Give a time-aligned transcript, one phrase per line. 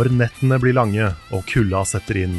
[0.00, 2.38] Når nettene blir lange og kulda setter inn,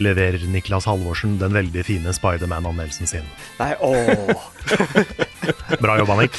[0.00, 3.26] leverer Niklas Halvorsen den veldig fine Spiderman-anmeldelsen sin.
[3.58, 4.46] Nei, åh.
[5.84, 6.38] Bra jobba, Nick.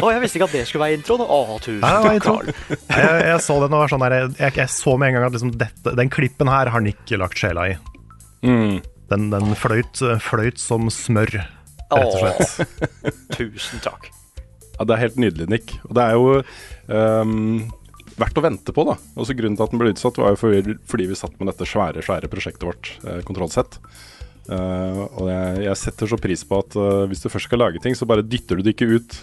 [0.00, 1.26] Å, jeg visste ikke at det skulle være introen.
[1.28, 2.38] Å, tusen takk, intro.
[2.38, 2.48] Carl.
[2.96, 5.36] Jeg, jeg så den og var sånn der, jeg, jeg så med en gang at
[5.36, 7.78] liksom dette, den klippen her har Nick lagt sjela i.
[8.40, 12.78] Den, den fløyt, fløyt som smør, rett og slett.
[13.36, 14.08] Tusen takk.
[14.78, 15.76] Ja, Det er helt nydelig, Nick.
[15.90, 17.66] Og det er jo ehm,
[18.16, 18.96] verdt å vente på, da.
[19.20, 21.68] Også Grunnen til at den ble utsatt, var jo fordi, fordi vi satt med dette
[21.68, 23.78] svære svære prosjektet vårt, eh, Kontrollsett.
[24.46, 27.80] Uh, og jeg, jeg setter så pris på at uh, hvis du først skal lage
[27.82, 29.16] ting, så bare dytter du det ikke ut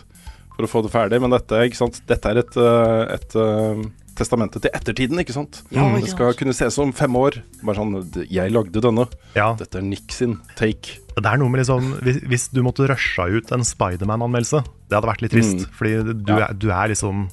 [0.57, 1.19] for å få det ferdig.
[1.23, 2.01] Men dette, ikke sant?
[2.09, 3.83] dette er et, uh, et eh,
[4.19, 5.61] testamente til ettertiden, ikke sant?
[5.73, 7.39] Ja, det skal kunne ses om fem år.
[7.63, 7.95] Bare sånn
[8.29, 9.07] Jeg lagde denne.
[9.37, 10.99] Ja, Dette er Nick sin take.
[11.15, 15.09] det er noe med liksom Hvis, hvis du måtte rusha ut en Spiderman-anmeldelse, det hadde
[15.09, 15.65] vært litt trist.
[15.79, 16.49] Fordi du, Ja.
[16.49, 17.25] er, du er liksom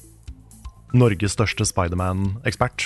[0.93, 2.85] Norges største Spiderman-ekspert.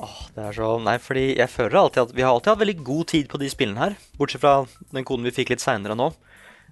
[0.00, 2.78] Åh, Det er så, nei, fordi jeg føler alltid at Vi har alltid hatt veldig
[2.84, 3.96] god tid på de spillene her.
[4.18, 6.10] Bortsett fra den koden vi fikk litt seinere nå.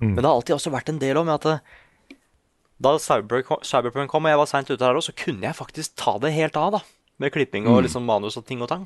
[0.00, 1.44] Men det har alltid også vært en del om at
[2.78, 6.14] da Cyberpunk, kom og jeg var seint ute her òg, så kunne jeg faktisk ta
[6.22, 6.80] det helt av, da.
[7.18, 8.84] Med klipping og liksom manus og ting og tang.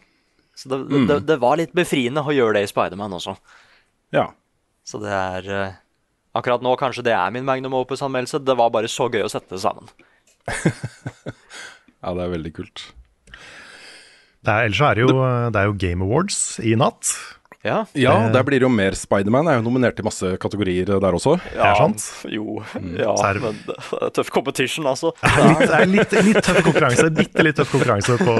[0.57, 0.79] Så det,
[1.09, 3.37] det, det var litt befriende å gjøre det i Spiderman også.
[4.17, 4.31] Ja.
[4.89, 5.75] Så det er eh,
[6.33, 8.41] Akkurat nå kanskje det er min Magnum Opus-anmeldelse.
[8.41, 9.85] Det var bare så gøy å sette det sammen.
[10.48, 12.89] Ja, det er veldig kult.
[14.42, 15.14] Det er, ellers så er det jo,
[15.55, 17.13] det er jo Game Awards i natt.
[17.63, 17.85] Ja.
[17.95, 19.47] Ja, der blir det jo mer Spiderman.
[19.47, 21.36] Er jo nominert i masse kategorier der også.
[21.55, 22.07] Ja, er sant.
[22.27, 22.57] Jo.
[22.98, 25.13] Ja, Så er det- men det er tøff competition, altså.
[25.23, 28.35] Det er litt, litt, tøff konkurranse, bitte litt tøff konkurranse på,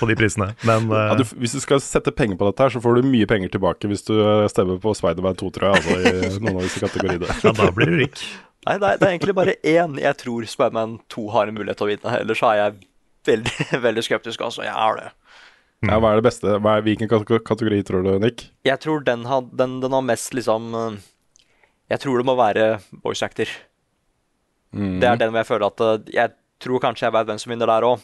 [0.00, 0.48] på de prisene.
[0.66, 3.06] Men Ja, eh, du, hvis du skal sette penger på dette, her så får du
[3.12, 5.78] mye penger tilbake hvis du eh, stemmer på Spiderman 2, tror jeg.
[5.78, 7.30] Altså, i noen av disse kategoriene.
[7.46, 8.24] ja, da blir du rik.
[8.64, 11.80] Nei, det er, det er egentlig bare én jeg tror Spiderman 2 har en mulighet
[11.80, 12.14] til å vinne.
[12.22, 12.78] Ellers så er jeg
[13.28, 14.64] veldig, veldig skeptisk, altså.
[14.66, 15.10] Jeg er det.
[15.84, 16.54] Ja, hva er det beste?
[16.64, 18.46] Hva er, hvilken kategori tror du, Nick?
[18.64, 20.96] Jeg tror den har, den, den har mest liksom eh,
[21.92, 22.68] Jeg tror det må være
[23.04, 23.50] voice actor.
[24.74, 27.52] Det er den hvor jeg føler at eh, Jeg tror kanskje jeg vet hvem som
[27.52, 28.02] vinner der òg,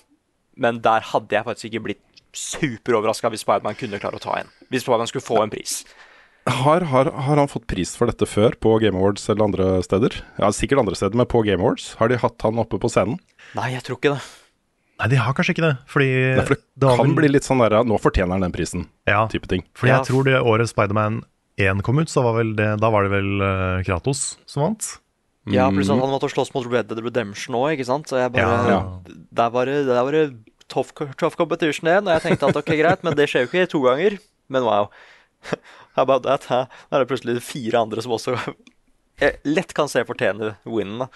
[0.61, 2.05] men der hadde jeg faktisk ikke blitt
[2.37, 4.51] superoverraska hvis Spiderman kunne klare å ta en.
[4.69, 5.81] Hvis Spiderman skulle få en pris.
[6.49, 10.17] Har, har, har han fått pris for dette før på Game Awards eller andre steder?
[10.41, 11.93] Ja, Sikkert andre steder, men på Game Awards?
[12.01, 13.19] Har de hatt han oppe på scenen?
[13.55, 14.23] Nei, jeg tror ikke det.
[15.01, 15.75] Nei, de har kanskje ikke det.
[15.89, 16.09] Fordi
[16.39, 18.87] Nei, for det, det kan vel- bli litt sånn der Nå fortjener han den prisen,
[19.09, 19.63] ja, type ting.
[19.77, 19.99] fordi Ja.
[20.01, 21.23] jeg tror det året Spiderman
[21.61, 24.99] 1 kom ut, så var vel det, da var det vel eh, Kratos som vant.
[25.51, 28.09] Ja, pluss at han måtte slåss mot Red Dead Redemption òg, ikke sant.
[28.09, 28.81] Så jeg bare Ja.
[29.33, 30.37] Der var det, der var det
[30.69, 33.69] tough, tough competition igjen, og jeg tenkte at ok, greit, men det skjer jo ikke
[33.69, 34.19] to ganger.
[34.49, 34.91] Men wow.
[35.97, 36.47] How about that?
[36.51, 36.65] Hæ?
[36.91, 38.37] Da er det plutselig fire andre som også
[39.45, 41.09] lett kan se fortjene winnen, da.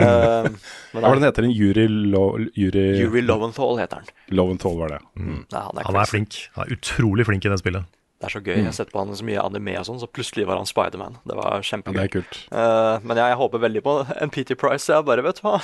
[0.00, 0.48] uh,
[0.92, 1.48] men Hva var det den heter?
[1.48, 2.24] En Jury, Lo,
[2.54, 4.14] jury, Yuri Loventhal heter han.
[4.34, 5.02] Loventhal, var det.
[5.14, 5.44] Mm.
[5.52, 6.40] Nei, han er, Han er flink.
[6.56, 7.86] Han er utrolig flink i det spillet.
[8.24, 8.56] Det er så gøy.
[8.56, 11.18] Jeg har sett på han så mye anime og sånn, så plutselig var han Spiderman.
[11.28, 12.38] Det var Ja, det er kult.
[12.48, 14.88] Uh, men jeg, jeg håper veldig på en PT Price.
[14.88, 15.60] Jeg bare, vet du hva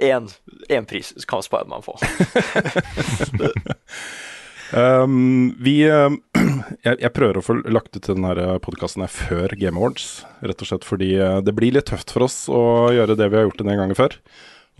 [0.72, 1.98] Én pris kan Spiderman få.
[4.72, 6.22] Um, vi um,
[6.84, 10.22] jeg, jeg prøver å få lagt ut denne podkasten før Game Awards.
[10.44, 12.62] Rett og slett fordi uh, det blir litt tøft for oss å
[12.94, 14.18] gjøre det vi har gjort en gang før.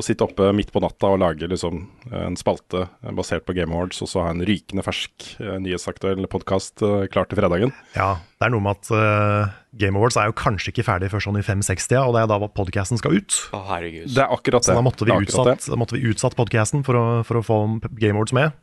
[0.01, 1.83] Å sitte oppe midt på natta og lage liksom,
[2.17, 5.27] en spalte basert på Game Awards, og så ha en rykende fersk
[5.61, 6.81] nyhetsaktuell podkast
[7.13, 7.75] klar til fredagen.
[7.93, 11.27] Ja, det er noe med at uh, Game Awards er jo kanskje ikke ferdig før
[11.27, 13.37] sånn i 560, og det er da podcasten skal ut.
[13.53, 14.09] Å, herregud.
[14.17, 14.73] Det er akkurat det.
[14.73, 17.63] Så da måtte vi utsatt, da måtte vi utsatt podcasten for, for å få
[17.93, 18.57] Game Awards med.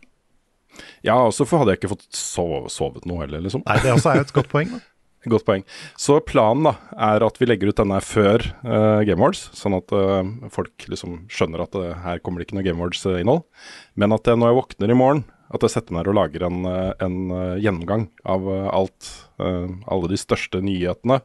[1.05, 3.65] Ja, også for hadde jeg ikke fått sove, sovet noe heller, liksom.
[3.67, 4.71] Nei, det også er jo et godt poeng.
[4.75, 4.85] Da.
[5.27, 5.65] Godt poeng.
[5.99, 6.75] Så planen da
[7.09, 10.23] er at vi legger ut denne før uh, Game Awards, sånn at uh,
[10.53, 13.43] folk liksom skjønner at uh, her kommer det ikke noe Game Awards-innhold.
[13.99, 16.45] Men at jeg, når jeg våkner i morgen, at jeg setter meg ned og lager
[16.45, 16.59] en,
[17.01, 17.15] en
[17.57, 19.07] gjennomgang av alt,
[19.41, 21.17] alle de største nyhetene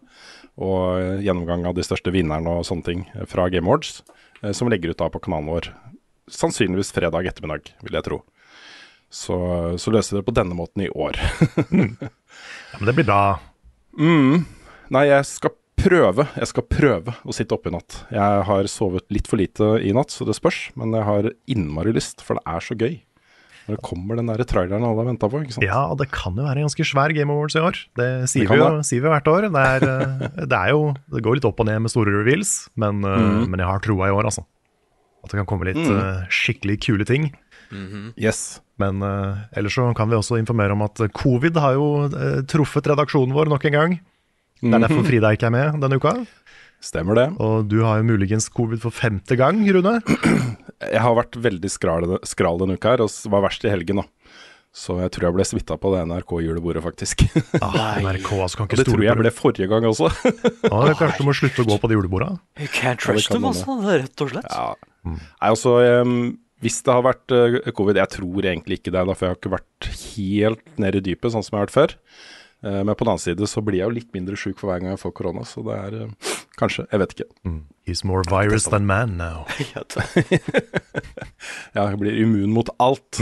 [0.57, 3.99] og gjennomgang av de største vinnerne og sånne ting fra Game Awards,
[4.57, 5.69] som legger ut da på kanalen vår.
[6.33, 8.23] Sannsynligvis fredag ettermiddag, vil jeg tro.
[9.15, 9.37] Så,
[9.79, 11.19] så løser vi det på denne måten i år.
[12.75, 13.19] Ja, men det blir bra.
[14.91, 16.25] Nei, jeg skal prøve.
[16.35, 18.01] Jeg skal prøve å sitte oppe i natt.
[18.11, 20.73] Jeg har sovet litt for lite i natt, så det spørs.
[20.79, 22.97] Men jeg har innmari lyst, for det er så gøy.
[23.69, 25.41] Når det kommer den der traileren alle har venta på.
[25.45, 25.65] ikke sant?
[25.65, 27.79] Ja, og det kan jo være en ganske svær Game Awards i år.
[27.97, 28.89] Det sier, Det vi, jo, det.
[28.91, 29.47] sier vi hvert år.
[29.55, 30.83] Det er, eh, det er jo
[31.15, 33.47] Det går litt opp og ned med store reveals, men, eh, Mhm.
[33.55, 34.45] men jeg har troa i år, altså.
[35.25, 35.97] At det kan komme litt Mm.
[35.97, 37.31] uh, skikkelig kule ting.
[38.21, 38.61] Yes.
[38.83, 42.89] Men uh, ellers så kan vi også informere om at covid har jo uh, truffet
[42.91, 43.95] redaksjonen vår nok en gang.
[44.65, 46.17] Det er derfor Frida ikke er med denne uka.
[46.85, 47.29] Stemmer det.
[47.41, 49.99] Og du har jo muligens covid for femte gang, Rune.
[50.85, 54.03] Jeg har vært veldig skral, skral denne uka her, og var verst i helgen.
[54.03, 54.35] da.
[54.75, 57.23] Så jeg tror jeg ble smitta på det NRK-julebordet, faktisk.
[57.63, 60.11] Ah, NRK altså, kan Og ikke det tror jeg ble forrige gang også.
[60.67, 62.33] Ah, det er Kanskje du må slutte å gå på de juleborda?
[62.59, 63.77] You can't trust ja, them, man, altså.
[64.03, 64.51] Rett og slett.
[64.51, 64.67] Ja.
[65.07, 65.21] Nei,
[65.53, 66.17] altså, em,
[66.65, 69.39] hvis det har vært eh, covid Jeg tror egentlig ikke det, da, for jeg har
[69.43, 71.95] ikke vært helt nede i dypet, sånn som jeg har vært før.
[72.65, 74.81] Eh, men på den annen side så blir jeg jo litt mindre sjuk for hver
[74.83, 77.29] gang jeg får korona, så det er eh, kanskje Jeg vet ikke.
[77.85, 79.45] He's more virus than man now.
[81.75, 83.19] Ja, jeg blir immun mot alt.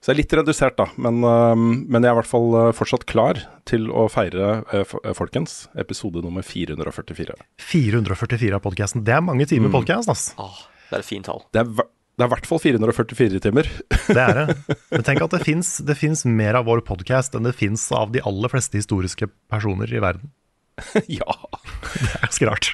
[0.00, 0.86] Så jeg er litt redusert, da.
[1.00, 4.62] Men, men jeg er i hvert fall fortsatt klar til å feire,
[5.16, 7.36] folkens, episode nummer 444.
[7.70, 9.04] 444 av podkasten.
[9.06, 9.76] Det er mange timer Mm.
[9.76, 10.24] podcast, ass.
[10.40, 11.44] ah, det er et fint tall.
[11.54, 11.86] Det er,
[12.18, 13.68] det er i hvert fall 444 timer.
[13.88, 14.76] Det er det.
[14.90, 18.52] Men tenk at det fins mer av vår podkast enn det fins av de aller
[18.52, 20.32] fleste historiske personer i verden.
[21.20, 21.36] ja.
[21.94, 22.70] Det er ganske rart.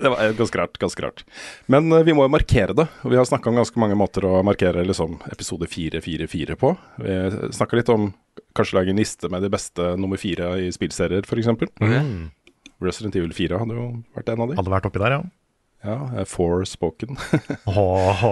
[0.00, 0.78] Det var eh, ganske rart.
[0.80, 1.24] ganske rart.
[1.66, 2.86] Men eh, vi må jo markere det.
[3.04, 6.74] Vi har snakka om ganske mange måter å markere liksom, episode 444 på.
[7.00, 7.16] Vi
[7.56, 8.10] snakka litt om
[8.56, 11.52] kanskje lage en liste med de beste nummer fire i spillserier, f.eks.
[11.80, 12.30] Mm.
[12.80, 14.60] Resident Evil 4 hadde jo vært en av de.
[14.60, 15.22] Hadde vært oppi der, ja.
[15.84, 17.16] Ja, eh, Forspoken.
[17.64, 18.24] Åh,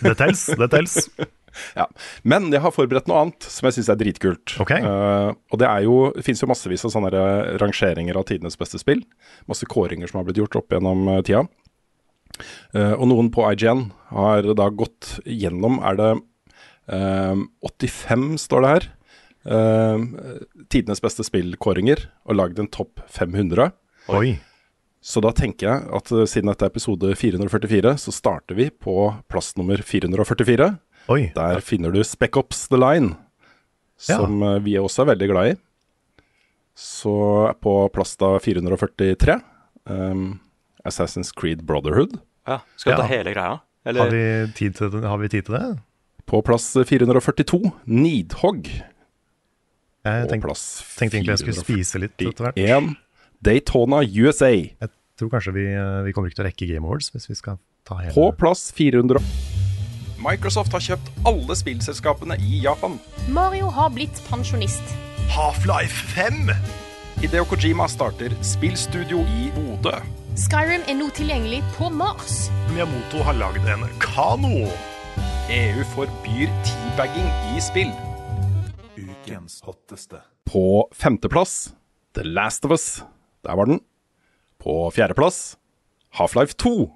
[0.00, 0.96] det tels, det tels.
[1.76, 1.84] ja.
[2.22, 4.54] Men jeg har forberedt noe annet som jeg syns er dritkult.
[4.62, 4.72] Ok.
[4.84, 7.12] Uh, og det er jo, det fins jo massevis av sånne
[7.60, 9.04] rangeringer av tidenes beste spill.
[9.50, 11.44] Masse kåringer som har blitt gjort opp gjennom eh, tida.
[12.72, 16.10] Uh, og noen på IGN har da gått gjennom Er det
[16.92, 18.88] uh, 85, står det her.
[19.48, 20.02] eh,
[20.68, 23.70] tidenes beste spillkåringer, og lagd en topp 500.
[24.12, 24.38] Oi.
[25.08, 28.96] Så da tenker jeg at eh, siden dette er episode 444, så starter vi på
[29.32, 30.68] plass nummer 444.
[31.14, 31.22] Oi.
[31.36, 33.14] Der finner du Spec Ops The Line,
[33.96, 34.58] som ja.
[34.60, 35.56] vi også er veldig glad i.
[36.78, 37.14] Så
[37.64, 39.38] på plass da 443,
[39.90, 40.26] um,
[40.86, 42.20] Assassin's Creed Brotherhood.
[42.46, 43.08] Ja, Skal vi ta Ja.
[43.16, 43.56] hele greia?
[43.88, 45.78] Har vi, tid til, det- har vi tid til det?
[46.28, 48.68] På plass 442, Nidhogg.
[48.68, 50.62] Jeg tenk, tenkte, plass
[50.98, 52.54] tenkte egentlig jeg skulle spise litt etter hvert.
[52.60, 52.96] 441,
[53.42, 54.50] Daytona USA.
[54.52, 57.38] Jeg tror kanskje vi, eh, vi kommer ikke til å rekke Game Awards hvis vi
[57.38, 59.22] skal ta hele På plass 400
[60.18, 62.96] Microsoft har kjøpt alle spillselskapene i Japan.
[63.30, 64.82] Mario har blitt pensjonist.
[65.30, 66.50] Half-Life 5!
[67.22, 69.94] Hideo Kojima starter spillstudio i Bodø.
[70.38, 72.48] Skyrim er nå tilgjengelig på Mars.
[72.72, 74.66] Miyamoto har lagd en kano.
[75.54, 77.94] EU forbyr teabagging i spill.
[78.98, 80.22] Ukens hotteste.
[80.50, 81.72] På femteplass
[82.18, 83.04] The Last of Us.
[83.46, 83.80] Der var den.
[84.62, 85.56] På fjerdeplass
[86.18, 86.90] Half-Life 2.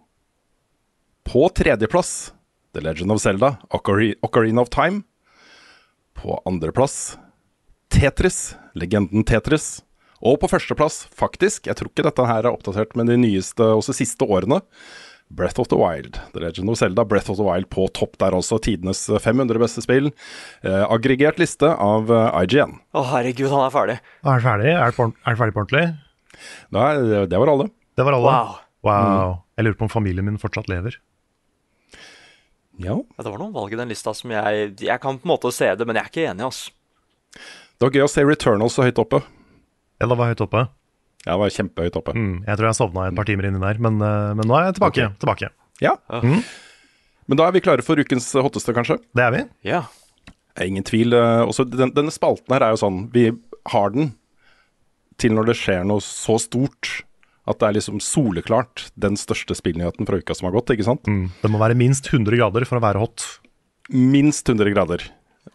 [1.25, 2.33] På tredjeplass
[2.75, 3.57] The Legend of Zelda,
[4.23, 5.03] Ocarina of Time.
[6.15, 7.19] På andreplass
[7.93, 9.83] Tetris, legenden Tetris.
[10.23, 13.95] Og på førsteplass, faktisk, jeg tror ikke dette her er oppdatert med de nyeste, også
[13.97, 14.61] siste årene,
[15.33, 16.19] Breath of the Wild.
[16.35, 18.59] The Legend of Zelda, Breath of the Wild på topp der også.
[18.63, 20.11] Tidenes 500 beste spill.
[20.61, 22.77] Eh, aggregert liste av eh, IGN.
[22.93, 23.97] Å, herregud, han er ferdig.
[24.27, 24.75] Er han ferdig?
[24.77, 25.87] Er han er ferdig på ordentlig?
[26.75, 27.69] Nei, det, det var alle.
[27.97, 28.33] Det var alle.
[28.33, 28.61] Wow.
[28.87, 29.33] Wow.
[29.59, 30.97] Jeg lurer på om familien min fortsatt lever.
[32.83, 32.97] Ja.
[32.97, 35.51] Ja, det var noen valg i den lista som jeg Jeg kan på en måte
[35.55, 36.63] se det, men jeg er ikke enig, ass.
[37.77, 39.21] Det var gøy å se Returnal så høyt oppe.
[40.01, 40.65] Ja, det var høyt oppe.
[41.23, 42.15] Ja, det var kjempehøyt oppe.
[42.19, 44.65] Mm, jeg tror jeg sovna et par timer inni der, men, eh, men nå er
[44.71, 45.05] jeg tilbake.
[45.07, 45.19] Okay.
[45.23, 45.51] tilbake.
[45.85, 45.93] Ja.
[47.31, 48.97] Men da er vi klare for ukens hotteste, kanskje.
[49.15, 49.43] Det er vi.
[49.69, 49.85] Ja.
[50.65, 51.15] Ingen tvil.
[51.15, 53.29] eh, Også den, denne spalten her er jo sånn Vi
[53.73, 54.11] har den
[55.21, 57.03] til når det skjer noe så stort
[57.51, 61.09] at det er liksom soleklart den største spillnyheten fra uka som har gått, ikke sant?
[61.11, 61.33] Mm.
[61.43, 63.25] Det må være minst 100 grader for å være hot.
[63.91, 65.09] Minst 100 grader.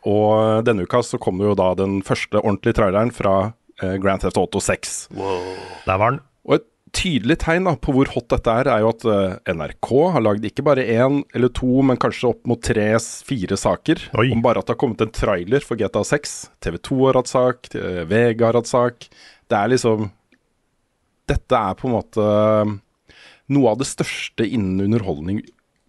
[0.08, 3.36] Og denne uka så kom det jo da den første ordentlige traileren fra
[3.82, 4.98] eh, Grand Theft Auto 6.
[5.16, 6.20] Der var den.
[6.48, 9.94] Og et tydelig tegn da, på hvor hot dette er, er jo at eh, NRK
[10.18, 14.10] har lagd ikke bare én eller to, men kanskje opp mot tre-fire saker.
[14.20, 14.28] Oi.
[14.36, 16.38] Om bare at det har kommet en trailer for GTA 6.
[16.68, 19.08] TV 2 har hatt sak, VG har hatt sak.
[19.48, 20.10] Det er liksom
[21.28, 22.26] dette er på en måte
[23.52, 25.42] noe av det største innen underholdning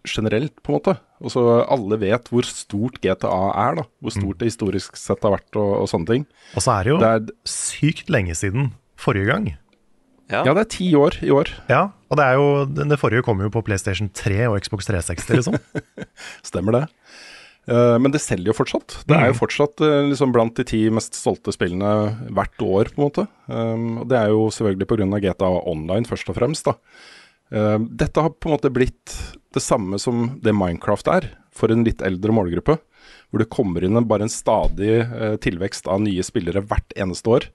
[0.09, 0.95] generelt, på en måte.
[1.23, 3.87] Og så alle vet hvor stort GTA er, da.
[4.03, 6.27] Hvor stort det historisk sett har vært, og, og sånne ting.
[6.55, 9.51] Og så er det jo Det er, sykt lenge siden forrige gang.
[10.29, 10.43] Ja.
[10.45, 11.51] ja, det er ti år i år.
[11.73, 15.39] Ja, og det er jo Det forrige kom jo på PlayStation 3 og Xbox 360,
[15.39, 15.57] liksom.
[16.51, 16.83] Stemmer det.
[17.69, 18.99] Eh, men det selger jo fortsatt.
[19.09, 23.03] Det er jo fortsatt eh, liksom blant de ti mest stolte spillene hvert år, på
[23.03, 23.27] en måte.
[23.47, 25.23] Um, og det er jo selvfølgelig pga.
[25.29, 26.69] GTA Online, først og fremst.
[26.69, 26.79] da.
[27.51, 29.17] Eh, dette har på en måte blitt
[29.55, 32.79] det samme som det Minecraft er, for en litt eldre målgruppe.
[33.29, 37.37] Hvor det kommer inn en, bare en stadig eh, tilvekst av nye spillere hvert eneste
[37.37, 37.49] år.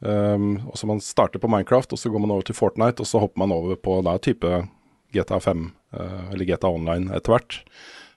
[0.00, 3.08] Um, og så Man starter på Minecraft, og så går man over til Fortnite, og
[3.08, 4.66] så hopper man over på da type
[5.14, 7.62] GTA 5 eh, eller GTA Online etter hvert.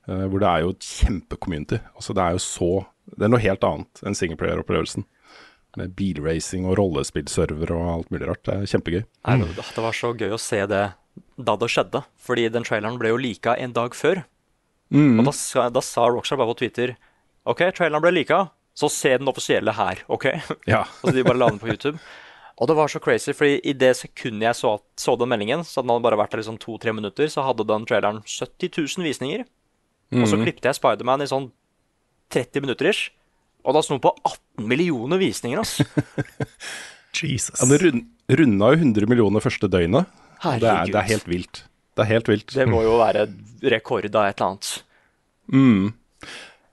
[0.09, 1.79] Eh, hvor det er jo et kjempe-community.
[1.95, 2.71] Altså Det er jo så
[3.09, 5.05] Det er noe helt annet enn singleplayer-opplevelsen.
[5.77, 8.43] Med bilracing og rollespillserver og alt mulig rart.
[8.45, 9.03] Det er kjempegøy.
[9.05, 10.85] Nei, det, var så gøy å se det
[11.37, 12.03] da det skjedde.
[12.21, 14.23] Fordi den traileren ble jo lika en dag før.
[14.89, 15.33] Og da,
[15.69, 16.95] da sa Rockstar bare på Twitter
[17.49, 18.47] OK, traileren ble lika,
[18.77, 20.25] så se den offisielle her, OK?
[20.69, 20.83] Ja.
[21.01, 21.97] Og så de bare la den på YouTube.
[22.59, 25.81] Og det var så crazy, fordi i det sekundet jeg så, så den meldingen, så
[25.81, 29.45] den hadde bare vært der liksom to-tre minutter, så hadde den traileren 70 000 visninger.
[30.15, 31.49] Og så klippet jeg Spiderman i sånn
[32.33, 33.09] 30 minutter ish.
[33.67, 35.85] Og da sto den på 18 millioner visninger, altså.
[37.19, 37.57] Jesus.
[37.59, 40.09] Ja, det rund, runda jo 100 millioner første døgnet.
[40.43, 40.63] Herregud.
[40.63, 41.63] Det er, det er helt vilt.
[41.97, 42.53] Det er helt vilt.
[42.55, 43.25] Det må jo være
[43.73, 44.69] rekord av et eller annet.
[45.51, 45.89] Mm.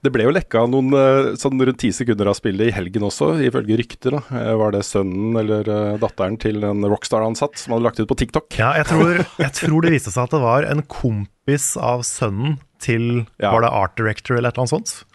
[0.05, 3.31] Det ble jo lekka noen eh, sånn rundt ti sekunder av spillet i helgen også,
[3.43, 4.15] ifølge rykter.
[4.19, 4.21] da.
[4.39, 8.15] Eh, Var det sønnen eller eh, datteren til en Rockstar-ansatt som hadde lagt ut på
[8.21, 8.47] TikTok?
[8.61, 12.59] Ja, jeg tror, jeg tror det viste seg at det var en kompis av sønnen
[12.83, 13.51] til Ja.
[13.51, 15.05] Var det art director eller et eller annet sånt?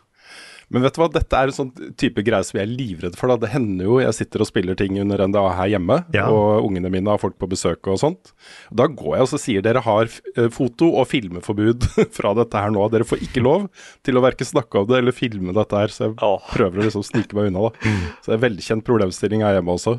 [0.73, 3.29] Men vet du hva, dette er en sånn type greie som jeg er livredd for.
[3.29, 3.37] da.
[3.43, 6.31] Det hender jo jeg sitter og spiller ting under NDA her hjemme, Ja.
[6.33, 8.33] og ungene mine har folk på besøk og sånt.
[8.73, 11.85] Da går jeg og så sier dere har eh, foto- og filmeforbud
[12.17, 12.89] fra dette her nå.
[12.89, 13.69] Dere får ikke lov
[14.03, 15.93] til å verke snakke om det eller filme dette her.
[15.93, 16.41] Så jeg oh.
[16.55, 17.93] prøver å liksom snike meg unna, da.
[18.25, 19.99] Så det er velkjent problemstilling her hjemme også.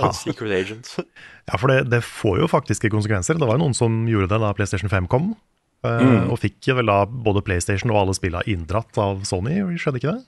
[0.00, 0.88] Oh, Secret Agent.
[1.50, 3.36] Ja, for det, det får jo faktiske konsekvenser.
[3.36, 5.34] Det var jo noen som gjorde det da PlayStation 5 kom.
[5.84, 6.28] Eh, Mm.
[6.32, 10.22] Og fikk vel da både PlayStation og alle spillene inndratt av Sony, skjedde ikke det?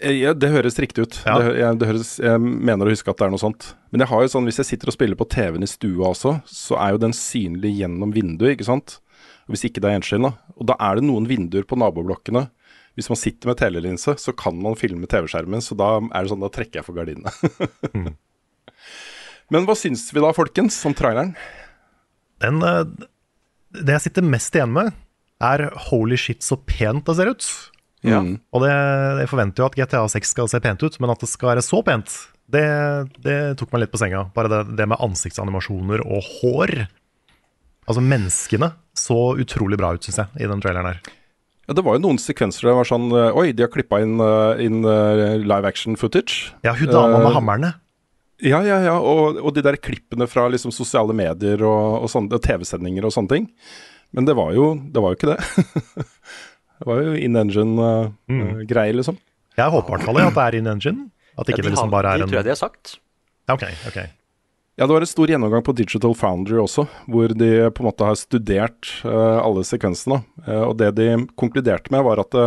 [0.00, 1.20] Eh, Ja, det høres riktig ut.
[1.26, 1.36] Ja.
[1.38, 3.74] Det, jeg, det høres, jeg mener å huske at det er noe sånt.
[3.92, 6.32] Men jeg har jo sånn, hvis jeg sitter og spiller på TV-en i stua også,
[6.50, 8.98] så er jo den synlig gjennom vinduet, ikke sant.
[9.46, 10.32] Og hvis ikke det er gjenskinn, da.
[10.58, 12.48] Og da er det noen vinduer på naboblokkene.
[12.98, 16.42] Hvis man sitter med telelinse, så kan man filme TV-skjermen, så da er det sånn,
[16.44, 17.32] da trekker jeg for gardinene.
[19.52, 21.34] Men hva syns vi da, folkens, om traileren?
[22.42, 22.84] Den, eh,
[23.72, 24.92] det jeg sitter mest igjen med,
[25.42, 27.48] er holy shit så pent det ser ut.
[28.02, 28.20] Ja.
[28.22, 28.36] Mm.
[28.54, 28.72] Og det,
[29.22, 31.64] jeg forventer jo at GTA 6 skal se pent ut, men at det skal være
[31.64, 32.14] så pent,
[32.52, 32.66] det,
[33.24, 34.26] det tok meg litt på senga.
[34.34, 36.74] Bare det, det med ansiktsanimasjoner og hår.
[37.88, 41.12] Altså, menneskene så utrolig bra ut, syns jeg, i den traileren her.
[41.68, 44.00] Ja, det var jo noen sekvenser der det var sånn eh, Oi, de har klippa
[44.02, 46.50] inn, eh, inn eh, live action footage.
[46.66, 47.72] Ja, hun dama med hammerne.
[48.42, 52.40] Ja, ja, ja, og, og de der klippene fra liksom sosiale medier og, og og
[52.42, 53.50] TV-sendinger og sånne ting.
[54.12, 55.66] Men det var jo, det var jo ikke det.
[56.82, 59.20] det var jo in engine-greier, liksom.
[59.56, 61.06] Jeg håper i hvert fall at det er in engine.
[61.38, 62.96] At ikke Ja, de det liksom bare er de en tror jeg de har sagt.
[63.48, 64.02] Ja, Ok, ok.
[64.76, 68.06] Ja, det var en stor gjennomgang på Digital Foundry også, hvor de på en måte
[68.08, 70.22] har studert uh, alle sekvensene.
[70.46, 72.46] Uh, og det de konkluderte med, var at det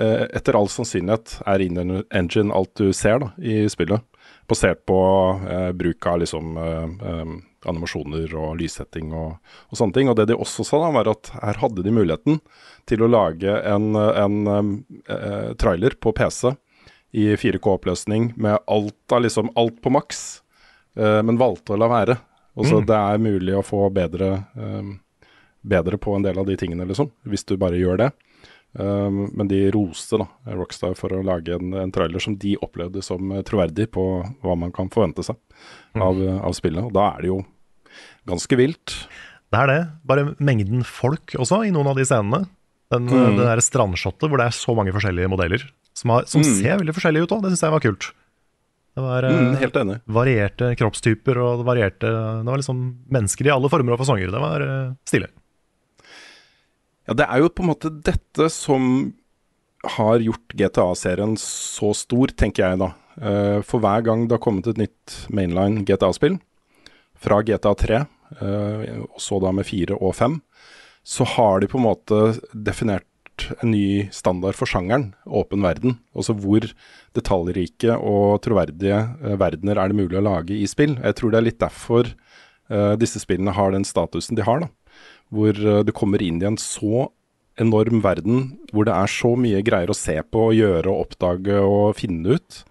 [0.00, 1.78] eh, etter all sannsynlighet er in
[2.08, 4.00] engine alt du ser da, i spillet.
[4.48, 4.98] Basert på
[5.50, 7.32] eh, bruk av liksom eh, eh,
[7.68, 9.36] animasjoner og lyssetting og,
[9.68, 10.08] og sånne ting.
[10.08, 12.40] Og det de også sa, da, var at her hadde de muligheten
[12.88, 16.54] til å lage en, en eh, trailer på PC
[17.18, 20.42] i 4K-oppløsning med alt, av liksom, alt på maks,
[20.96, 22.18] eh, men valgte å la være.
[22.58, 24.88] Og så Det er mulig å få bedre, eh,
[25.62, 28.10] bedre på en del av de tingene, liksom, hvis du bare gjør det.
[28.78, 33.00] Um, men de roste da, Rockstar for å lage en, en trailer som de opplevde
[33.02, 34.02] som eh, troverdig på
[34.44, 35.38] hva man kan forvente seg
[35.96, 36.84] av, av spillet.
[36.84, 37.38] Og da er det jo
[38.28, 38.94] ganske vilt.
[39.48, 39.78] Det er det.
[40.06, 42.44] Bare mengden folk også i noen av de scenene.
[42.92, 43.36] Den, Mm.
[43.40, 45.64] det der strandshottet hvor det er så mange forskjellige modeller
[45.96, 46.52] som, har, som Mm.
[46.60, 47.42] ser veldig forskjellige ut òg.
[47.42, 48.12] Det syns jeg var kult.
[48.98, 50.00] Det var eh, Mm, helt enig.
[50.06, 54.30] varierte kroppstyper og varierte Det var liksom mennesker i alle former og fasonger.
[54.30, 55.28] Det var eh, stilig.
[57.08, 59.14] Ja, det er jo på en måte dette som
[59.96, 62.90] har gjort GTA-serien så stor, tenker jeg da.
[63.16, 66.36] Eh, For hver gang det har kommet et nytt mainline GTA-spill,
[67.18, 68.02] fra GTA 3,
[68.42, 70.36] eh, og så da med 4 og 5,
[71.00, 72.20] så har de på en måte
[72.52, 73.06] definert
[73.62, 75.96] en ny standard for sjangeren, åpen verden.
[76.12, 76.66] Altså hvor
[77.16, 80.98] detaljrike og troverdige eh, verdener er det mulig å lage i spill.
[81.00, 82.12] Jeg tror det er litt derfor
[83.00, 84.58] disse spillene har den statusen de har.
[84.60, 84.66] da.
[85.34, 87.08] Hvor eh, du kommer inn i en så
[87.58, 91.96] enorm verden hvor det er så mye greier å se på, gjøre og oppdage og
[91.98, 92.64] finne ut.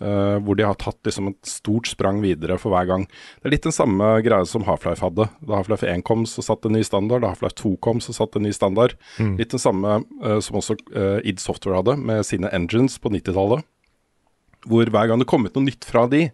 [0.00, 3.04] Uh, hvor de har tatt liksom et stort sprang videre for hver gang.
[3.38, 5.28] Det er litt den samme greia som Half-Life hadde.
[5.44, 7.22] Da Half-Life 1 kom, så satt en ny standard.
[7.22, 8.96] Da Half-Life 2 kom, så satt en ny standard.
[9.20, 9.36] Mm.
[9.38, 13.62] Litt den samme uh, som også uh, id Software hadde, med sine engines på 90-tallet.
[14.66, 16.24] Hvor hver gang det kom ut noe nytt fra de,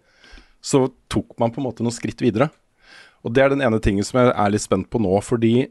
[0.64, 2.48] så tok man på en måte noen skritt videre.
[3.28, 5.68] Og det er den ene tingen som jeg er litt spent på nå, fordi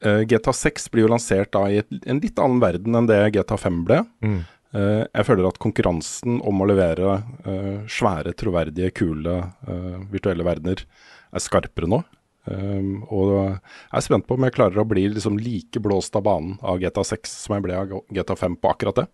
[0.00, 3.58] GTA 6 blir jo lansert da i et, en litt annen verden enn det GTA
[3.60, 3.98] 5 ble.
[4.24, 4.38] Mm.
[4.70, 10.84] Uh, jeg føler at konkurransen om å levere uh, svære, troverdige, kule uh, virtuelle verdener
[10.86, 11.98] er skarpere nå.
[12.46, 16.24] Um, og jeg er spent på om jeg klarer å bli liksom like blåst av
[16.26, 19.06] banen av GTA 6 som jeg ble av GTA 5 på akkurat det.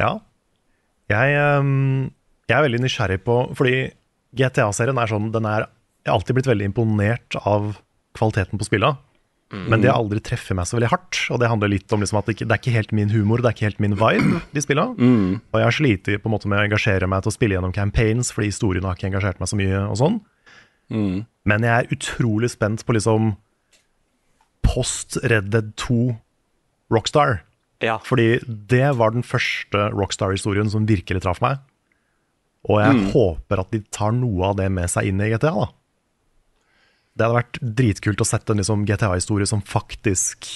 [0.00, 0.12] Ja.
[1.10, 2.06] Jeg, um,
[2.46, 3.76] jeg er veldig nysgjerrig på Fordi
[4.36, 5.68] GTA-serien er sånn Den er
[6.06, 7.72] Jeg har alltid blitt veldig imponert av
[8.16, 9.02] kvaliteten på spillet.
[9.50, 11.18] Men det har aldri treffet meg så veldig hardt.
[11.30, 13.38] Og det handler litt om liksom at det, ikke, det er ikke helt min humor,
[13.42, 14.96] det er ikke helt min vibe, de spillene.
[14.98, 15.36] Mm.
[15.52, 17.74] Og jeg har slitt på en måte med å engasjere meg til å spille gjennom
[17.76, 20.18] campaigns, fordi historien har ikke engasjert meg så mye og sånn.
[20.90, 21.24] Mm.
[21.46, 23.36] Men jeg er utrolig spent på liksom
[24.66, 26.16] post Red Dead 2
[26.92, 27.40] Rockstar.
[27.82, 27.98] Ja.
[28.02, 31.58] Fordi det var den første Rockstar-historien som virkelig traff meg.
[32.66, 33.10] Og jeg Mm.
[33.12, 35.50] håper at de tar noe av det med seg inn i GTA.
[35.54, 35.68] da.
[37.16, 40.48] Det hadde vært dritkult å sette en liksom GTA-historie som faktisk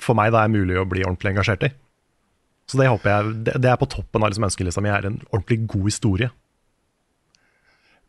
[0.00, 1.72] for meg da er mulig å bli ordentlig engasjert i.
[2.68, 5.18] Så det håper jeg, det, det er på toppen av liksom ønskelista mi, er en
[5.30, 6.30] ordentlig god historie.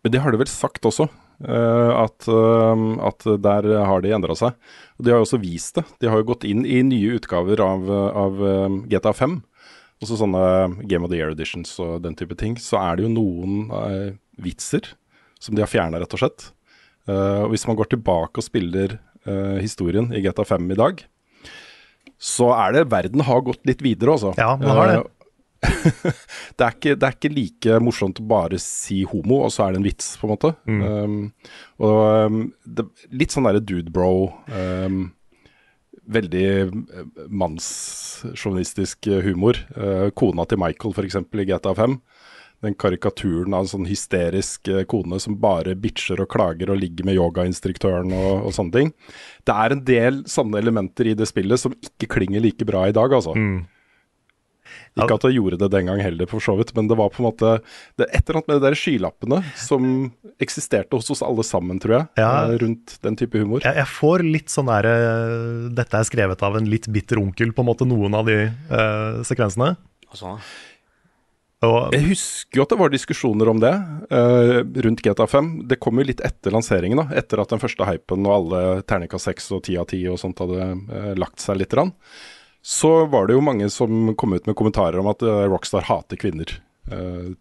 [0.04, 1.10] Men det har de vel sagt også,
[1.44, 4.56] eh, at, eh, at der har de endra seg.
[4.98, 5.86] Og de har jo også vist det.
[6.04, 7.90] De har jo gått inn i nye utgaver av,
[8.24, 9.40] av eh, GTA 5.
[10.00, 10.44] Også sånne
[10.88, 12.56] Game of the Year editions og den type ting.
[12.60, 13.68] Så er det jo noen
[14.40, 14.94] vitser
[15.44, 16.46] som de har fjerna, rett og slett.
[17.10, 21.06] Eh, og hvis man går tilbake og spiller eh, historien i GTA 5 i dag,
[22.20, 24.34] så er det Verden har gått litt videre, altså.
[24.38, 24.98] Ja, man har det.
[25.00, 25.16] Eh,
[26.58, 29.76] det, er ikke, det er ikke like morsomt å bare si homo, og så er
[29.76, 30.52] det en vits, på en måte.
[30.68, 31.18] Um,
[31.84, 34.30] og um, det, litt sånn derre dude bro.
[34.52, 35.10] Um,
[36.10, 36.46] veldig
[37.28, 39.60] mannsjournalistisk humor.
[39.76, 42.00] Uh, kona til Michael, f.eks., i GTA 5.
[42.66, 47.08] Den karikaturen av en sånn hysterisk eh, kone som bare bitcher og klager og ligger
[47.08, 48.94] med yogainstruktøren og, og sånne ting.
[49.48, 52.96] Det er en del sånne elementer i det spillet som ikke klinger like bra i
[52.96, 53.32] dag, altså.
[55.00, 57.22] Ikke at jeg gjorde det den gang heller, for så vidt, men det var på
[57.24, 57.52] en måte
[57.98, 59.86] det er et eller annet med de der skylappene som
[60.44, 62.30] eksisterte hos oss alle sammen, tror jeg, Ja.
[62.50, 63.64] eh, rundt den type humor.
[63.64, 67.54] Jeg, jeg får litt sånn der eh, Dette er skrevet av en litt bitter onkel,
[67.56, 68.38] på en måte, noen av de
[68.70, 69.72] uh, sekvensene.
[70.12, 70.38] Og sånn,
[71.68, 73.74] Og Jeg husker jo at det var diskusjoner om det
[74.14, 75.48] uh, rundt GTA 5.
[75.68, 77.10] Det kom jo litt etter lanseringen, da.
[77.20, 80.40] Etter at den første hypen og alle terningkast 6 og 10 av 10 og sånt
[80.40, 81.76] hadde uh, lagt seg litt.
[81.76, 81.92] Rann.
[82.64, 86.20] Så var det jo mange som kom ut med kommentarer om at uh, Rockstar hater
[86.20, 86.60] kvinner.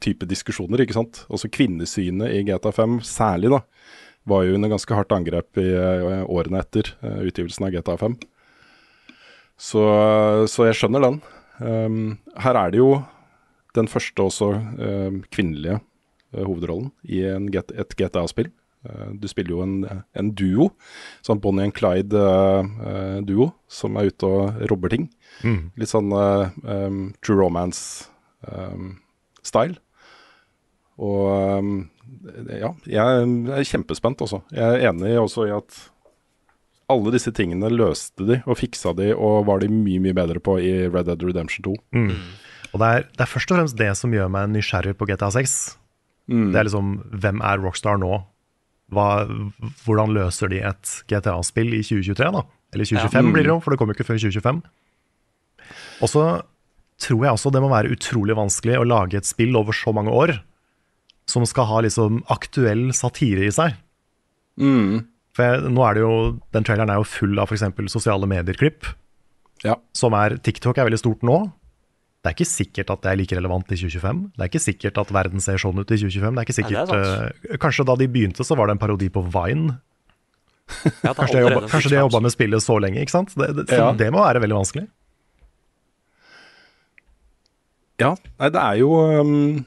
[0.04, 1.22] Type diskusjoner, ikke sant.
[1.32, 3.62] Også kvinnesynet i GTA 5 særlig, da.
[4.28, 5.70] Var jo under ganske hardt angrep i
[6.28, 8.18] årene etter utgivelsen av GTA 5.
[9.56, 9.86] Så,
[10.52, 11.16] så jeg skjønner den.
[11.64, 12.02] Um,
[12.44, 12.90] her er det jo
[13.78, 15.76] den første også eh, kvinnelige
[16.34, 18.50] eh, hovedrollen i en G et GTA-spill.
[18.86, 19.74] Eh, du spiller jo en,
[20.14, 20.66] en duo,
[21.26, 25.04] sånn Bonnie and Clyde-duo, som er ute og robber ting.
[25.42, 25.62] Mm.
[25.78, 29.76] Litt sånn um, True Romance-style.
[30.98, 31.90] og um,
[32.48, 33.04] ja, jeg
[33.52, 34.38] er kjempespent også.
[34.54, 35.70] Jeg er enig også i at
[36.88, 40.58] alle disse tingene løste de og fiksa de, og var de mye, mye bedre på
[40.64, 41.74] i Red Dead Redemption 2.
[41.96, 42.12] Mm.
[42.78, 45.32] Og det er, det er først og fremst det som gjør meg nysgjerrig på GTA
[45.34, 45.54] 6.
[46.30, 46.50] Mm.
[46.54, 48.20] Det er liksom hvem er Rockstar nå?
[48.94, 49.06] Hva,
[49.84, 52.44] hvordan løser de et GTA-spill i 2023, da?
[52.72, 53.32] Eller 2025 Ja.
[53.34, 54.62] blir det jo, for det kommer jo ikke før 2025.
[56.04, 56.22] Og så
[57.02, 60.14] tror jeg også det må være utrolig vanskelig å lage et spill over så mange
[60.14, 60.38] år
[61.28, 63.74] som skal ha liksom aktuell satire i seg.
[64.60, 65.04] Mm.
[65.36, 66.14] For jeg, nå er det jo,
[66.54, 67.66] Den traileren er jo full av f.eks.
[67.92, 68.88] sosiale medier-klipp.
[69.66, 69.76] Ja.
[69.96, 71.42] Som er TikTok er veldig stort nå.
[72.28, 74.18] Det er ikke sikkert at det er like relevant i 2025.
[74.36, 76.34] Det er ikke sikkert at verden ser sånn ut i 2025.
[76.36, 78.74] Det er ikke Nei, det er sikkert, eh, Kanskje da de begynte, så var det
[78.76, 79.78] en parodi på Vine.
[81.06, 83.00] Ja, Kanskje de har jobba- kanskje de har jobba med spillet så lenge.
[83.00, 83.32] ikke sant?
[83.40, 83.88] Det, det, Ja.
[83.96, 84.84] det må være veldig vanskelig.
[87.98, 89.64] Ja, nei, det er jo um,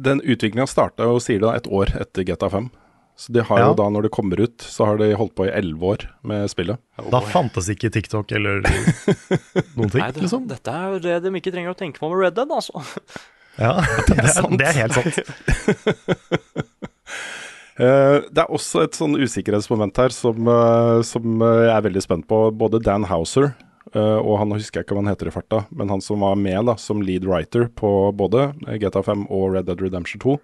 [0.00, 2.70] Den utviklinga starta jo, sier det, et år etter GTA 5.
[3.16, 3.68] Så de har Ja.
[3.70, 6.50] jo da, når det kommer ut, så har de holdt på i elleve år med
[6.52, 6.76] spillet.
[7.10, 8.60] Da fantes ikke TikTok eller
[9.76, 10.44] noen ting, Nei, det, liksom.
[10.50, 12.84] Dette er jo det de ikke trenger å tenke på med Red Dead, altså.
[13.56, 13.72] Ja,
[14.10, 15.16] det er, det er helt sant.
[17.76, 22.02] Eh, det er også et sånn usikkerhetsmoment her som, eh, som eh, jeg er veldig
[22.06, 22.38] spent på.
[22.56, 23.50] Både Dan Houser
[23.92, 26.38] eh, og han husker jeg ikke hva han heter i farta, men han som var
[26.40, 28.46] med da, som lead writer på både
[28.80, 30.38] GTA 5 og Red Dead Redemption 2,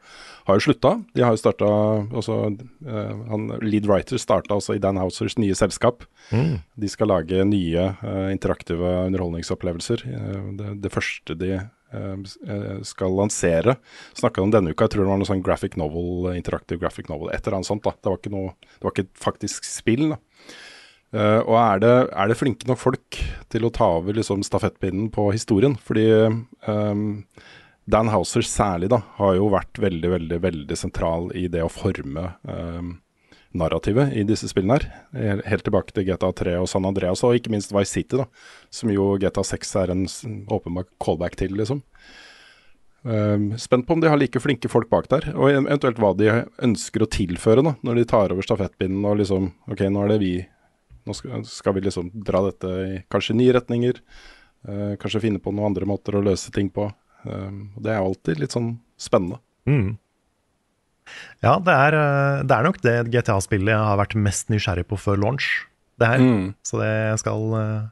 [0.46, 0.94] har jo slutta.
[1.14, 1.68] De har jo starta
[2.10, 2.38] også,
[2.86, 6.06] eh, han, Lead writer starta også i Dan Housers nye selskap.
[6.74, 10.04] De skal lage nye eh, interaktive underholdningsopplevelser.
[10.08, 12.26] Eh, det, det første de eh,
[12.56, 13.76] eh, skal lansere,
[14.18, 14.86] snakka om denne uka.
[14.86, 17.86] Jeg tror det var noe sånn graphic novel, interaktiv graphic novel, et eller annet sånt.
[17.86, 17.94] da.
[17.98, 20.12] Det var ikke, noe, det var ikke et faktisk spill.
[20.14, 20.20] da.
[21.12, 23.18] Uh, og er det, er det flinke nok folk
[23.52, 25.74] til å ta over liksom, stafettpinnen på historien?
[25.84, 27.10] Fordi eh,
[27.90, 32.28] Dan Houser særlig da, har jo vært veldig, veldig, veldig sentral i det å forme
[32.46, 32.92] eh,
[33.58, 34.86] narrativet i disse spillene her.
[35.48, 38.28] Helt- tilbake til GTA 3 og San Andreas, og ikke minst Vice City, da,
[38.70, 40.06] som jo GTA 6 er en
[40.48, 41.82] åpenbar callback til, liksom.
[43.02, 46.28] Um, spent på om de har like flinke folk bak der, og eventuelt hva de
[46.62, 50.18] ønsker å tilføre da, når de tar over stafettpinnen og liksom Ok, nå er det
[50.22, 50.34] vi
[51.02, 53.96] Nå skal, skal vi liksom dra dette i kanskje nye retninger.
[54.70, 56.86] eh, kanskje finne på noen andre måter å løse ting på.
[57.24, 59.38] Um, og det er alltid litt sånn spennende.
[59.68, 59.96] Mm.
[61.42, 64.98] Ja, det er, eh, det er nok det GTA-spillet jeg har vært mest nysgjerrig på
[65.02, 65.48] før launch.
[66.00, 66.22] Det her.
[66.22, 66.46] Mm.
[66.66, 67.82] Så det skal eh,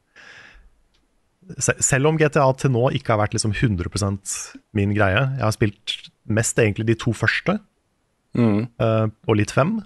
[1.83, 4.47] Selv om GTA til nå ikke har vært liksom 100
[4.79, 5.97] min greie Jeg har spilt
[6.31, 7.59] mest egentlig de to første,
[8.39, 8.69] Mm.
[8.79, 9.81] eh, og litt fem.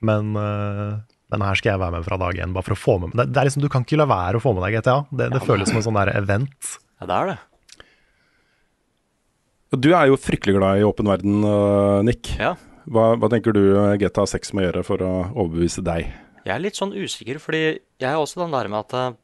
[0.00, 3.10] Men, men her skal jeg være med fra dag én, bare for å få med
[3.12, 4.94] meg det, det er liksom, Du kan ikke la være å få med deg GTA.
[5.12, 6.70] Det, det føles som en sånn der event.
[7.00, 7.36] Ja, det er det.
[9.74, 12.30] Du er jo fryktelig glad i åpen verden, uh, Nick.
[12.38, 12.54] Ja.
[12.86, 16.06] Hva, hva tenker du eh, GTA 6 må gjøre for å overbevise deg?
[16.46, 19.16] Jeg er litt sånn usikker, fordi jeg er også den der med at eh,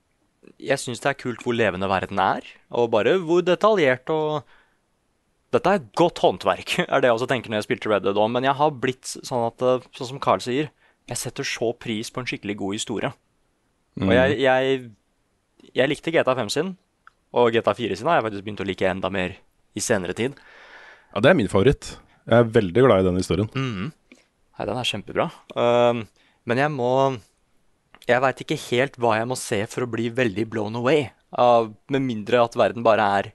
[0.66, 4.58] jeg syns det er kult hvor levende verden er, og bare hvor detaljert og
[5.52, 8.30] Dette er godt håndverk, er det jeg også tenker når jeg spilte Red Dead òg,
[8.32, 10.70] men jeg har blitt sånn at, eh, sånn som Carl sier,
[11.10, 13.10] jeg setter så pris på en skikkelig god historie.
[14.00, 14.78] Og jeg, jeg,
[15.76, 16.70] jeg likte GTA 5 sin,
[17.36, 19.36] og GTA 4 sin har jeg faktisk begynt å like enda mer
[19.74, 20.38] i senere tid.
[21.12, 21.96] Ja, Det er min favoritt.
[22.26, 23.48] Jeg er veldig glad i den historien.
[23.52, 25.28] Nei, den er kjempebra.
[25.56, 26.04] Uh,
[26.46, 27.18] men jeg må
[28.02, 31.10] Jeg veit ikke helt hva jeg må se for å bli veldig blown away.
[31.30, 33.32] Uh, med mindre at verden bare er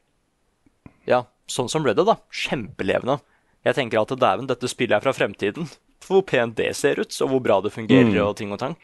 [1.07, 2.17] Ja, sånn som Reddit, da.
[2.31, 3.19] Kjempelevende.
[3.63, 5.67] Jeg tenker at dæven, dette spillet er fra fremtiden.
[6.03, 8.75] For hvor pent det ser ut, og hvor bra det fungerer og ting og tang.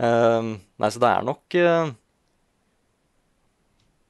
[0.00, 1.92] Uh, nei, så det er nok uh,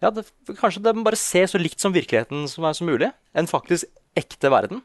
[0.05, 0.27] Ja, det,
[0.61, 3.09] kanskje det må bare se så likt som virkeligheten som er som mulig.
[3.33, 3.89] En faktisk
[4.19, 4.83] ekte verden.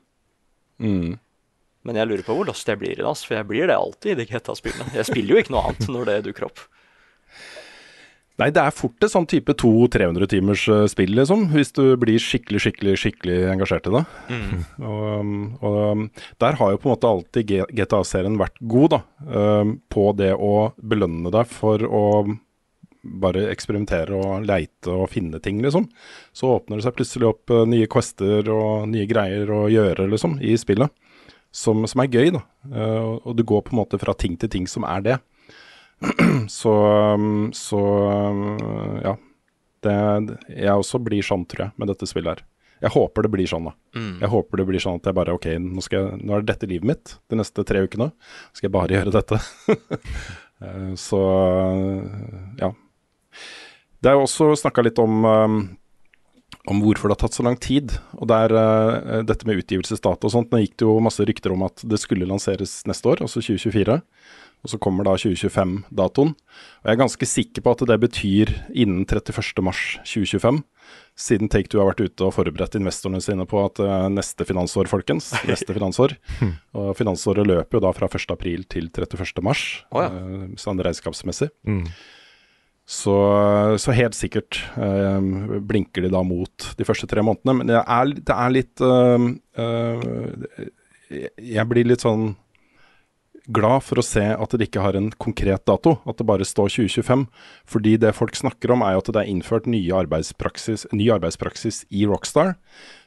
[0.79, 1.17] Mm.
[1.87, 3.75] Men jeg lurer på hvor lost jeg blir i det, altså, for jeg blir det
[3.77, 4.91] alltid i de GTA-spillene.
[4.95, 6.63] Jeg spiller jo ikke noe annet når det dukker opp.
[8.39, 11.49] Nei, det er fort et sånn type 200-300 timers eh, spill, liksom.
[11.51, 14.03] Hvis du blir skikkelig, skikkelig skikkelig engasjert i det.
[14.89, 16.05] Og, um, og um,
[16.39, 19.01] der har jo på en måte alltid GTA-serien vært god, da.
[19.27, 22.05] um, På det å belønne deg for å
[23.03, 25.85] bare eksperimentere og leite og finne ting, liksom.
[26.35, 30.37] Så åpner det seg plutselig opp uh, nye quester og nye greier å gjøre, liksom,
[30.43, 30.91] i spillet.
[31.55, 32.43] Som, som er gøy, da.
[32.69, 35.17] Uh, og- du går på en måte fra ting til ting som er det.
[36.47, 36.71] Så,
[37.15, 38.43] um, så um,
[39.03, 39.15] ja.
[39.83, 39.95] Det,
[40.51, 42.45] jeg også blir sånn, tror jeg, med dette spillet her.
[42.83, 43.73] Jeg håper det blir sånn, da.
[44.21, 46.67] Jeg håper det blir sånn at jeg bare OK, nå, jeg, nå er det dette
[46.71, 48.09] livet mitt de neste tre ukene.
[48.55, 49.39] Skal jeg bare gjøre dette.
[50.59, 51.15] Eh, så
[52.59, 52.67] ja.
[53.99, 55.61] Det er jo også snakka litt om um,
[56.69, 57.93] om hvorfor det har tatt så lang tid.
[58.19, 60.51] Og det er eh, dette med utgivelsesdato og sånt.
[60.51, 63.99] Nå gikk det jo masse rykter om at det skulle lanseres neste år, altså 2024.
[64.59, 66.33] Og så kommer da 2025-datoen.
[66.35, 70.61] Og jeg er ganske sikker på at det betyr innen 31.3.2025.
[71.19, 74.91] Siden Take Two har vært ute og forberedt investorene sine på at eh, neste finansår,
[74.91, 75.31] folkens.
[75.49, 76.17] Neste finansår.
[76.75, 79.41] Og finansåret løper jo da fra 1.4 til 31.3,
[79.95, 80.09] oh, ja.
[80.11, 81.53] eh, sånn regnskapsmessig.
[81.69, 81.85] Mm.
[82.89, 83.13] Så,
[83.77, 85.19] så helt sikkert eh,
[85.61, 87.53] blinker de da mot de første tre månedene.
[87.59, 89.27] Men det er, det er litt eh,
[89.61, 92.31] eh, Jeg blir litt sånn
[93.51, 96.69] glad for å se at det ikke har en konkret dato, at det bare står
[96.75, 97.25] 2025.
[97.69, 101.83] Fordi det folk snakker om, er jo at det er innført nye arbeidspraksis, ny arbeidspraksis
[101.89, 102.55] i Rockstar,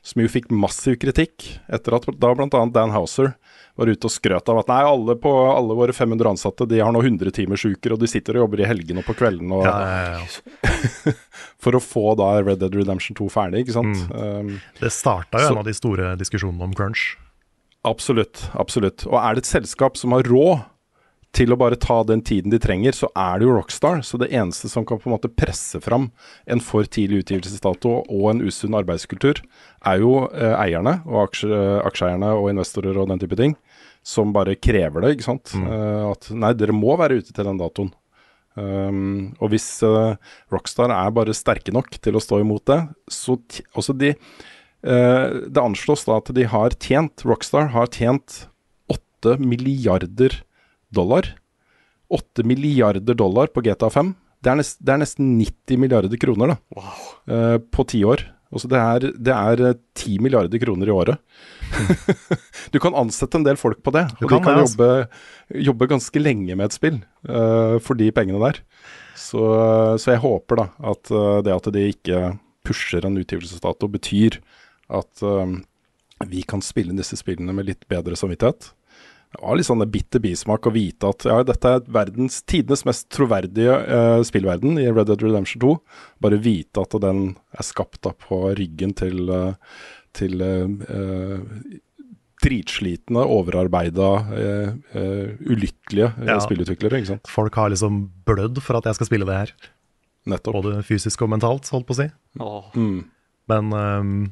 [0.03, 2.49] som jo fikk massiv kritikk etter at da bl.a.
[2.75, 3.35] Dan Houser
[3.79, 6.93] var ute og skrøt av at nei, alle, på, alle våre 500 ansatte de har
[6.93, 9.65] nå 100 timers uker, og de sitter og jobber i helgene og på kvelden og,
[9.65, 11.15] Ja, ja, ja.
[11.63, 14.03] for å få da Red Dead Redemption 2 ferdig, ikke sant.
[14.13, 17.13] Um, Det starta jo Så- en av de store diskusjonene om crunch.
[17.87, 18.45] Absolutt.
[18.55, 19.07] absolutt.
[19.09, 20.69] Og er det et selskap som har råd
[21.33, 24.03] til å bare ta den tiden de trenger, så er det jo Rockstar.
[24.05, 26.11] Så det eneste som kan på en måte presse fram
[26.45, 29.41] en for tidlig utgivelsesdato og en usunn arbeidskultur,
[29.89, 33.57] er jo eh, eierne og aksje, aksjeeierne og investorer og den type ting,
[34.05, 35.17] som bare krever det.
[35.17, 35.57] ikke sant?
[35.57, 37.93] Eh, at nei, dere må være ute til den datoen.
[38.53, 43.39] Um, og hvis eh, Rockstar er bare sterke nok til å stå imot det, så
[43.73, 44.19] også de eh,
[44.83, 48.41] Det anslås da at de har tjent Rockstar har tjent
[48.91, 50.41] 8 milliarder
[50.91, 51.37] dollar.
[52.13, 54.15] 8 milliarder dollar på GTA 5.
[54.43, 56.85] Det er, nest, det er nesten 90 milliarder kroner da,
[57.31, 58.25] eh, på ti år.
[58.53, 61.21] Altså det, er, det er eh, 10 milliarder kroner i året.
[62.75, 64.89] du kan ansette en del folk på det, Du kan, de kan det, altså.
[64.91, 66.99] jobbe, jobbe ganske lenge med et spill
[67.31, 68.61] uh, for de pengene der.
[69.17, 69.41] Så,
[70.03, 72.21] så jeg håper da at eh, det at de ikke
[72.67, 74.41] pusher en utgivelsesdato, betyr
[74.93, 75.57] at eh,
[76.29, 78.71] vi kan spille disse spillene med litt bedre samvittighet.
[79.33, 82.85] Det var litt sånn en bitter bismak å vite at ja, dette er verdens tidenes
[82.85, 85.71] mest troverdige eh, spillverden i Red Dead Redemption 2.
[86.21, 87.23] Bare vite at den
[87.57, 89.55] er skapt da på ryggen til, eh,
[90.13, 91.81] til eh, eh,
[92.43, 96.39] dritslitne, overarbeida, eh, ulykkelige Ja.
[96.41, 96.99] spillutviklere.
[97.01, 97.27] ikke sant?
[97.31, 99.53] Folk har liksom blødd for at jeg skal spille det her.
[100.27, 100.61] Nettopp.
[100.63, 102.11] Både fysisk og mentalt, holdt på å si.
[102.41, 102.65] Oh.
[102.75, 103.05] Mm.
[103.49, 104.31] Men, øhm,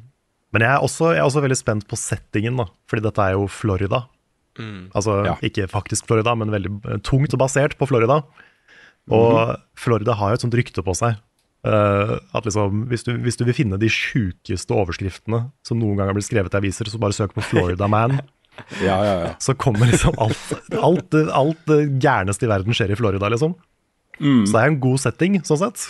[0.51, 2.65] men jeg, er også, jeg er også veldig spent på settingen, da.
[2.91, 4.03] Fordi dette er jo Florida.
[4.93, 5.35] Altså Ja.
[5.41, 8.21] ikke faktisk Florida, men veldig eh, tungt basert på Florida.
[9.11, 11.15] Og Florida har jo et sånt rykte på seg.
[11.61, 16.09] Uh, at liksom, hvis du, hvis du vil finne de sjukeste overskriftene som noen gang
[16.09, 18.19] har blitt skrevet i aviser, så bare søk på Florida Man.
[18.83, 19.29] Ja, ja, ja.
[19.39, 23.53] Så kommer liksom alt, alt, alt det gærneste i verden skjer i Florida, liksom.
[24.19, 25.85] Så det er en god setting, sånn sett.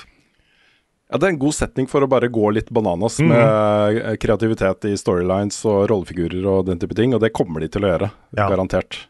[1.12, 3.28] Ja, Det er en god setning for å bare gå litt bananas Mhm.
[3.28, 7.68] med eh, kreativitet i storylines og rollefigurer og den type ting, og det kommer de
[7.68, 8.12] til å gjøre.
[8.38, 8.48] Ja.
[8.50, 9.08] Garantert.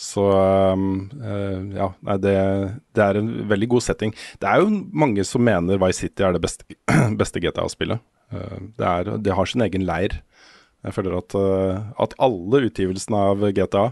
[0.00, 0.22] Så
[0.72, 2.32] um, uh, ja, nei, det,
[2.96, 4.14] det er en veldig god setting.
[4.40, 6.64] Det er jo mange som mener Vice City er det beste,
[7.20, 8.00] beste GTA-spillet.
[8.32, 10.22] Uh, det, er- det har sin egen leir.
[10.86, 13.90] Jeg føler at, uh, at alle utgivelsene av GTA,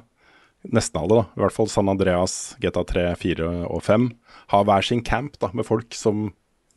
[0.73, 4.09] nesten alle, da, i hvert fall San Andreas, GTA 3, 4 og 5,
[4.55, 6.31] har hver sin camp da, med folk som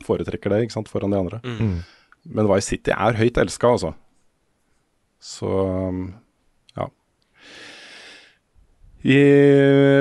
[0.07, 1.41] foretrekker det ikke sant, foran de andre.
[2.21, 3.93] Men Vice City er høyt elska, altså.
[5.21, 5.49] Så
[6.77, 6.87] ja.
[9.01, 9.19] Vi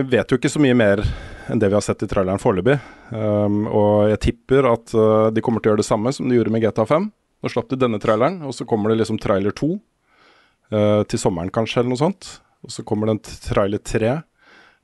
[0.08, 1.04] vet jo ikke så mye mer
[1.50, 2.76] enn det vi har sett i traileren foreløpig.
[3.10, 6.38] Um, og jeg tipper at uh, de kommer til å gjøre det samme som de
[6.38, 7.08] gjorde med GTA 5.
[7.40, 11.52] Nå slapp de denne traileren, og så kommer det liksom trailer 2 uh, til sommeren
[11.52, 12.34] kanskje, eller noe sånt.
[12.64, 14.22] Og så kommer det en trailer 3 uh,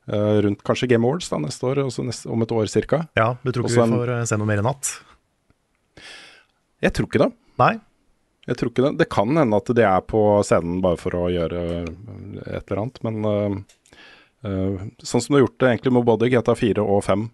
[0.07, 3.01] rundt kanskje Game Awards da, neste år, neste, om et år cirka.
[3.19, 4.91] Ja, du tror ikke Også vi får en, se noe mer i natt?
[6.85, 7.31] Jeg tror ikke det.
[7.59, 7.73] Nei?
[8.47, 8.93] Jeg tror ikke det.
[9.01, 11.89] Det kan hende at de er på scenen bare for å gjøre øh,
[12.45, 13.57] et eller annet, men uh,
[14.47, 17.27] uh, sånn som du har gjort det egentlig med både GTA 4 og 5,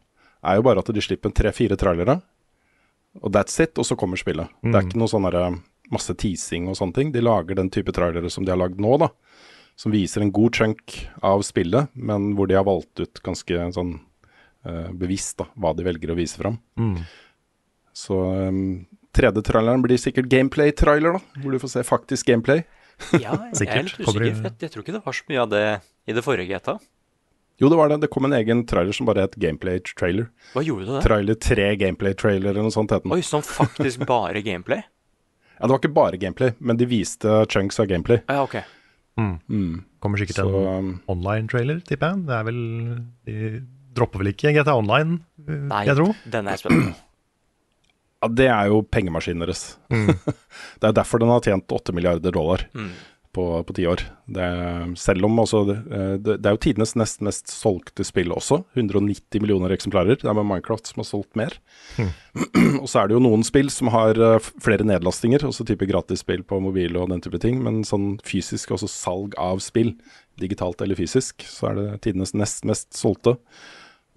[0.48, 2.16] er jo bare at de slipper tre-fire trailere,
[3.20, 4.48] og that's it, og så kommer spillet.
[4.64, 5.28] Det er ikke noe sånn
[5.92, 7.10] masse teasing og sånne ting.
[7.12, 9.10] De lager den type trailere som de har lagd nå, da.
[9.82, 13.96] Som viser en god chunk av spillet, men hvor de har valgt ut ganske sånn
[14.68, 16.60] uh, bevisst da, hva de velger å vise fram.
[17.92, 18.14] Så
[18.46, 18.84] um,
[19.16, 21.40] 3D-traileren blir sikkert gameplay-trailer, da.
[21.42, 22.62] Hvor du får se faktisk gameplay.
[23.18, 23.90] Ja, jeg er Sikkert.
[23.90, 24.12] litt usikker.
[24.12, 25.64] for Jeg, jeg tror ikke det var så mye av det
[26.06, 26.76] i det forrige GTA.
[27.60, 27.98] Jo, det var det.
[28.04, 30.28] Det kom en egen trailer som bare het gameplay-trailer.
[30.54, 31.04] Hva gjorde du der?
[31.04, 33.12] Trailer 3 gameplay-trailer eller noe sånt het den.
[33.14, 34.84] Oi, som faktisk bare gameplay?
[35.58, 38.22] Ja, det var ikke bare gameplay, men de viste chunks av gameplay.
[38.30, 38.56] Ja, ok.
[40.02, 42.26] Kommer sikkert Så en um, online-trailer, tipper jeg.
[42.26, 42.60] Det er vel
[43.28, 43.38] De
[43.92, 46.12] dropper vel ikke GTA Online, eh, Nei, jeg tro.
[46.32, 46.94] den er spennende.
[48.22, 49.64] ja, det er jo pengemaskinen deres.
[50.80, 52.64] det er derfor den har tjent 8 milliarder dollar
[53.32, 54.02] på, på ti år.
[54.32, 54.46] Det,
[55.00, 55.76] selv om også det,
[56.20, 58.60] det, det er jo tidenes nest mest solgte spill også.
[58.76, 60.20] 190 millioner eksemplarer.
[60.20, 61.56] Det er med Minecraft som har solgt mer.
[62.82, 66.44] og så er det jo noen spill som har eh, flere nedlastinger, også type gratisspill
[66.44, 67.62] på mobil og den type ting.
[67.64, 69.94] Men sånn fysisk, også salg av spill,
[70.40, 73.38] digitalt eller fysisk, så er det tidenes nest mest solgte.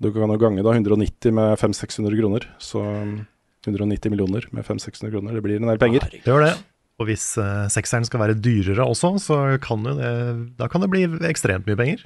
[0.04, 2.47] Du kan jo gange da 190 med 500-600 kroner.
[2.60, 3.21] Så um,
[3.65, 6.10] 190 millioner med 500-600 kroner, det blir en del penger.
[6.19, 6.56] Det var det.
[6.99, 10.12] Og hvis uh, sekseren skal være dyrere også, så kan jo det,
[10.60, 12.05] da kan det bli ekstremt mye penger.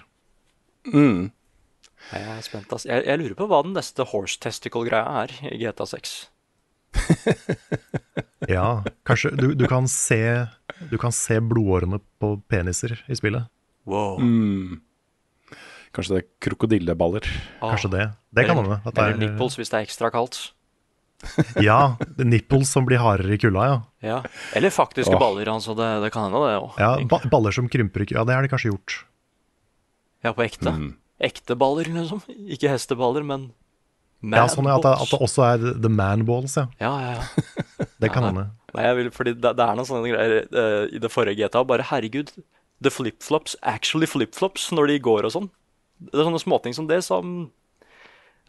[0.89, 1.29] Mm.
[2.09, 2.87] Jeg er spent, ass.
[2.89, 6.17] Jeg, jeg lurer på hva den neste horse testicle-greia er i GTA 6.
[8.49, 10.47] Ja, kanskje du, du, kan se,
[10.89, 13.49] du kan se blodårene på peniser i spillet.
[13.89, 14.17] Wow.
[14.23, 14.79] Mm.
[15.93, 17.27] Kanskje det er krokodilleballer.
[17.59, 17.73] Ah.
[17.73, 18.05] Kanskje det.
[18.33, 18.79] Det kan hende.
[18.89, 20.39] Eller er- nipples hvis det er ekstra kaldt.
[21.67, 23.77] Ja, nipples som blir hardere i kulda, ja.
[24.05, 24.17] Ja.
[24.55, 25.19] Eller faktiske Åh.
[25.19, 25.75] baller, altså.
[25.77, 26.77] Det, det kan hende, det òg.
[26.79, 28.21] ja ba baller som krymper i kulda.
[28.21, 28.99] Ja, det har de kanskje gjort.
[30.23, 30.73] Ja, på ekte.
[31.19, 32.21] Ekte baller, liksom.
[32.55, 33.49] Ikke hesteballer, men
[34.23, 36.67] Ja, sånn at, det, at det også er the man balls, ja.
[36.79, 37.85] Ja, ja, ja.
[38.03, 38.47] Det kan Ja, hende.
[38.75, 41.63] Nei, jeg vil, fordi det, det er noen sånne greier uh, i det forrige GTA.
[41.67, 42.31] Bare herregud,
[42.83, 45.47] the flip-flops actually flip-flops når de går og sånn.
[45.99, 47.49] Det er sånne småting som det som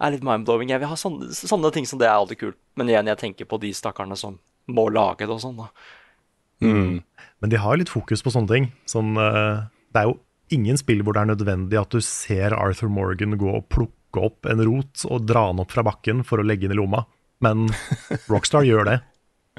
[0.00, 0.70] er litt mind-blowing.
[0.72, 2.58] Jeg vil ha sånne, sånne ting som det er alltid kult.
[2.80, 4.38] Men igjen, jeg tenker på de stakkarene som
[4.70, 5.68] må lage det og sånn, da.
[6.60, 8.66] Men de har litt fokus på sånne ting.
[8.88, 10.18] Sånn, det er jo
[10.52, 14.48] ingen spill hvor det er nødvendig at du ser Arthur Morgan gå og plukke opp
[14.50, 17.04] en rot og dra den opp fra bakken for å legge den i lomma.
[17.44, 17.68] Men
[18.32, 18.98] Rockstar gjør det.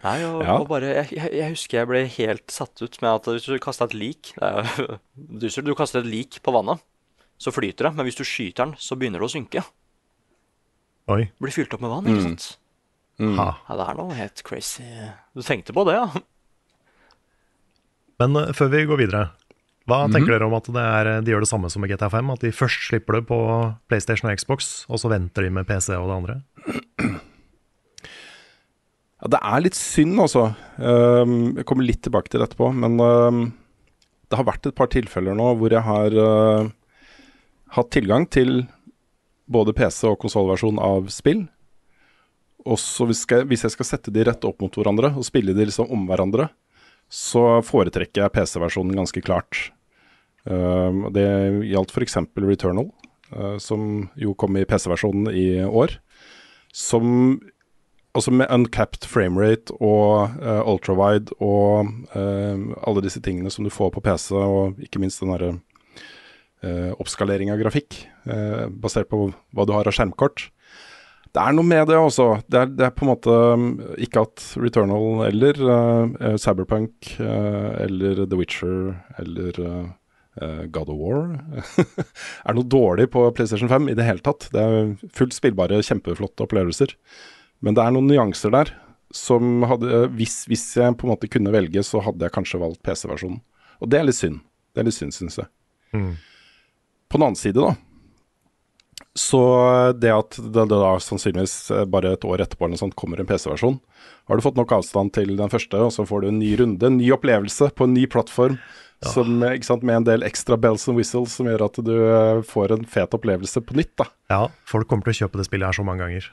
[0.01, 0.55] Nei, og, Ja.
[0.57, 3.85] og bare, jeg, jeg, husker jeg ble helt satt ut med at hvis du kasta
[3.89, 4.31] et lik
[5.41, 6.81] du kaster et lik på vannet,
[7.41, 7.95] så flyter det.
[7.97, 9.63] Men hvis du skyter den, så begynner det å synke.
[11.09, 11.23] Oi.
[11.41, 12.47] Blir fylt opp med vann, ikke sant?
[13.21, 13.47] Ha.
[13.67, 14.85] Ja, det er noe helt crazy.
[15.37, 16.07] Du tenkte på det, ja?
[18.21, 19.23] Men uh, før vi går videre,
[19.89, 22.31] hva tenker dere om at det er, de gjør det samme som med GTA5?
[22.35, 23.39] At de først slipper det på
[23.89, 26.37] PlayStation og Xbox, og så venter de med PC og det andre?
[29.21, 30.47] Ja, det er litt synd, altså.
[30.81, 32.71] Um, jeg kommer litt tilbake til det etterpå.
[32.73, 33.41] Men um,
[34.29, 36.71] det har vært et par tilfeller nå hvor jeg har uh,
[37.77, 38.63] hatt tilgang til
[39.51, 41.45] både PC- og konsollversjon av spill.
[42.65, 45.65] Og så hvis, hvis jeg skal sette de rett opp mot hverandre og spille de
[45.65, 46.49] liksom om hverandre,
[47.11, 49.71] så foretrekker jeg PC-versjonen ganske klart.
[50.47, 51.25] Uh, det
[51.69, 52.19] gjaldt f.eks.
[52.39, 52.91] Returnal,
[53.35, 55.97] uh, som jo kom i PC-versjonen i år.
[56.71, 57.41] Som
[58.11, 63.93] Altså med uncapped framerate og uh, ultrawide og uh, alle disse tingene som du får
[63.95, 65.53] på PC, og ikke minst den derre
[66.61, 70.51] oppskalering av grafikk, uh, basert på hva du har av skjermkort.
[71.31, 72.27] Det er noe med det også.
[72.51, 73.67] Det er, det er på en måte um,
[74.03, 81.21] ikke at Returnal eller uh, Cyberpunk uh, eller The Witcher eller uh, God of War
[82.47, 84.49] er noe dårlig på PlayStation 5 i det hele tatt.
[84.51, 86.97] Det er fullt spillbare, kjempeflotte opplevelser.
[87.63, 88.73] Men det er noen nyanser der
[89.15, 92.83] som hadde hvis, hvis jeg på en måte kunne velge, så hadde jeg kanskje valgt
[92.87, 93.39] PC-versjonen.
[93.83, 94.39] Og det er litt synd.
[94.71, 95.51] Det er litt synd, syns jeg.
[97.11, 97.75] På den annen side, da.
[99.17, 99.41] Så
[99.99, 103.27] det at det, da sannsynligvis eh, bare et år etterpå eller noe sånt kommer en
[103.27, 103.81] PC-versjon,
[104.29, 106.87] har du fått nok avstand til den første, og så får du en ny runde,
[106.87, 108.55] en ny opplevelse på en ny plattform.
[109.01, 112.41] Som, eh, sant, med en del ekstra bells and whistles som gjør at du eh,
[112.45, 113.95] får en fet opplevelse på nytt.
[113.97, 114.05] da.
[114.29, 116.27] Ja, folk kommer til å kjøpe det spillet her så mange ganger.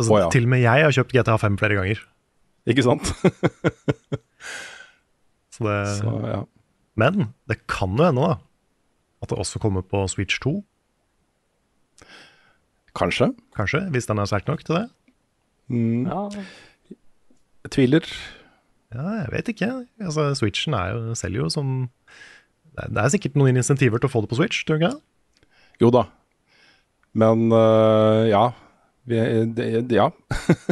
[0.00, 0.30] Altså, oh, ja.
[0.34, 2.02] Til og med jeg har kjøpt GTA5 flere ganger.
[2.66, 3.12] Ikke sant?
[5.54, 6.40] Så det, Så, ja.
[6.98, 8.40] Men det kan jo hende da,
[9.24, 10.58] at det også kommer på Switch 2,
[12.94, 13.32] Kanskje.
[13.56, 14.84] kanskje, hvis den er sterk nok til det.
[16.06, 16.20] ja.
[17.64, 18.06] Jeg tviler.
[18.94, 19.70] Ja, jeg vet ikke.
[19.98, 21.88] Altså, Switchen er jo, selger jo som
[22.74, 24.94] det er, er sikkert noen insentiver til å få det på Switch, tror du ikke
[24.94, 25.48] det?
[25.82, 26.04] Jo da.
[27.14, 28.44] Men øh, ja.
[29.04, 29.18] Vi,
[29.54, 30.08] det, ja.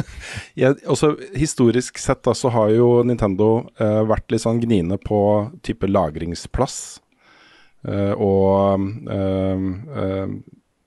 [0.61, 5.19] jeg, også, historisk sett da, så har jo Nintendo øh, vært litt sånn gniende på
[5.65, 6.77] type lagringsplass.
[7.83, 8.79] Øh, og
[9.11, 9.63] øh,
[10.03, 10.35] øh,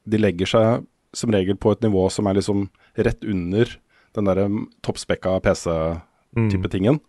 [0.07, 3.77] de legger seg som regel på et nivå som er liksom rett under
[4.17, 4.47] den derre
[4.85, 7.01] toppspekka PC-type tingen.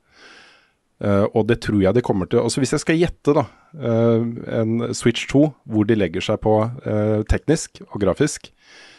[0.98, 3.44] Uh, og det tror jeg de kommer til Altså Hvis jeg skal gjette, da,
[3.78, 8.50] uh, en Switch 2 hvor de legger seg på uh, teknisk og grafisk,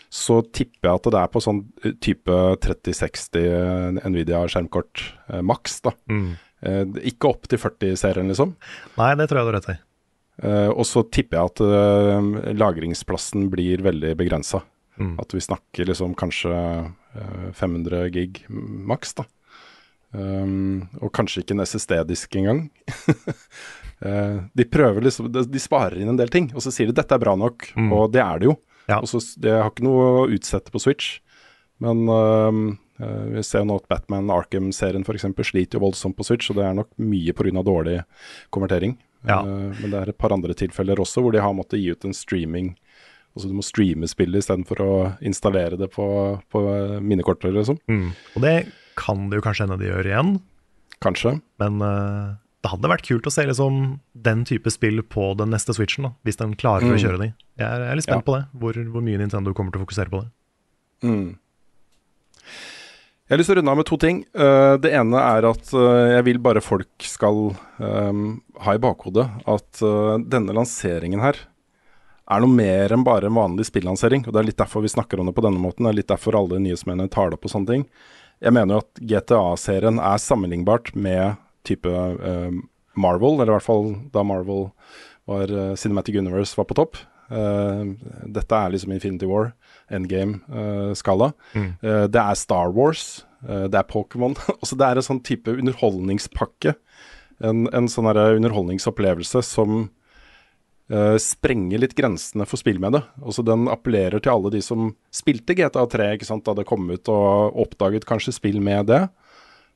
[0.09, 5.83] så tipper jeg at det er på sånn eh, type 3060 Nvidia skjermkort eh, maks.
[5.85, 5.93] da.
[6.65, 8.57] Eh, ikke opp til 40-serien, liksom.
[8.99, 9.79] Nei, det tror jeg du har rett i.
[10.43, 14.63] Eh, og så tipper jeg at eh, lagringsplassen blir veldig begrensa.
[14.99, 19.29] At vi snakker liksom kanskje eh, 500 gig maks, da.
[20.09, 22.63] Um, og kanskje ikke en SSD-disk engang.
[24.01, 26.97] uh, de prøver liksom de, de sparer inn en del ting, og så sier de
[26.97, 28.55] dette er bra nok, og det er det jo.
[28.89, 29.03] Ja.
[29.03, 31.19] Og så Det har ikke noe å utsette på Switch.
[31.85, 32.51] Men uh,
[33.05, 35.29] uh, vi ser jo nå at Batman Arkham-serien f.eks.
[35.47, 37.63] sliter jo voldsomt på Switch, og det er nok mye pga.
[37.63, 38.01] dårlig
[38.55, 38.97] konvertering.
[39.27, 39.41] Ja.
[39.43, 42.05] Eh, men det er et par andre tilfeller også hvor de har måttet gi ut
[42.07, 42.75] en streaming
[43.37, 46.05] Altså du må streame spillet istedenfor å installere det på,
[46.51, 46.61] på
[47.05, 47.77] minnekortet, liksom.
[47.87, 48.09] Mm.
[48.35, 48.55] Og det
[48.99, 50.31] kan det jo kanskje hende de gjør igjen,
[51.05, 51.37] Kanskje.
[51.63, 52.33] men uh,
[52.65, 56.11] det hadde vært kult å se liksom den type spill på den neste Switchen, da,
[56.27, 57.29] hvis den klarer å kjøre de.
[57.61, 58.27] Jeg er, jeg er litt spent Ja.
[58.27, 60.33] på det, hvor, hvor mye Nintendo kommer til å fokusere på det.
[61.07, 61.29] Mm.
[63.29, 64.19] Jeg har lyst til å runde av med to ting.
[64.33, 68.21] Eh, det ene er at eh, jeg vil bare folk skal eh,
[68.65, 71.37] ha i bakhodet at eh, denne lanseringen her
[72.33, 74.25] er noe mer enn bare en vanlig spillansering.
[74.25, 75.85] Og Det er litt derfor vi snakker om det på denne måten.
[75.85, 77.85] Det er litt derfor alle nyhetsmennene tar det opp og sånne ting.
[78.41, 81.37] jeg mener jo at GTA-serien er sammenlignbart med
[81.69, 82.59] type eh,
[82.97, 84.71] Marvel, eller i hvert fall da Marvel
[85.29, 86.97] var Cinematic Universe var på topp.
[87.29, 87.85] Eh,
[88.25, 89.53] dette er liksom Infinity War,
[89.95, 91.33] endgame-skala.
[91.55, 91.71] Mm.
[91.83, 94.37] Eh, det er Star Wars, eh, det er Pokémon.
[94.81, 96.75] det er en sånn type underholdningspakke.
[97.39, 99.87] En, en sånn underholdningsopplevelse som
[100.89, 103.03] Uh, sprenger litt grensene for spill med det.
[103.21, 107.11] Altså den appellerer til alle de som spilte GTA3 ikke sant, da det kom ut,
[107.13, 109.03] og oppdaget kanskje spill med det.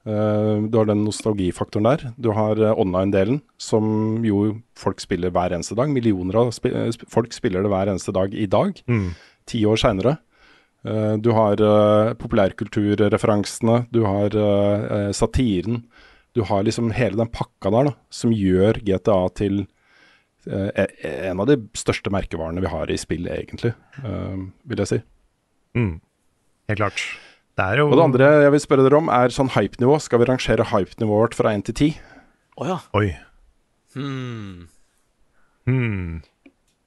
[0.03, 2.07] Uh, du har den nostalgifaktoren der.
[2.19, 5.93] Du har uh, online-delen, som jo folk spiller hver eneste dag.
[5.93, 9.13] Millioner av eh, sp folk spiller det hver eneste dag i dag, Mm.
[9.53, 10.17] Ti år seinere.
[11.23, 15.85] du har uh, populærkulturreferansene, du har eh, eh, satiren.
[16.35, 19.67] Du har liksom hele den pakka der da, som gjør GTA til
[20.49, 24.91] eh, e- en av de største merkevarene vi har i spill, egentlig, eh, vil jeg
[24.91, 25.01] si.
[25.77, 26.01] Mm.
[26.73, 27.05] Helt klart.
[27.53, 29.99] Det er jo Og det andre jeg vil spørre dere om, er sånn hype-nivå.
[30.01, 32.01] Skal vi rangere hype-nivået vårt fra 1 til 10?
[32.57, 32.79] Å ja.
[32.97, 33.11] Oi.
[33.93, 34.69] Hmm.
[35.69, 36.23] Hmm.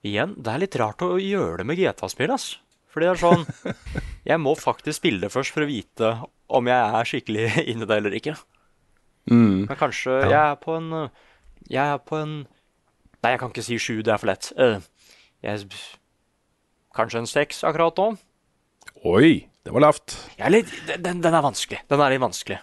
[0.05, 2.59] Igjen, det er litt rart å gjøre det med GTA-spill, ass.
[2.93, 3.45] Fordi det er sånn
[4.29, 6.11] Jeg må faktisk spille det først for å vite
[6.55, 8.35] om jeg er skikkelig inne i det eller ikke.
[9.31, 9.65] Mm.
[9.65, 10.29] Men kanskje Ja.
[10.29, 10.91] Jeg er på en
[11.65, 12.35] Jeg er på en
[13.25, 14.51] Nei, jeg kan ikke si sju, det er for lett.
[14.53, 14.83] Uh,
[15.41, 15.65] jeg,
[16.93, 18.11] kanskje en seks akkurat nå.
[19.01, 20.13] Oi, det var lavt.
[20.35, 21.79] Jeg er litt, den, den er vanskelig.
[21.89, 22.59] Den er litt vanskelig.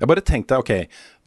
[0.00, 0.72] Jeg bare tenkte, ok,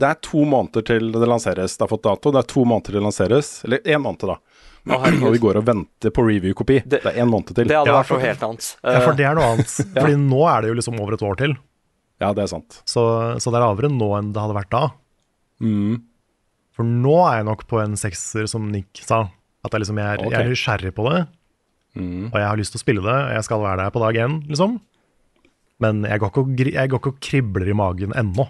[0.01, 1.77] det er to måneder til det lanseres.
[1.77, 2.33] Det har fått dato.
[2.33, 3.51] Det er to måneder til det lanseres.
[3.67, 4.39] Eller én måned, da.
[4.83, 6.81] Og vi går og venter på review-kopi.
[6.83, 7.63] Det, Det- er én måned til.
[7.67, 8.65] Det hadde Ja, vært noe helt annet.
[8.83, 9.75] Ja, for det er noe annet.
[9.95, 11.53] Fordi nå er det jo liksom over et år til.
[12.19, 12.81] Ja, det er sant.
[12.85, 13.03] Så,
[13.39, 14.83] så det er lavere nå enn det hadde vært da.
[15.63, 16.01] Mm.
[16.75, 19.29] For nå er jeg nok på en sekser, som Nick sa.
[19.63, 21.27] At jeg, liksom, jeg, er, jeg er nysgjerrig på det,
[21.93, 22.31] Mm.
[22.33, 23.13] og jeg har lyst til å spille det.
[23.13, 24.79] og Jeg skal være der på dag én, liksom.
[25.79, 28.47] Men jeg går ikke og, jeg går ikke og kribler i magen ennå.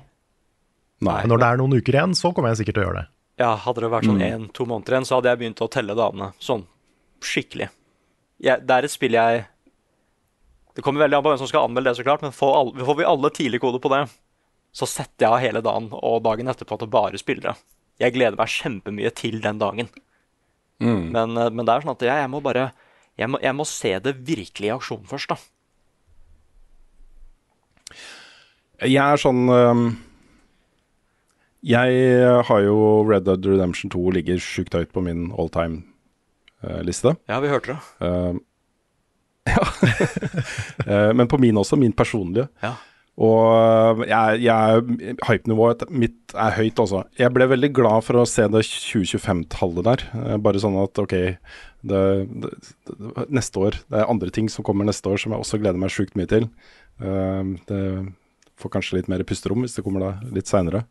[1.03, 1.17] Nei.
[1.25, 3.07] Men når det er noen uker igjen, så kommer jeg sikkert til å gjøre det.
[3.41, 6.29] Ja, Hadde det vært sånn én-to måneder igjen, så hadde jeg begynt å telle dagene
[6.43, 6.67] sånn
[7.23, 7.69] skikkelig.
[8.43, 9.43] Jeg, det er et spill jeg
[10.75, 12.85] Det kommer veldig an på hvem som skal anmelde det, så klart, men får, alle,
[12.85, 14.03] får vi alle tidlig kode på det,
[14.73, 17.53] så setter jeg av hele dagen og dagen etterpå til bare spillere.
[17.53, 17.77] det.
[18.01, 19.91] Jeg gleder meg kjempemye til den dagen.
[20.81, 21.11] Mm.
[21.13, 22.71] Men, eh, men det er sånn at jeg, jeg må bare
[23.13, 25.37] jeg må, jeg må se det virkelig i aksjon først, da.
[28.89, 29.45] Jeg er sånn
[31.63, 37.15] Jeg har jo Red Dead Redemption 2 ligger sjukt høyt på min all time-liste.
[37.31, 37.79] Ja, vi hørte det.
[38.03, 38.35] Uh,
[39.53, 39.63] ja.
[40.87, 42.49] uh, men på min også, min personlige.
[42.63, 42.75] Ja.
[43.21, 44.83] Og jeg, jeg,
[45.27, 47.03] hypenivået mitt er høyt også.
[47.19, 50.05] Jeg ble veldig glad for å se det 2025-tallet der.
[50.17, 51.13] Eh, Bare sånn at ok,
[51.85, 52.01] det,
[52.31, 52.51] det,
[52.89, 55.77] det, neste år Det er andre ting som kommer neste år som jeg også gleder
[55.77, 56.49] meg sjukt mye til.
[56.97, 57.83] Uh, Det
[58.61, 60.87] får kanskje litt mer pusterom hvis det kommer da litt seinere.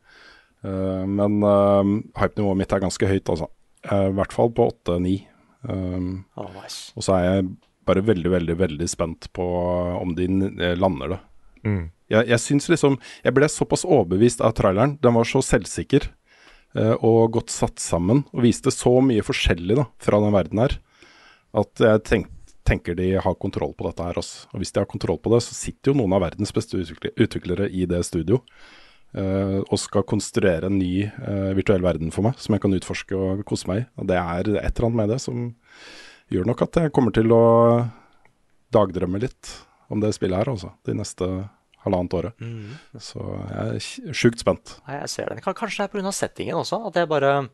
[0.62, 1.88] Men uh,
[2.20, 3.48] hypenivået mitt er ganske høyt, altså.
[3.82, 5.18] Eh, I hvert fall på 8-9.
[5.62, 6.90] Um, Oh, nice.
[6.98, 7.50] og så er jeg
[7.86, 9.44] bare veldig, veldig veldig spent på
[9.94, 11.20] om de eh, lander det.
[11.62, 11.84] Mm.
[12.10, 14.96] Jeg, jeg syns liksom Jeg ble såpass overbevist av traileren.
[15.02, 16.08] Den var så selvsikker
[16.78, 20.76] uh, og godt satt sammen og viste så mye forskjellig da, fra den verden her,
[21.54, 22.28] at jeg tenk,
[22.66, 24.18] tenker de har kontroll på dette her.
[24.18, 24.48] Også.
[24.50, 27.70] Og hvis de har kontroll på det, så sitter jo noen av verdens beste utviklere
[27.70, 28.42] i det studio.
[29.14, 33.16] Eh, og skal konstruere en ny eh, virtuell verden for meg, som jeg kan utforske
[33.16, 33.86] og kose meg i.
[34.00, 35.48] Og det er et eller annet med det som
[36.32, 37.42] gjør nok at jeg kommer til å
[38.72, 39.50] dagdrømme litt
[39.92, 40.70] om det spillet her, altså.
[40.86, 41.26] De neste
[41.84, 42.38] halvannet året.
[42.40, 42.76] Mm.
[43.02, 44.76] Så jeg er sj- sjukt spent.
[44.86, 45.42] Nei, jeg ser det.
[45.44, 46.12] Kanskje det er pga.
[46.14, 46.78] settingen også.
[46.88, 47.48] At jeg bare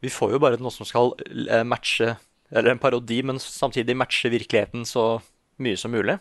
[0.00, 1.10] Vi får jo bare noe som skal
[1.50, 2.12] eh, matche
[2.52, 5.20] Eller en parodi, men samtidig matche virkeligheten så
[5.58, 6.14] mye som mulig.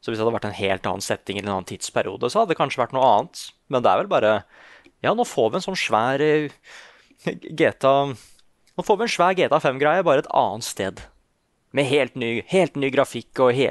[0.00, 2.54] Så hvis det hadde vært en helt annen setting eller en annen tidsperiode, så hadde
[2.54, 3.42] det kanskje vært noe annet.
[3.68, 4.34] Men det er vel bare
[5.04, 6.52] Ja, nå får vi en sånn svær eh,
[7.24, 11.02] GTA Nå får vi en svær GTA 5-greie, bare et annet sted.
[11.76, 13.68] Med helt ny, helt ny grafikk og he,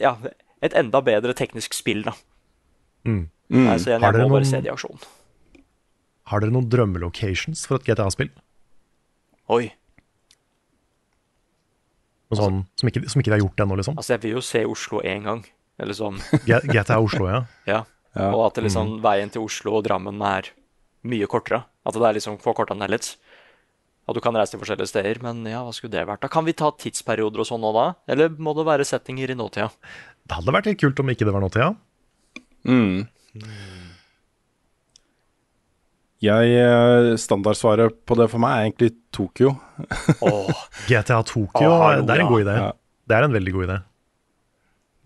[0.00, 0.14] Ja,
[0.64, 2.14] et enda bedre teknisk spill, da.
[3.04, 3.26] Mm.
[3.50, 5.00] Nei, så jeg, jeg må må bare se det i aksjon.
[6.30, 8.30] Har dere noen drømmelocations for et GTA-spill?
[9.50, 9.64] Oi.
[12.30, 13.96] Noe sånn som ikke, som ikke de har gjort ennå, liksom?
[13.98, 15.40] Altså, jeg vil jo se Oslo én gang.
[15.80, 16.20] Eller sånn.
[16.46, 17.40] GTA Oslo, ja.
[17.72, 17.80] Ja.
[18.10, 18.32] Ja.
[18.34, 20.48] Og at liksom, liksom, veien til Oslo og Drammen er
[21.06, 21.62] mye kortere.
[21.86, 23.12] At det er liksom forkorta ned litt.
[24.10, 25.20] At du kan reise til forskjellige steder.
[25.22, 26.24] Men ja, hva skulle det vært?
[26.24, 27.86] Da Kan vi ta tidsperioder og sånn nå, da?
[28.10, 29.70] Eller må det være settinger i nåtida?
[30.26, 31.70] Det hadde vært litt kult om ikke det var nåtida.
[32.66, 33.06] Mm.
[36.20, 39.54] Jeg, eh, standardsvaret på det for meg er egentlig Tokyo.
[40.28, 42.56] Åh, GTA Tokyo, hallo, det er en god idé.
[42.60, 42.72] Ja.
[43.08, 43.76] Det er en veldig god idé.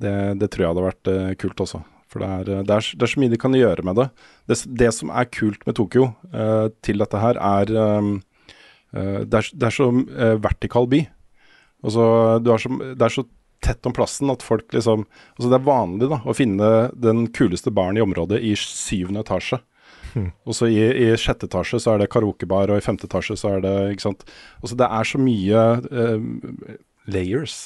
[0.05, 1.81] Det, det tror jeg hadde vært uh, kult også.
[2.11, 4.09] For det er, det, er, det er, så mye de kan gjøre med det.
[4.51, 8.11] Det, det som er kult med Tokyo uh, til dette her, er um,
[8.95, 11.05] uh, det, er det er så uh, vertikal by.
[11.85, 12.09] Altså,
[12.43, 13.27] så, det er så
[13.65, 17.73] tett om plassen at folk liksom Altså, det er vanlig da, å finne den kuleste
[17.75, 19.63] baren i området i syvende etasje.
[20.15, 20.31] Mm.
[20.49, 23.57] Og så i, i, sjette etasje så er det karaokebar, og i femte etasje så
[23.57, 24.25] er det ikke sant.
[24.63, 25.65] Også det er så mye
[27.11, 27.59] layers,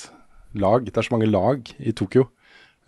[0.59, 0.87] lag.
[0.87, 2.29] Det er så mange lag i Tokyo.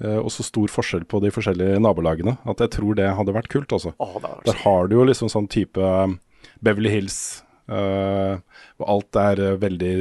[0.01, 3.51] Eh, og så stor forskjell på de forskjellige nabolagene at jeg tror det hadde vært
[3.53, 3.73] kult.
[3.77, 3.93] Altså.
[4.01, 6.17] Oh, Der har du jo liksom sånn type um,
[6.65, 8.41] Beverly Hills, uh,
[8.81, 9.93] hvor alt er uh, veldig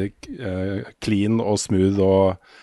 [1.04, 2.58] clean og smooth og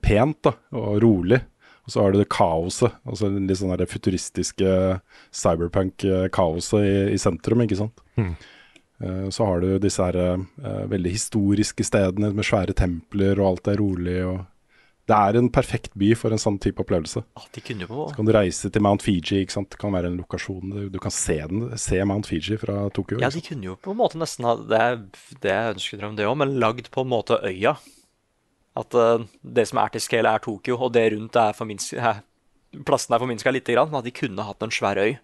[0.00, 1.42] pent da, og rolig.
[1.88, 4.72] Og så har du det kaoset, altså litt sånn det futuristiske
[5.32, 8.04] cyberpunk-kaoset i, i, sentrum, ikke sant.
[8.20, 8.34] Mm.
[9.32, 10.42] Så har du disse her
[10.90, 14.18] veldig historiske stedene med svære templer, og alt er rolig.
[14.26, 14.42] og
[15.08, 17.22] det er en perfekt by for en sånn type opplevelse.
[17.38, 18.08] Ah, de kunne jo...
[18.10, 19.70] Så kan du reise til Mount Fiji, ikke sant?
[19.72, 20.74] det kan være en lokasjon.
[20.92, 23.20] Du, kan se, den, se, Mount Fiji fra Tokyo.
[23.22, 24.98] Ja, de kunne jo på en måte nesten ha Det er,
[25.44, 27.78] det er ønskedrøm, det òg, men lagd på en måte øya.
[28.78, 32.20] At uh, det som er til scale, er Tokyo, og det rundt er forminska
[32.84, 33.94] Plassen er forminska lite grann.
[33.96, 35.16] At de kunne hatt en svær øy.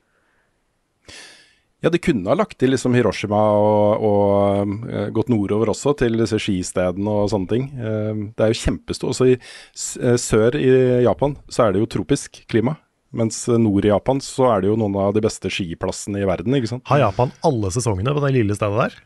[1.84, 6.16] Ja, de kunne ha lagt til liksom Hiroshima og, og uh, gått nordover også, til
[6.16, 7.66] disse skistedene og sånne ting.
[7.76, 9.12] Uh, det er jo kjempestort.
[9.12, 10.72] Også i uh, sør i
[11.05, 12.78] Japan så er det jo tropisk klima.
[13.14, 16.57] Mens nord i Japan så er det jo noen av de beste skiplassene i verden.
[16.57, 16.86] ikke sant?
[16.88, 18.96] Har Japan alle sesongene på det lille stedet der?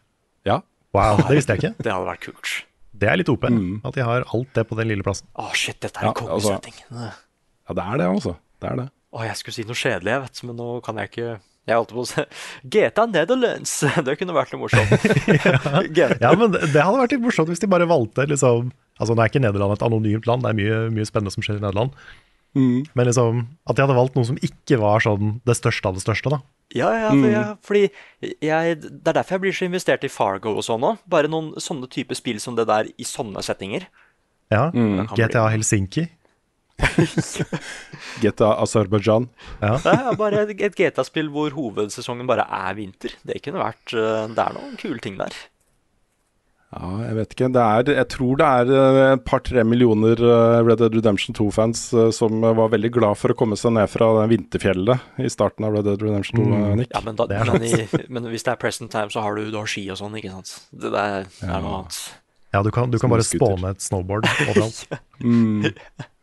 [0.49, 0.63] Ja.
[0.97, 1.75] Wow, det visste jeg ikke.
[1.85, 2.55] det hadde vært kult.
[2.99, 3.81] Det er litt OP, mm.
[3.87, 5.29] at de har alt det på den lille plassen.
[5.35, 6.79] Å, oh, shit, dette er en ja, kongesetting.
[6.89, 7.11] Altså,
[7.69, 8.35] ja, det er det, altså.
[8.59, 8.89] Det er det.
[9.09, 11.29] Å, jeg skulle si noe kjedelig, jeg vet, men nå kan jeg ikke
[11.69, 12.23] jeg holdt på å si
[12.73, 13.73] GTA Netherlands!
[14.07, 14.93] Det kunne vært noe morsomt.
[15.99, 16.09] ja.
[16.17, 19.23] ja, men det, det hadde vært litt morsomt hvis de bare valgte liksom Altså, nå
[19.23, 21.93] er ikke Nederland et anonymt land, det er mye, mye spennende som skjer i Nederland.
[22.57, 22.87] Mm.
[22.97, 26.05] Men liksom, at de hadde valgt noe som ikke var sånn det største av det
[26.05, 26.41] største, da.
[26.77, 27.61] Ja, ja, for jeg, mm.
[27.65, 27.83] fordi
[28.45, 31.01] jeg, Det er derfor jeg blir så investert i Fargo og sånn òg.
[31.09, 33.89] Bare noen sånne type spill som det der i sånne settinger.
[34.53, 34.69] Ja.
[34.75, 35.07] Mm.
[35.17, 36.09] GTA Helsinki.
[38.23, 39.29] GTA Aserbajdsjan.
[39.63, 39.77] Ja.
[39.83, 43.17] Det er bare et GTA-spill hvor hovedsesongen bare er vinter.
[43.27, 45.35] Det kunne vært eh, Det er noen kule ting der.
[46.69, 47.49] Ja, jeg vet ikke.
[47.55, 51.87] Det er, jeg tror det er eh, et par-tre millioner eh, Red Dead Redemption 2-fans
[52.13, 55.79] som var veldig glad for å komme seg ned fra den Vinterfjellet i starten av
[55.79, 56.69] Red Dead Redemption 2, mm.
[56.83, 56.93] Nick.
[56.93, 59.57] Ja, men, da, men, i, men, hvis det er present time, så har du, du
[59.61, 60.55] har ski og sånn, ikke sant.
[60.75, 61.55] Det, det er, ja.
[61.57, 62.03] er noe annet.
[62.53, 64.85] Ja, du kan, du kan bare spåne et snowboard overalt.
[65.25, 65.69] mm.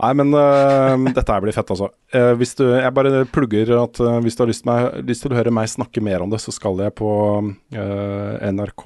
[0.00, 1.90] Nei, men uh, dette her blir fett, altså.
[2.14, 5.34] Uh, hvis du, jeg bare plugger at uh, hvis du har lyst, meg, lyst, til
[5.34, 7.10] å høre meg snakke mer om det, så skal jeg på
[7.70, 8.84] NRK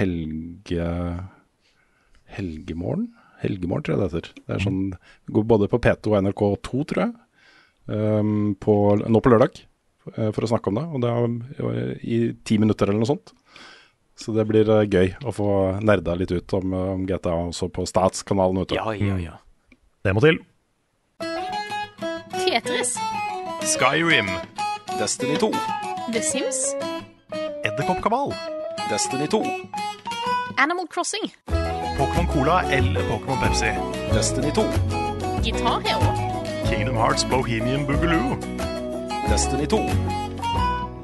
[0.00, 0.90] helge...
[2.38, 3.06] Helgemorgen?
[3.40, 4.26] Helgemorgen, tror jeg det heter.
[4.42, 4.82] Det er sånn,
[5.32, 7.14] går både på P2 og NRK2, tror jeg.
[7.88, 9.62] Um, på, nå på lørdag,
[10.12, 10.84] for å snakke om det.
[10.92, 13.32] Og det er i ti minutter eller noe sånt.
[14.18, 15.48] Så det blir gøy å få
[15.78, 18.66] nerda litt ut om, om GTA også på Statskanalen.
[18.74, 19.36] Ja, ja, ja.
[20.02, 20.40] Det må til.
[22.34, 22.96] Tetris.
[23.62, 24.26] Skyrim.
[24.98, 25.52] Destiny 2.
[26.12, 26.74] The Sims.
[27.62, 28.34] Edderkoppkabal.
[28.90, 29.42] Destiny 2.
[30.56, 31.30] Animal Crossing.
[31.98, 33.70] Pokémon Cola eller Pokémon Pepsi.
[34.14, 34.62] Destiny 2.
[35.44, 36.10] Guitar Hero.
[36.66, 38.38] Kingdom Hearts Bohemian Boogaloo.
[39.28, 39.78] Destiny 2.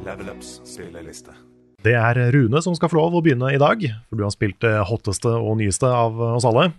[0.04, 1.30] Level Ups spilleliste.
[1.85, 4.57] Det er Rune som skal få lov å begynne i dag, for du har spilt
[4.64, 6.70] det hotteste og nyeste av oss alle.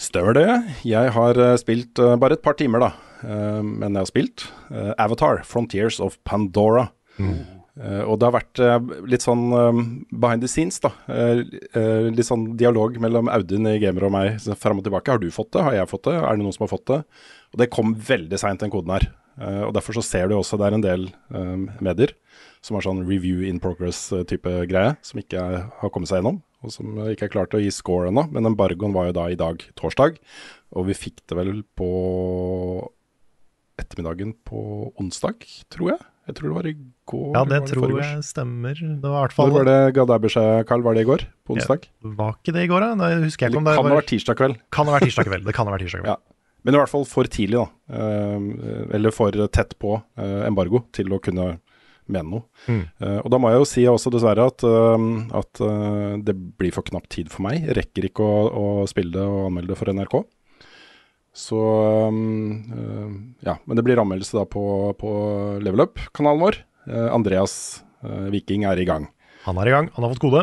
[0.00, 0.48] Stemmer det.
[0.88, 2.90] Jeg har eh, spilt uh, bare et par timer, da.
[3.22, 4.46] Uh, men jeg har spilt
[4.98, 6.88] Avatar, Frontiers of Pandora.
[7.20, 7.42] Mm.
[8.08, 8.60] og det har vært
[9.08, 9.42] litt sånn
[10.08, 10.90] behind the scenes, da.
[12.08, 15.12] litt sånn dialog mellom Audun i gamer og meg fram og tilbake.
[15.12, 15.64] Har du fått det?
[15.64, 16.16] Har jeg fått det?
[16.16, 16.98] Er det noen som har fått det?
[17.52, 19.06] Og det kom veldig seint, den koden her.
[19.68, 21.06] og derfor så ser du også det er en del
[21.84, 22.16] medier
[22.62, 25.42] som har sånn review in progress-type greie, som ikke
[25.80, 28.28] har kommet seg gjennom og som ikke er klart å gi score ennå.
[28.34, 30.18] Men embargoen var jo da i dag, torsdag,
[30.78, 31.90] og vi fikk det vel på
[33.82, 35.42] ettermiddagen på onsdag,
[35.72, 36.08] tror jeg.
[36.28, 36.74] Jeg tror det var i
[37.10, 37.30] går.
[37.34, 38.78] Ja, det, det tror jeg stemmer.
[38.78, 40.84] Det var i hvert fall Når var det ga deg beskjed, Carl?
[40.86, 41.24] Var det i går?
[41.42, 41.88] På onsdag?
[41.90, 42.98] Ja, var ikke det i går, da?
[43.00, 44.60] Nei, husker jeg ikke om det, det kan ha vært tirsdag kveld.
[44.76, 45.48] Kan det være tirsdag kveld.
[45.48, 46.12] Det kan ha vært tirsdag kveld.
[46.22, 46.38] Ja.
[46.62, 47.66] Men i hvert fall for tidlig, da.
[47.90, 49.96] Uh, eller for tett på
[50.46, 51.56] embargo til å kunne
[52.10, 52.44] mene noe.
[52.66, 52.82] Mm.
[53.02, 55.06] Uh, og da må jeg jo si også dessverre at, uh,
[55.38, 57.62] at uh, det blir for knapp tid for meg.
[57.62, 60.18] Jeg rekker ikke å, å, spille det og anmelde det for NRK.
[61.32, 61.60] Så
[62.12, 64.64] um, ja, men det blir anmeldelse da på,
[65.00, 65.12] på
[65.64, 66.60] Level Up-kanalen vår.
[67.14, 67.54] Andreas
[68.34, 69.06] Viking er i gang.
[69.44, 70.42] Han er i gang, han har fått kode.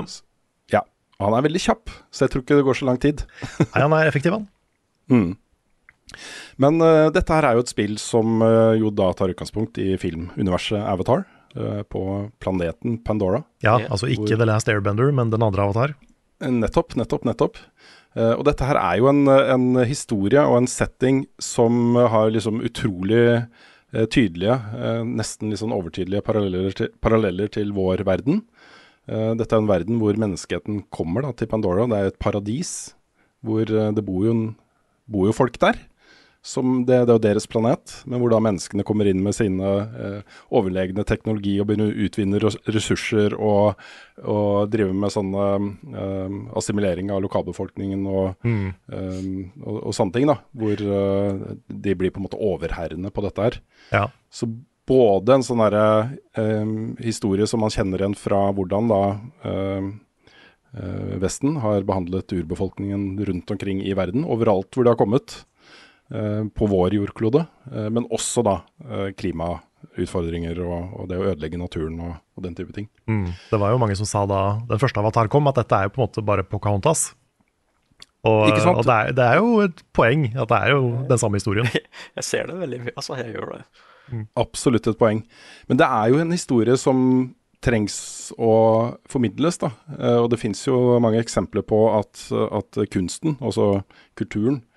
[0.72, 0.82] Ja,
[1.20, 3.22] han er veldig kjapp, så jeg tror ikke det går så lang tid.
[3.60, 4.48] Nei, han er effektiv, han.
[5.12, 5.36] Mm.
[6.62, 9.94] Men uh, dette her er jo et spill som uh, jo da tar utgangspunkt i
[10.02, 11.26] filmuniverset Avatar.
[11.56, 12.04] Eh, på
[12.44, 13.44] planeten Pandora.
[13.66, 15.96] Ja, altså ikke The Last Airbender, men den andre Avatar.
[16.42, 17.62] Eh, Nettopp, nettopp, nettopp.
[18.18, 22.64] Eh, og dette her er jo en, en historie og en setting som har liksom
[22.66, 23.44] utrolig
[24.14, 24.54] tydelige,
[25.02, 28.44] nesten litt sånn overtydelige paralleller til, paralleller til vår verden.
[29.10, 31.88] Eh, dette er en verden hvor menneskeheten kommer da, til Pandora.
[31.90, 32.74] Det er et paradis
[33.46, 34.44] hvor det bor jo, en,
[35.10, 35.80] bor jo folk der.
[36.40, 39.72] Som det, det er jo deres planet, men hvor da menneskene kommer inn med sine
[40.00, 43.82] eh, overlegne teknologi og begynner å utvinne ressurser og,
[44.24, 45.50] og drive med sånne
[46.00, 49.28] eh, assimilering av lokalbefolkningen og, eh,
[49.66, 50.32] og, og sånne ting.
[50.32, 53.60] da, Hvor eh, de blir på en måte overherrene på dette her.
[53.92, 54.06] Ja.
[54.32, 54.48] Så
[54.90, 55.86] både en sånn derre
[56.40, 59.04] eh, historie som man kjenner igjen fra hvordan da
[59.44, 59.90] eh,
[61.20, 65.40] Vesten har behandlet urbefolkningen rundt omkring i verden, overalt hvor det har kommet
[66.58, 68.56] på vår jordklode, eh, men også da
[68.88, 72.90] eh, klimautfordringer og, og det å ødelegge naturen og, og den type ting.
[73.10, 73.28] Mm.
[73.52, 75.96] Det var jo mange som sa da den første Avatar kom, at dette er jo
[75.96, 77.12] på en måte bare Pocahontas.
[78.28, 78.82] Og, Ikke sant?
[78.82, 81.70] og det, er, det er jo et poeng at det er jo den samme historien.
[82.18, 82.96] Jeg ser det veldig mye.
[82.98, 83.62] Altså, jeg gjør det.
[84.40, 85.22] Absolutt et poeng.
[85.70, 87.00] Men det er jo en historie som
[87.64, 87.96] trengs
[88.40, 88.52] å
[89.12, 89.72] formidles, da.
[89.98, 93.82] Eh, og det fins jo mange eksempler på at, at kunsten, altså
[94.20, 94.69] kulturen, eh,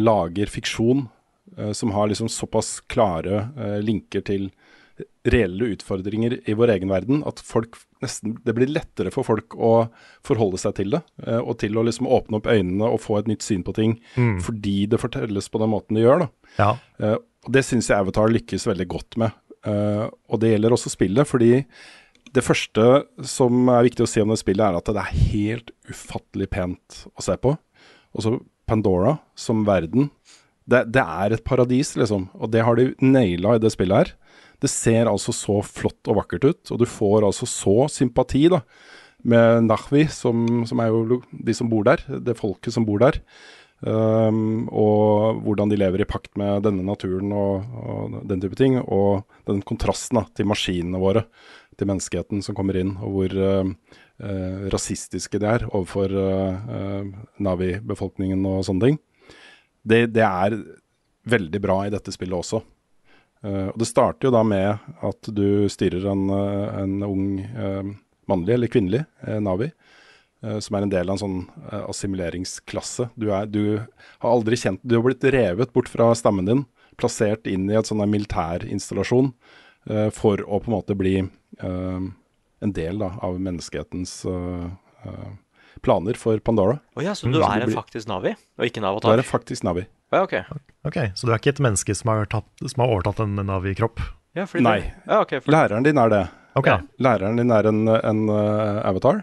[0.00, 1.06] lager fiksjon
[1.56, 4.50] eh, som har liksom såpass klare eh, linker til
[5.28, 9.88] reelle utfordringer i vår egen verden at folk nesten, det blir lettere for folk å
[10.26, 11.02] forholde seg til det.
[11.26, 13.98] eh, og til å liksom åpne opp øynene og få et nytt syn på ting
[14.42, 16.24] fordi det fortelles på den måten det gjør.
[16.26, 16.28] da.
[16.58, 16.70] Ja.
[16.98, 17.16] Eh,
[17.46, 19.30] og Det syns jeg Avatar lykkes veldig godt med.
[19.64, 21.64] Eh, og det gjelder også spillet, fordi
[22.34, 25.70] det første som er viktig å si om det spillet, er at det er helt
[25.88, 27.54] ufattelig pent å se på.
[28.14, 28.34] Og så
[28.68, 30.10] Pandora som verden.
[30.68, 32.28] Det, det er et paradis, liksom.
[32.36, 34.14] Og det har de naila i det spillet her.
[34.62, 38.64] Det ser altså så flott og vakkert ut, og du får altså så sympati da,
[39.28, 43.20] med Nahvi, som, som er jo de som bor der, det folket som bor der.
[43.78, 48.80] Um, og hvordan de lever i pakt med denne naturen og, og den type ting.
[48.82, 51.24] Og den kontrasten da, til maskinene våre,
[51.78, 53.68] til menneskeheten som kommer inn, og hvor uh,
[54.22, 58.98] uh, rasistiske de er overfor uh, uh, Navi-befolkningen og sånne ting.
[59.86, 60.58] Det, det er
[61.28, 62.60] veldig bra i dette spillet også.
[63.46, 67.24] Uh, og Det starter jo da med at du styrer en, uh, en ung
[68.28, 69.04] mannlig eller kvinnelig
[69.42, 69.70] Navi
[70.44, 71.38] eh, som er en del av en sånn
[71.70, 73.08] eh, assimileringsklasse.
[73.16, 73.80] Du, er, du
[74.20, 76.64] har aldri kjent Du har blitt revet bort fra stammen din,
[77.00, 81.28] plassert inn i et sånn militærinstallasjon uh, for å på en måte bli eh,
[81.64, 84.64] en del da, av menneskehetens eh,
[85.04, 85.28] eh,
[85.84, 86.78] planer for Pandora.
[86.96, 89.14] Oh ja, så du er en faktisk Navi, og ikke en Du avatar?
[89.14, 89.86] er en faktisk Navi.
[90.10, 90.42] Ja, okay.
[90.88, 94.00] Ok, Så du er ikke et menneske som har, tatt, som har overtatt en Navi-kropp?
[94.34, 94.78] Ja, fordi Nei.
[95.06, 96.22] Ja, okay, For, Læreren din er det.
[96.56, 96.78] Okay.
[96.78, 96.86] Ja.
[97.04, 99.22] Læreren din er en, en uh, avatar.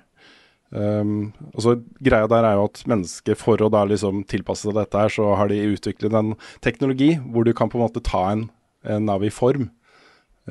[0.76, 1.74] Um, og så
[2.04, 5.32] Greia der er jo at mennesker, for å da liksom tilpasse seg dette her, så
[5.40, 6.34] har de utviklet en
[6.66, 8.48] teknologi hvor du kan på en måte ta en,
[8.86, 9.70] en Navi-form,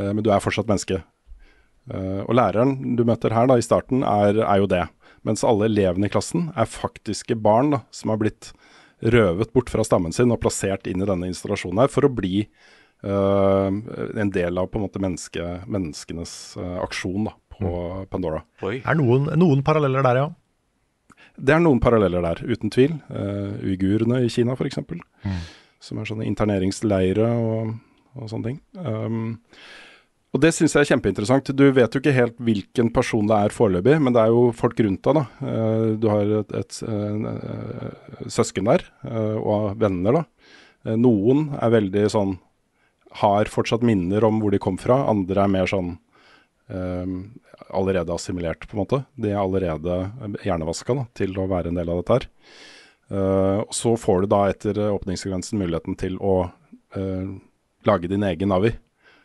[0.00, 1.02] uh, men du er fortsatt menneske.
[1.90, 4.84] Eh, og læreren du møter her da i starten, er, er jo det.
[5.24, 8.52] Mens alle elevene i klassen er faktiske barn da, som har blitt
[9.04, 12.44] røvet bort fra stammen sin og plassert inn i denne installasjonen her for å bli
[13.04, 17.72] uh, en del av på en måte menneske, menneskenes uh, aksjon da, på
[18.12, 18.44] Pandora.
[18.64, 18.78] oi.
[18.80, 20.30] er noen, noen paralleller der, ja.
[21.34, 22.96] Det er noen paralleller der, uten tvil.
[23.10, 24.80] Uh, uigurene i Kina f.eks.,
[25.84, 27.74] som er sånne interneringsleire og,
[28.16, 28.60] og sånne ting.
[28.78, 29.34] Um,
[30.34, 31.52] og det syns jeg er kjempeinteressant.
[31.54, 34.80] Du vet jo ikke helt hvilken person det er foreløpig, men det er jo folk
[34.82, 35.20] rundt deg.
[35.20, 35.50] da.
[35.52, 40.24] Eh, du har et, et et, søsken der, eh, og venner, da.
[40.84, 42.38] Eh, noen er veldig sånn
[43.14, 45.04] Har fortsatt minner om hvor de kom fra.
[45.06, 45.92] Andre er mer sånn
[46.66, 47.06] eh,
[47.70, 49.04] allerede assimilert, på en måte.
[49.14, 50.10] De er allerede
[50.42, 52.26] hjernevaska til å være en del av dette her.
[53.14, 56.48] Eh, så får du da etter åpningssekvensen muligheten til å
[56.96, 57.36] eh,
[57.86, 58.74] lage din egen Navi.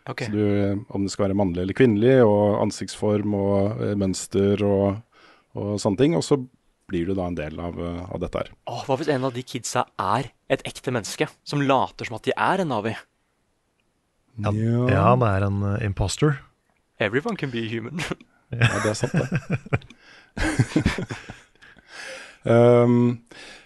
[0.09, 0.25] Ok.
[0.25, 5.03] Så du, om det skal være mannlig eller kvinnelig, og ansiktsform og eh, mønster og,
[5.53, 6.17] og sånne ting.
[6.17, 6.39] Og så
[6.89, 8.49] blir du da en del av, eh, av dette her.
[8.71, 12.25] Åh, hva hvis en av de kidsa er et ekte menneske, som later som at
[12.25, 12.95] de er en Navi?
[14.39, 14.53] Ja,
[14.87, 16.37] ja, han er en uh, imposter.
[16.99, 18.01] Everyone can be human.
[18.49, 19.27] Ja, det er sant, det.
[22.49, 23.19] um,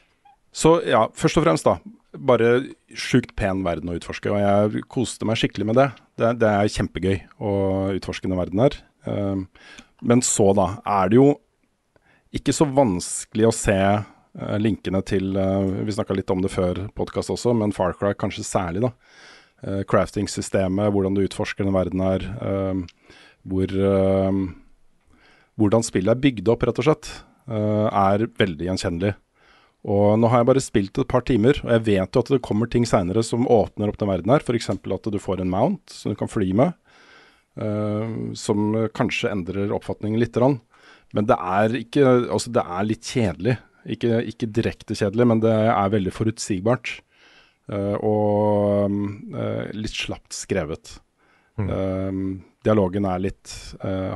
[0.61, 1.77] så ja, først og fremst, da.
[2.13, 2.49] Bare
[2.93, 4.31] sjukt pen verden å utforske.
[4.31, 5.89] Og jeg koste meg skikkelig med det.
[6.19, 7.53] Det, det er kjempegøy å
[7.97, 8.77] utforske den verden her.
[9.07, 9.47] Um,
[10.03, 11.29] men så, da, er det jo
[12.33, 16.87] ikke så vanskelig å se eh, linkene til eh, Vi snakka litt om det før
[16.97, 18.81] podkast også, men Far Cry kanskje særlig.
[18.87, 18.89] da.
[19.63, 22.25] Eh, Crafting-systemet, hvordan du utforsker den verden her.
[22.41, 23.13] eh,
[23.47, 24.41] hvor eh,
[25.61, 27.07] Hvordan spillet er bygd opp, rett og slett,
[27.45, 29.11] er veldig gjenkjennelig.
[29.83, 32.43] Og nå har jeg bare spilt et par timer, og jeg vet jo at det
[32.45, 34.43] kommer ting seinere som åpner opp den verden her.
[34.43, 34.69] F.eks.
[34.71, 36.71] at du får en mount som du kan fly med,
[37.59, 40.31] uh, som kanskje endrer oppfatningen litt.
[40.39, 40.61] grann.
[41.13, 43.57] Men det er ikke Altså, det er litt kjedelig.
[43.83, 46.95] Ikke, ikke direkte kjedelig, men det er veldig forutsigbart.
[47.67, 48.95] Uh, og
[49.35, 50.97] uh, litt slapt skrevet.
[51.53, 52.15] Eh,
[52.65, 53.51] dialogen er litt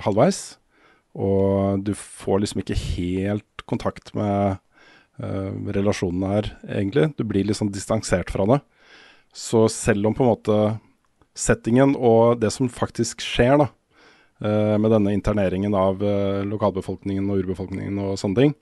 [0.01, 0.57] halvveis,
[1.13, 4.57] og du får liksom ikke helt kontakt med
[5.17, 7.07] relasjonene her, egentlig.
[7.17, 8.59] Du blir litt sånn distansert fra det.
[9.33, 10.57] Så selv om på en måte
[11.37, 13.67] settingen og det som faktisk skjer, da,
[14.41, 18.55] eh, med denne interneringen av eh, lokalbefolkningen og urbefolkningen og sånne ting,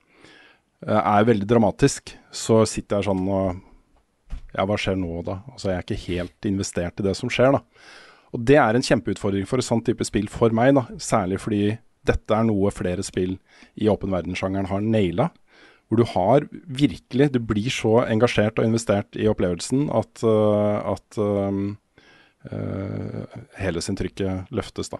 [0.86, 3.62] eh, er veldig dramatisk, så sitter jeg sånn og
[4.56, 5.42] Ja, hva skjer nå, da?
[5.52, 7.58] Altså, jeg er ikke helt investert i det som skjer, da.
[8.32, 10.86] Og det er en kjempeutfordring for et sånn type spill for meg, da.
[10.96, 11.74] Særlig fordi
[12.08, 13.34] dette er noe flere spill
[13.76, 15.28] i åpen verden-sjangeren har naila.
[15.86, 21.18] Hvor du har virkelig Du blir så engasjert og investert i opplevelsen at, øh, at
[21.22, 21.60] øh,
[22.50, 24.98] uh, helhetsinntrykket løftes, da.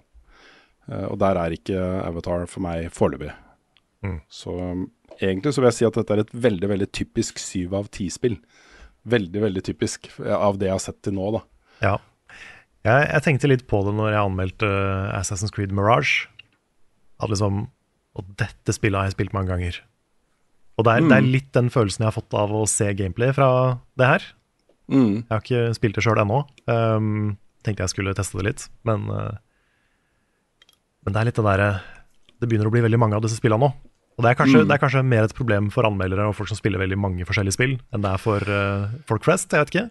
[0.86, 3.32] Uh, og der er ikke Avatar for meg foreløpig.
[4.06, 4.20] Mm.
[4.30, 4.86] Så um,
[5.20, 8.38] egentlig så vil jeg si at dette er et veldig, veldig typisk syv av ti-spill.
[9.06, 11.42] Veldig, veldig typisk eh, av det jeg har sett til nå, da.
[11.84, 11.94] Ja.
[12.86, 16.26] Jeg, jeg tenkte litt på det når jeg anmeldte eh, Assassin's Creed Mirage.
[17.22, 17.68] At liksom
[18.16, 19.78] Og dette spillet har jeg spilt mange ganger.
[20.76, 21.32] Og det er, det er Mm.
[21.32, 24.22] litt den følelsen jeg har fått av å se gameplay fra det her.
[24.92, 25.14] Mm.
[25.24, 26.42] Jeg har ikke spilt det sjøl ennå.
[26.68, 29.32] Um, tenkte jeg skulle teste det litt, men uh,
[31.06, 31.68] Men det er litt det derre
[32.40, 33.72] Det begynner å bli veldig mange av disse spillene nå.
[34.16, 34.68] Og det er, kanskje, Mm.
[34.68, 37.52] det er kanskje mer et problem for anmeldere og folk som spiller veldig mange forskjellige
[37.56, 39.52] spill, enn det er for uh, folk flest.
[39.52, 39.90] Jeg vet ikke.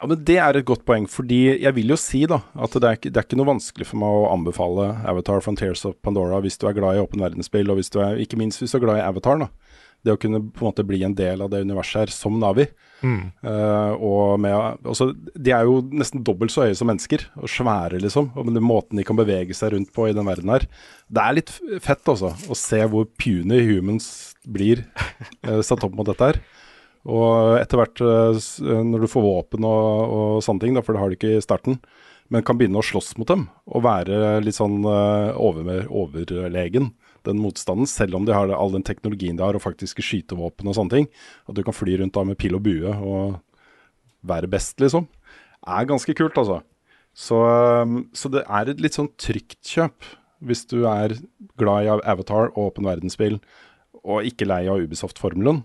[0.00, 2.84] Ja, men Det er et godt poeng, fordi jeg vil jo si da at det
[2.86, 6.38] er, ikke, det er ikke noe vanskelig for meg å anbefale Avatar Frontiers of Pandora
[6.40, 8.78] hvis du er glad i åpen verdensspill, og hvis du er, ikke minst hvis du
[8.78, 9.38] er glad i Avatar.
[9.42, 9.48] da.
[10.06, 12.68] Det å kunne på en måte bli en del av det universet her som Navi.
[13.02, 13.30] Mm.
[13.44, 14.54] Uh, og med,
[14.88, 18.30] også, de er jo nesten dobbelt så høye som mennesker, og svære, liksom.
[18.38, 20.66] Og den måten de kan bevege seg rundt på i den verden her.
[21.10, 21.52] Det er litt
[21.84, 24.08] fett, altså, å se hvor puny humans
[24.46, 24.84] blir
[25.46, 26.40] uh, satt opp mot dette her.
[27.08, 28.50] Og etter hvert, uh,
[28.86, 31.44] når du får våpen og, og sånne ting, da, for det har du ikke i
[31.44, 31.82] starten,
[32.28, 36.90] men kan begynne å slåss mot dem og være litt sånn over, overlegen,
[37.28, 40.78] den motstanden, selv om de har all den teknologien de har og faktiske skytevåpen og
[40.78, 41.10] sånne ting.
[41.48, 43.38] At du kan fly rundt da med pil og bue og
[44.28, 45.06] være best, liksom.
[45.68, 46.60] Er ganske kult, altså.
[47.18, 47.38] Så,
[47.82, 50.06] um, så det er et litt sånn trygt kjøp
[50.46, 51.16] hvis du er
[51.58, 53.40] glad i Avatar og åpen verdensspill
[54.04, 55.64] og ikke lei av Ubisoft-formelen.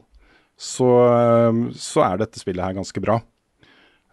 [0.58, 3.20] Så, um, så er dette spillet her ganske bra.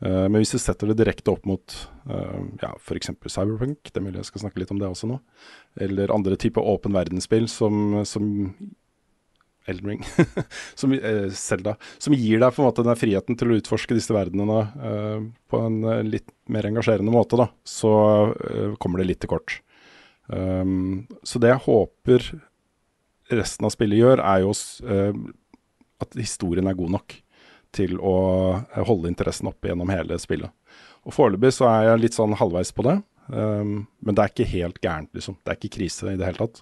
[0.01, 1.77] Uh, men hvis du setter det direkte opp mot
[2.09, 3.13] uh, ja, f.eks.
[3.27, 5.21] Cyberpunk, det er mulig jeg skal snakke litt om det også nå,
[5.87, 8.31] eller andre typer åpen verdensspill som, som
[9.71, 10.05] Elden Ring,
[10.75, 14.15] som, eh, Zelda, som gir deg på en måte den friheten til å utforske disse
[14.15, 17.93] verdenene uh, på en eh, litt mer engasjerende måte, da, så
[18.33, 19.61] uh, kommer det litt til kort.
[20.31, 22.31] Um, så det jeg håper
[23.31, 24.55] resten av spillet gjør, er jo
[24.91, 25.21] eh,
[26.01, 27.19] at historien er god nok
[27.75, 28.17] til å
[28.59, 30.53] eh, holde interessen oppe gjennom hele spillet.
[31.07, 32.99] Og Foreløpig så er jeg litt sånn halvveis på det,
[33.33, 35.39] um, men det er ikke helt gærent, liksom.
[35.41, 36.61] Det er ikke krise i det hele tatt.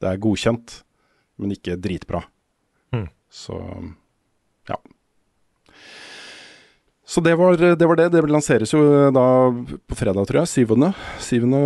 [0.00, 0.76] Det er godkjent,
[1.42, 2.22] men ikke dritbra.
[2.94, 3.08] Mm.
[3.34, 3.58] Så
[4.70, 4.78] ja.
[7.10, 8.08] Så det var, det var det.
[8.14, 10.50] Det lanseres jo da på fredag, tror jeg.
[10.52, 10.92] Syvende.
[11.18, 11.62] Syvende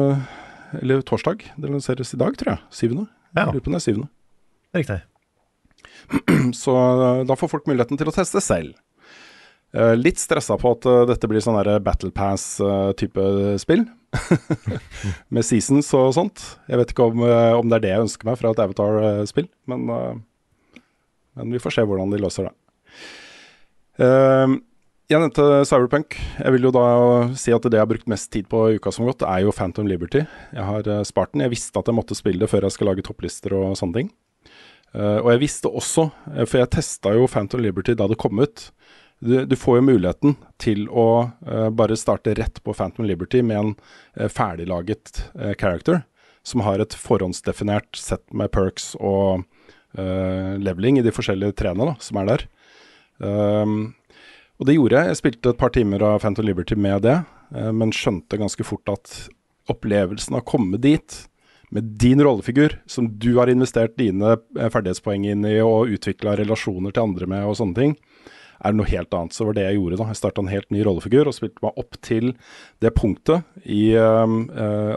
[0.80, 1.44] Eller torsdag.
[1.60, 2.62] Det lanseres i dag, tror jeg.
[2.72, 3.10] Syvende.
[3.34, 3.44] Ja.
[3.44, 4.08] Jeg lurer på om det er syvende.
[4.74, 5.02] Riktig.
[6.52, 8.74] Så eh, da får folk muligheten til å teste selv.
[9.74, 13.28] Eh, litt stressa på at eh, dette blir sånn Battle Pass-type
[13.62, 13.86] spill.
[15.34, 16.44] Med seasons og sånt.
[16.70, 19.88] Jeg vet ikke om, om det er det jeg ønsker meg fra et Avatar-spill, men,
[21.34, 22.54] men vi får se hvordan de løser det.
[25.10, 26.14] Jeg nevnte Cyberpunk.
[26.38, 26.86] Jeg vil jo da
[27.38, 29.54] si at det jeg har brukt mest tid på i uka som gått, er jo
[29.54, 30.22] Phantom Liberty.
[30.54, 31.42] Jeg har spart den.
[31.42, 34.14] Jeg visste at jeg måtte spille det før jeg skal lage topplister og sånne ting.
[34.94, 38.38] Eh, og jeg visste også, eh, for jeg testa jo Phantom Liberty da det kom
[38.38, 38.68] ut.
[39.24, 43.60] Du, du får jo muligheten til å eh, bare starte rett på Phantom Liberty med
[43.60, 45.24] en ferdiglaget
[45.58, 46.02] character
[46.44, 49.46] som har et forhåndsdefinert sett med perks og
[49.94, 52.42] leveling i de forskjellige trærne som er der.
[53.22, 53.94] Um,
[54.58, 55.12] og det gjorde jeg.
[55.12, 57.14] Jeg spilte et par timer av Phantom Liberty med det,
[57.78, 59.14] men skjønte ganske fort at
[59.70, 61.20] opplevelsen av å komme dit
[61.74, 66.94] med din rollefigur, som du har investert dine eh, ferdighetspoeng inn i og utvikla relasjoner
[66.94, 67.96] til andre med og sånne ting,
[68.64, 69.34] er noe helt annet.
[69.34, 70.06] Så var det jeg gjorde da.
[70.12, 72.30] Jeg starta en helt ny rollefigur og spilte meg opp til
[72.84, 74.94] det punktet i uh,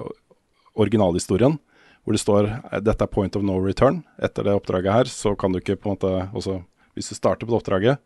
[0.77, 1.57] originalhistorien
[2.05, 2.45] hvor det står
[2.85, 3.97] dette er point of no return.
[4.23, 6.61] Etter det oppdraget her, så kan du ikke på en måte også,
[6.95, 7.97] Hvis du starter på det oppdraget,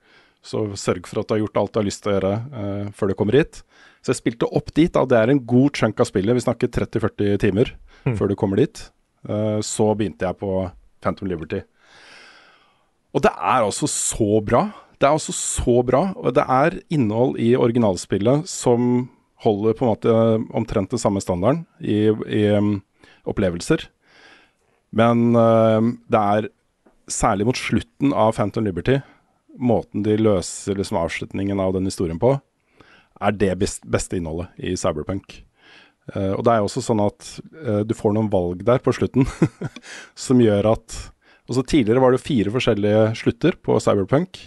[0.42, 2.88] så sørg for at du har gjort alt du har lyst til å gjøre uh,
[2.98, 3.62] før du kommer hit.
[4.02, 4.96] Så jeg spilte opp dit.
[4.98, 6.34] og Det er en god chunk av spillet.
[6.34, 7.76] Vi snakker 30-40 timer
[8.06, 8.16] mm.
[8.20, 8.84] før du kommer dit.
[9.28, 10.52] Uh, så begynte jeg på
[11.02, 11.62] Phantom Liberty.
[13.12, 14.68] Og det er altså så bra.
[14.98, 16.12] Det er altså så bra.
[16.16, 19.10] Og det er innhold i originalspillet som
[19.42, 20.16] holder på en måte
[20.54, 22.76] omtrent den samme standarden i, i um,
[23.28, 23.88] opplevelser.
[24.94, 25.82] Men uh,
[26.12, 26.52] det er
[27.12, 29.00] særlig mot slutten av Phantom Liberty,
[29.60, 32.36] måten de løser liksom avslutningen av den historien på,
[33.22, 35.42] er det best, beste innholdet i Cyberpunk.
[36.16, 37.28] Uh, og det er jo også sånn at
[37.64, 39.28] uh, du får noen valg der på slutten
[40.28, 41.00] som gjør at
[41.50, 44.38] Altså Tidligere var det fire forskjellige slutter på Cyberpunk.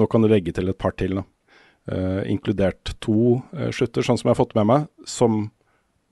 [0.00, 3.36] Nå kan du legge til et par til, uh, inkludert to
[3.70, 5.36] slutter, sånn som jeg har fått med meg, som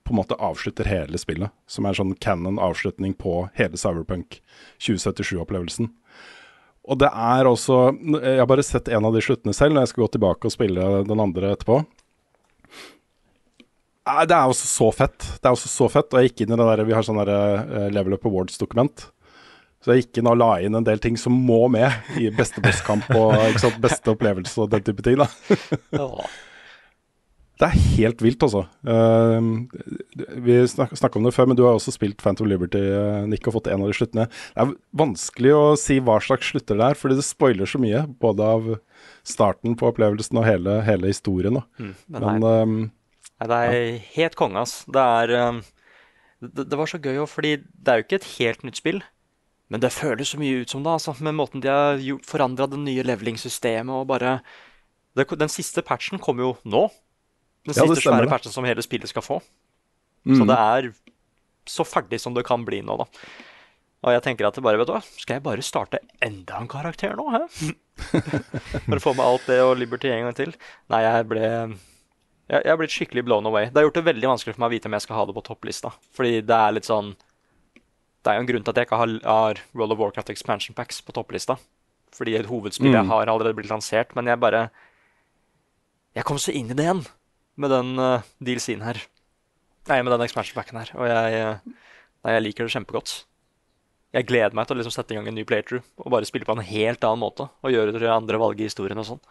[0.07, 1.51] på en måte avslutter hele spillet.
[1.67, 4.39] Som er sånn canon-avslutning på hele Cyberpunk
[4.79, 5.89] 2077-opplevelsen.
[6.87, 7.81] Og det er også
[8.21, 10.55] Jeg har bare sett en av de sluttene selv, når jeg skal gå tilbake og
[10.55, 11.81] spille den andre etterpå.
[14.07, 15.19] Det er også så fett.
[15.19, 16.09] Det er også så fett.
[16.13, 19.09] Og jeg gikk inn i det der, vi har sånn der Level Up Awards-dokument.
[19.83, 22.63] Så jeg gikk inn og la inn en del ting som må med i beste
[22.63, 25.21] bosskamp og sant, beste opplevelse og den type ting.
[25.21, 25.27] da.
[27.61, 28.65] det er helt vilt, altså.
[28.83, 29.69] Uh,
[30.43, 33.55] vi snakka om det før, men du har også spilt Phantom Liberty, uh, Nick, og
[33.59, 34.27] fått en av de sluttene.
[34.27, 38.03] Det er vanskelig å si hva slags slutter det er, fordi det spoiler så mye.
[38.21, 38.69] Både av
[39.27, 41.61] starten på opplevelsen og hele, hele historien.
[41.79, 42.77] Mm, men um,
[43.37, 43.97] Nei, det er ja.
[44.15, 44.79] helt konge, ass.
[44.89, 45.61] Det er um,
[46.41, 49.01] det, det, var så gøy òg, fordi det er jo ikke et helt nytt spill.
[49.73, 52.79] Men det føles så mye ut som det, altså, med måten de har forandra det
[52.79, 54.39] nye leveling-systemet og bare
[55.17, 56.87] det, Den siste patchen kommer jo nå.
[57.67, 59.41] Den ja, siste svære patchen som hele spillet skal få.
[60.23, 60.37] Mm.
[60.37, 60.89] Så det er
[61.67, 63.07] så ferdig som det kan bli nå, da.
[64.05, 66.69] Og jeg tenker at det bare, vet du hva, skal jeg bare starte enda en
[66.69, 67.41] karakter nå, hæ?
[68.85, 70.53] For å få med alt det og Liberty en gang til.
[70.93, 71.49] Nei, jeg ble
[72.47, 73.67] jeg, jeg har blitt skikkelig blown away.
[73.67, 75.35] Det har gjort det veldig vanskelig for meg å vite om jeg skal ha det
[75.35, 75.91] på topplista.
[76.15, 77.15] Fordi det er litt sånn
[78.23, 80.75] Det er jo en grunn til at jeg ikke har, har World of Warcraft Expansion
[80.77, 81.57] Packs på topplista.
[82.15, 82.97] Fordi et hovedspill mm.
[82.97, 84.15] jeg har allerede blitt lansert.
[84.15, 84.69] Men jeg bare
[86.15, 87.03] Jeg kom så inn i det igjen
[87.57, 88.99] med den uh, deal-scene her.
[89.89, 90.91] Nei, med den expansion packen her.
[90.97, 91.93] Og jeg, uh,
[92.23, 93.13] nei, jeg liker det kjempegodt.
[94.15, 96.47] Jeg gleder meg til å liksom sette i gang en ny playthrough og bare spille
[96.47, 97.49] på en helt annen måte.
[97.65, 99.23] Og gjøre det andre valg i historien og sånn.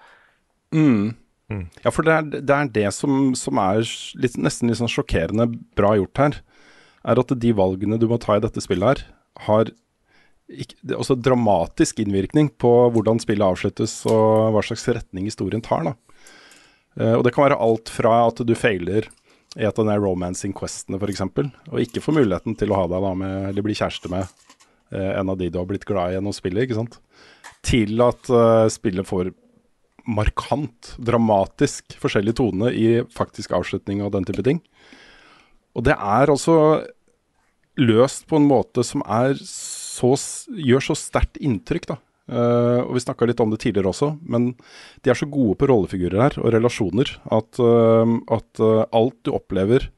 [0.74, 1.14] Mm.
[1.52, 1.66] Mm.
[1.84, 3.84] Ja, for det er det, er det som, som, er
[4.18, 6.38] litt, nesten litt sånn sjokkerende bra gjort her.
[7.06, 9.04] Er at de valgene du må ta i dette spillet her,
[9.46, 9.70] har
[10.50, 15.86] ikke, også dramatisk innvirkning på hvordan spillet avsluttes og hva slags retning historien tar.
[15.86, 15.94] da.
[16.96, 19.10] Uh, og det kan være alt fra at du feiler
[19.56, 21.22] i et av de romancing-questene f.eks.,
[21.70, 25.12] og ikke får muligheten til å ha deg da med, eller bli kjæreste med uh,
[25.14, 27.00] en av de du har blitt glad i gjennom spillet, ikke sant?
[27.66, 29.32] til at uh, spillet får
[30.06, 34.62] markant, dramatisk forskjellig tone i faktisk avslutning og den type ting.
[35.76, 36.56] Og det er altså
[37.76, 39.02] løst på en måte som
[39.44, 40.12] så,
[40.48, 42.00] gjør så sterkt inntrykk, da.
[42.26, 44.48] Uh, og Vi snakka litt om det tidligere også, men
[45.04, 49.34] de er så gode på rollefigurer her og relasjoner at, uh, at uh, alt du
[49.36, 49.90] opplever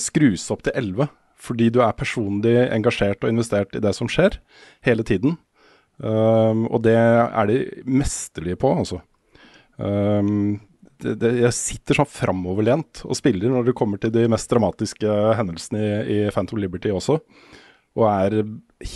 [0.00, 1.10] skrus opp til 11.
[1.36, 4.38] Fordi du er personlig engasjert og investert i det som skjer,
[4.88, 5.34] hele tiden.
[6.00, 9.02] og det er de mesterlige på, altså.
[9.76, 10.58] Um,
[11.02, 15.16] det, det, jeg sitter sånn framoverlent og spiller når det kommer til de mest dramatiske
[15.36, 17.18] hendelsene i, i Phantom Liberty også,
[17.96, 18.38] og er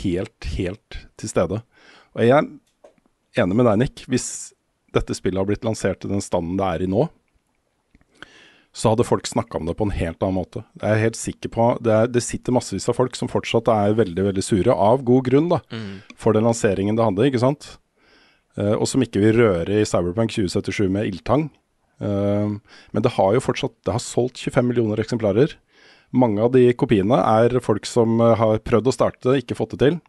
[0.01, 1.61] helt, helt til stede.
[2.17, 4.05] Og jeg er enig med deg, Nick.
[4.11, 4.29] Hvis
[4.95, 7.07] dette spillet har blitt lansert i den standen det er i nå,
[8.73, 10.63] så hadde folk snakka om det på en helt annen måte.
[10.79, 13.97] Jeg er helt sikker på, Det, er, det sitter massevis av folk som fortsatt er
[13.99, 15.95] veldig veldig sure, av god grunn, da, mm.
[16.19, 17.27] for den lanseringen det hadde.
[17.27, 17.73] ikke sant?
[18.61, 21.49] Uh, og som ikke vil røre i Cyberpunk 2077 med ildtang.
[22.01, 22.61] Uh,
[22.93, 25.57] men det har jo fortsatt Det har solgt 25 millioner eksemplarer.
[26.11, 29.85] Mange av de kopiene er folk som uh, har prøvd å starte, ikke fått det
[29.87, 30.01] til.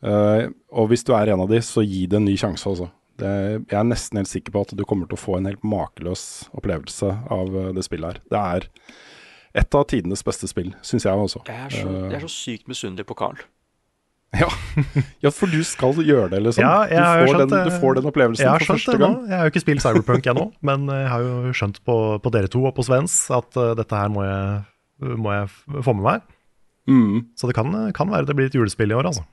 [0.00, 2.86] og hvis du er en av de, så gi det en ny sjanse, altså.
[3.20, 3.28] Det,
[3.68, 6.22] jeg er nesten helt sikker på at du kommer til å få en helt makeløs
[6.56, 8.22] opplevelse av det spillet her.
[8.32, 8.68] Det er
[9.60, 11.44] et av tidenes beste spill, syns jeg også.
[11.50, 13.44] Jeg er så, jeg er så sykt misunnelig på Carl.
[14.38, 14.46] Ja.
[15.24, 15.30] ja.
[15.34, 16.62] for du skal gjøre det, liksom.
[16.62, 19.16] Ja, du, får den, du, får den, opplevelsen for første gang.
[19.26, 22.50] Jeg har jo ikke spilt Cyberpunk ennå, men jeg har jo skjønt på, på, dere
[22.52, 24.60] to og på Svens at uh, dette her må jeg,
[25.18, 25.50] må jeg,
[25.82, 26.28] få med meg.
[26.90, 27.16] Mm.
[27.38, 29.26] Så det kan, kan være det blir et julespill i år, altså.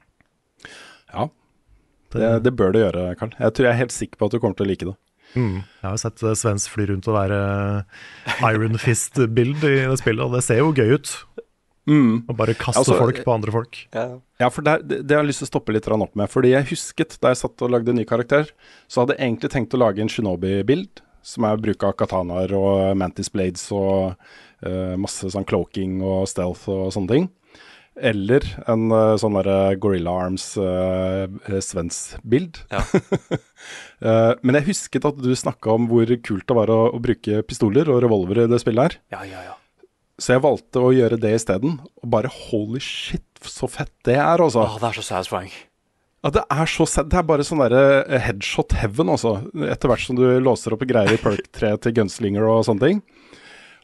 [1.13, 1.29] Ja,
[2.15, 3.35] det, det bør det gjøre, Karl.
[3.37, 4.97] Jeg tror jeg er helt sikker på at du kommer til å like det.
[5.35, 5.59] Mm.
[5.59, 9.97] Jeg har jo sett eh, Svens fly rundt og være eh, Iron Fist-bild i det
[9.99, 11.13] spillet, og det ser jo gøy ut.
[11.88, 12.25] Mm.
[12.27, 13.79] Og bare kaste Altså, folk på andre folk.
[13.95, 16.29] Ja, for det, det, det har jeg lyst til å stoppe litt opp med.
[16.31, 18.51] Fordi jeg husket da jeg satt og lagde en ny karakter,
[18.91, 22.91] så hadde jeg egentlig tenkt å lage en Shinobi-bild, som er bruk av katanaer og
[22.99, 24.17] mantis blades og
[24.67, 27.29] uh, masse sånn cloaking og stealth og sånne ting.
[27.97, 32.63] Eller en uh, sånn derre Gorilla Arms uh, Svens-bild.
[33.97, 37.39] Eh, men jeg husket at du snakka om hvor kult det var å, å bruke
[37.49, 38.97] pistoler og revolver i det spillet her.
[39.15, 39.55] Ja, ja, ja.
[40.18, 41.78] Så jeg valgte å gjøre det isteden.
[42.01, 44.65] Og bare holy shit, så fett det er, altså.
[44.65, 45.51] Åh, det er så satisfying.
[46.26, 47.11] Ja, det er så sad.
[47.11, 49.38] Det er bare sånn derre headshot heaven, altså.
[49.70, 53.03] Etter hvert som du låser opp greier i perk 3 til gunslinger og sånne ting.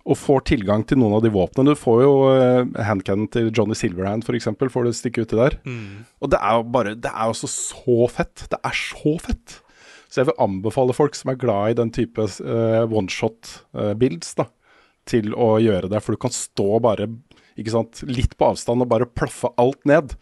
[0.04, 1.72] Og får tilgang til noen av de våpnene.
[1.72, 4.50] Du får jo uh, handcannon til Johnny Silverhand, f.eks.
[4.74, 5.60] Får du stikke uti der.
[6.20, 8.48] Og det er jo bare Det er også så fett.
[8.52, 9.62] Det er så fett.
[10.10, 14.50] Så jeg vil anbefale folk som er glad i den type uh, oneshot-builds, da,
[15.10, 16.02] til å gjøre det.
[16.04, 17.10] For du kan stå bare
[17.60, 20.16] ikke sant, litt på avstand og bare plaffe alt ned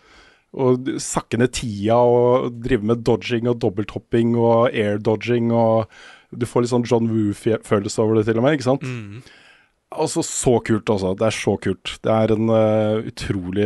[0.52, 5.88] og sakke ned tida og drive med dodging og dobbelthopping og air-dodging og
[6.32, 8.54] Du får litt sånn John Woo-følelse over det, til og med.
[8.56, 8.86] ikke sant?
[9.92, 11.10] Altså, så kult, altså.
[11.20, 11.98] Det er så kult.
[12.00, 13.66] Det er en uh, utrolig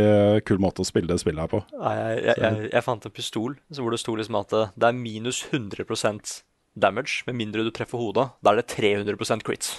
[0.49, 1.59] kul måte å spille det spillet her på.
[1.75, 4.97] Jeg, jeg, jeg, jeg fant en pistol så hvor det sto liksom at det er
[4.97, 6.39] minus 100%
[6.73, 8.31] damage med mindre du treffer hodet.
[8.41, 9.77] Da er det 300% crits.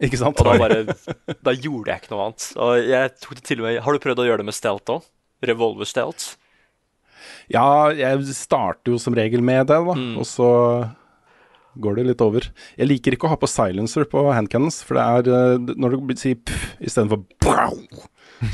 [0.00, 0.38] Ikke sant?
[0.40, 0.78] Og da bare
[1.44, 2.46] Da gjorde jeg ikke noe annet.
[2.56, 4.94] Og jeg tok det til og med Har du prøvd å gjøre det med stealth
[4.94, 5.08] òg?
[5.50, 6.34] Revolver stealth?
[7.52, 9.94] Ja, jeg starter jo som regel med det, da.
[10.20, 10.48] Og så
[11.80, 12.46] går det litt over.
[12.78, 16.14] Jeg liker ikke å ha på silencer på handcannons, for det er uh, Når du
[16.18, 17.76] sier pff istedenfor pow,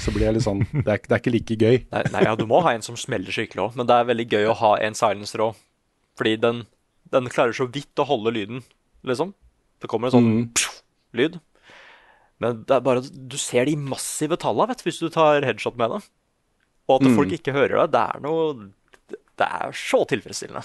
[0.02, 1.76] så blir jeg litt sånn Det er, det er ikke like gøy.
[1.94, 4.26] Nei, nei, ja, du må ha en som smeller skikkelig òg, men det er veldig
[4.34, 5.60] gøy å ha en silencer òg.
[6.18, 6.64] Fordi den,
[7.12, 8.64] den klarer så vidt å holde lyden,
[9.06, 9.34] liksom.
[9.82, 10.44] Det kommer en sånn Mm.
[11.18, 11.38] Lyd.
[12.42, 15.44] Men det er bare at du ser de massive tallene vet, du, hvis du tar
[15.46, 16.02] headshot med det.
[16.86, 17.14] Og at Mm.
[17.16, 18.70] folk ikke hører det, det er noe
[19.36, 20.62] Det er så tilfredsstillende.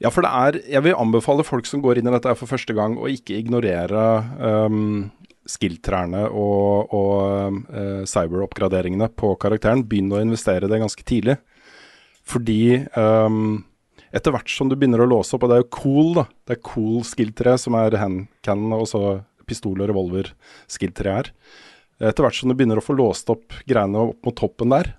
[0.00, 2.74] Ja, for det er Jeg vil anbefale folk som går inn i dette for første
[2.74, 4.04] gang, å ikke ignorere
[4.40, 5.10] um,
[5.46, 9.84] skill-trærne og, og uh, cyber-oppgraderingene på karakteren.
[9.84, 11.36] Begynn å investere det ganske tidlig.
[12.24, 13.64] Fordi um,
[14.12, 16.26] etter hvert som du begynner å låse opp, og det er jo cool, da.
[16.46, 19.02] Det er cool skill-tre som er handcannon og så
[19.48, 20.32] pistol og revolver
[20.70, 21.32] skill-tre her.
[22.02, 24.94] Etter hvert som du begynner å få låst opp greiene opp mot toppen der,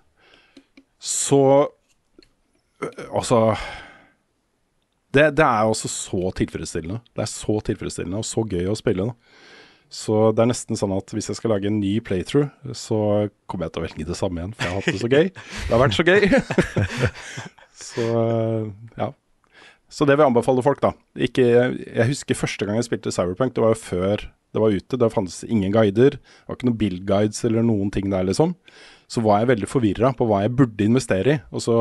[1.03, 3.39] så øh, Altså
[5.13, 7.01] det, det er også så tilfredsstillende.
[7.13, 9.11] Det er så tilfredsstillende og så gøy å spille.
[9.11, 9.43] Da.
[9.93, 13.67] Så det er nesten sånn at hvis jeg skal lage en ny playthrough, så kommer
[13.67, 15.27] jeg til å velge det samme igjen, for jeg har hatt det så gøy.
[15.35, 16.23] Det har vært så gøy.
[17.73, 18.05] så
[18.97, 19.11] ja.
[19.93, 20.93] Så det vil jeg anbefale folk, da.
[21.21, 24.97] Ikke, jeg husker første gang jeg spilte Cyberpunk, det var jo før det var ute.
[25.01, 26.17] Det fantes ingen guider.
[26.17, 28.53] Det var ikke noen build guides eller noen ting der, liksom.
[29.09, 31.39] Så var jeg veldig forvirra på hva jeg burde investere i.
[31.53, 31.77] Og så,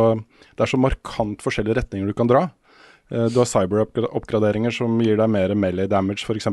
[0.57, 2.47] det er så markant forskjellige retninger du kan dra.
[3.13, 6.49] Eh, Du har cyber-oppgraderinger som gir deg mer melee damage, f.eks.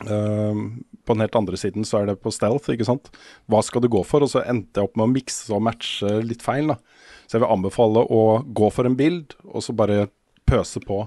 [0.00, 0.56] Uh,
[1.04, 3.10] på den helt andre siden så er det på stealth, ikke sant.
[3.50, 4.24] Hva skal du gå for?
[4.24, 6.78] Og så endte jeg opp med å mikse og matche litt feil, da.
[7.30, 10.08] Så jeg vil anbefale å gå for en bild, og så bare
[10.50, 11.04] pøse på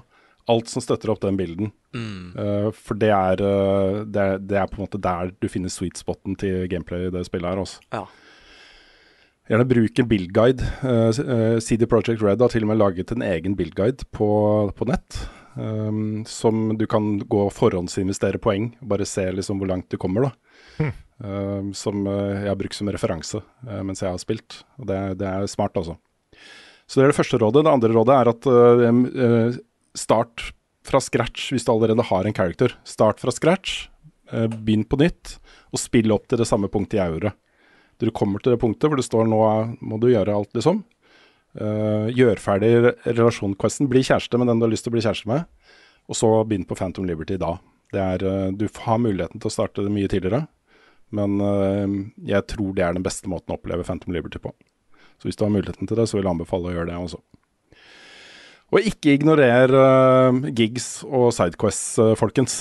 [0.48, 1.68] alt som støtter opp den bilden.
[2.40, 5.72] Eh, for det er, uh, det, er, det er på en måte der du finner
[5.72, 7.84] sweet spoten til gameplay i det spillet her, også.
[7.92, 8.06] Ja.
[9.52, 10.64] Gjerne bruk en bildguide.
[10.80, 14.28] Uh, CD Project Red har til og med laget en egen bildguide på,
[14.72, 15.26] på nett.
[15.60, 20.30] um, som du kan gå og forhåndsinvestere poeng, bare se liksom hvor langt du kommer.
[20.30, 20.88] da.
[21.20, 24.62] Um, som uh, jeg har brukt som referanse uh, mens jeg har spilt.
[24.80, 26.00] Og det, det er smart, altså.
[26.84, 27.64] Så det er det første rådet.
[27.64, 29.56] Det andre rådet er at um, uh,
[29.96, 30.50] start
[30.84, 32.74] fra scratch hvis du allerede har en character.
[32.84, 33.86] Start fra scratch,
[34.32, 35.38] uh, begynn på nytt,
[35.72, 37.36] og spill opp til det samme punktet i auret.
[38.02, 39.40] Du kommer til det punktet hvor det står nå
[39.80, 40.82] må du gjøre alt, liksom.
[41.54, 43.88] Uh, gjør ferdig re- relasjonquesten.
[43.88, 45.46] Bli kjæreste med den du har lyst til å bli kjæreste med.
[46.10, 47.54] Og så begynn på Phantom Liberty da.
[47.94, 50.44] Er, uh, du har muligheten til å starte det mye tidligere,
[51.14, 51.86] men uh,
[52.26, 54.50] jeg tror det er den beste måten å oppleve Phantom Liberty på.
[55.18, 57.20] Så hvis du har muligheten til det, så vil jeg anbefale å gjøre det også.
[58.74, 62.58] Og ikke ignorer uh, gigs og sidequests, uh, folkens.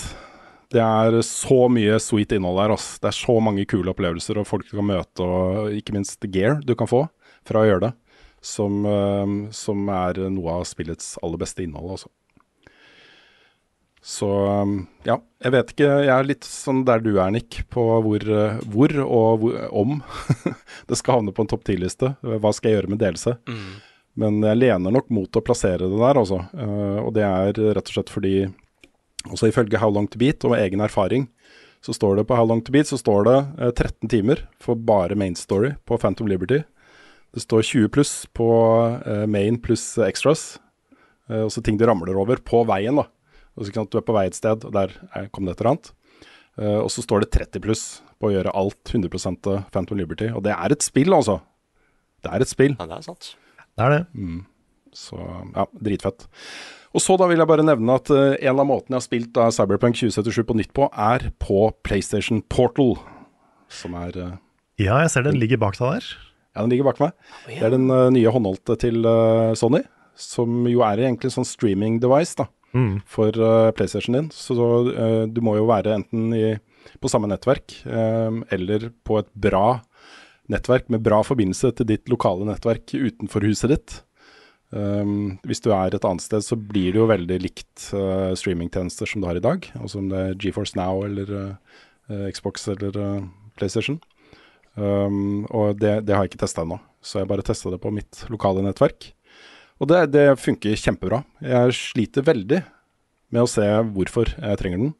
[0.74, 2.74] Det er så mye sweet innhold her.
[2.76, 3.00] Altså.
[3.02, 6.60] Det er så mange kule opplevelser og folk du kan møte, og ikke minst gear
[6.66, 7.06] du kan få
[7.48, 7.94] fra å gjøre det,
[8.46, 11.96] som, uh, som er noe av spillets aller beste innhold.
[11.98, 12.14] Altså.
[14.04, 15.88] Så um, ja, jeg vet ikke.
[16.04, 20.02] Jeg er litt sånn der du er, Nick, på hvor, uh, hvor og hvor, om
[20.90, 22.12] det skal havne på en topp ti-liste.
[22.20, 23.38] Hva skal jeg gjøre med delelse?
[24.20, 26.42] Men jeg lener nok mot å plassere det der, altså.
[26.52, 28.36] Uh, og det er rett og slett fordi
[29.32, 31.30] også ifølge How Long To Beat og egen erfaring,
[31.84, 34.76] så står det på How Long To Beat så står det eh, 13 timer for
[34.76, 36.60] bare main story på Phantom Liberty.
[37.36, 38.48] Det står 20 pluss på
[39.32, 40.60] main pluss extras.
[41.32, 43.08] og også ting du ramler over på veien, da.
[43.54, 45.62] Og så ikke Du er på vei et sted, og der er, kom det et
[45.62, 45.94] eller annet.
[46.54, 47.84] Uh, og så står det 30 pluss
[48.22, 50.30] på å gjøre alt 100 til Phantom Liberty.
[50.34, 51.40] Og det er et spill, altså.
[52.24, 52.76] Det er et spill.
[52.78, 53.34] Ja, det er sant.
[53.74, 54.02] Det er det.
[54.94, 56.28] Så ja, dritfett.
[56.94, 59.32] Og så da vil jeg bare nevne at uh, en av måtene jeg har spilt
[59.34, 62.96] da Cyberpunk 2077 på nytt på, er på PlayStation Portal.
[63.74, 64.36] Som er uh,
[64.82, 66.12] Ja, jeg ser den ligger bak deg der.
[66.54, 67.18] Ja, den ligger bak meg.
[67.50, 69.02] Det er den nye håndholdte til
[69.58, 69.80] Sony.
[70.14, 72.46] Som jo er egentlig en sånn streaming device da,
[73.06, 74.30] for uh, PlayStation din.
[74.34, 76.46] Så uh, du må jo være enten i,
[77.00, 79.82] på samme nettverk eh, eller på et bra
[80.52, 83.96] nettverk med bra forbindelse til ditt lokale nettverk utenfor huset ditt.
[84.74, 89.10] Um, hvis du er et annet sted, så blir det jo veldig likt uh, streamingtjenester
[89.10, 89.68] som du har i dag.
[89.80, 91.30] Altså om det er GeForce Now eller
[92.10, 93.28] uh, Xbox eller uh,
[93.60, 94.00] PlayStation.
[94.76, 97.94] Um, og det, det har jeg ikke testa ennå, så jeg bare testa det på
[97.94, 99.12] mitt lokale nettverk.
[99.84, 101.20] Og det, det funker kjempebra.
[101.44, 102.62] Jeg sliter veldig
[103.34, 104.94] med å se hvorfor jeg trenger den.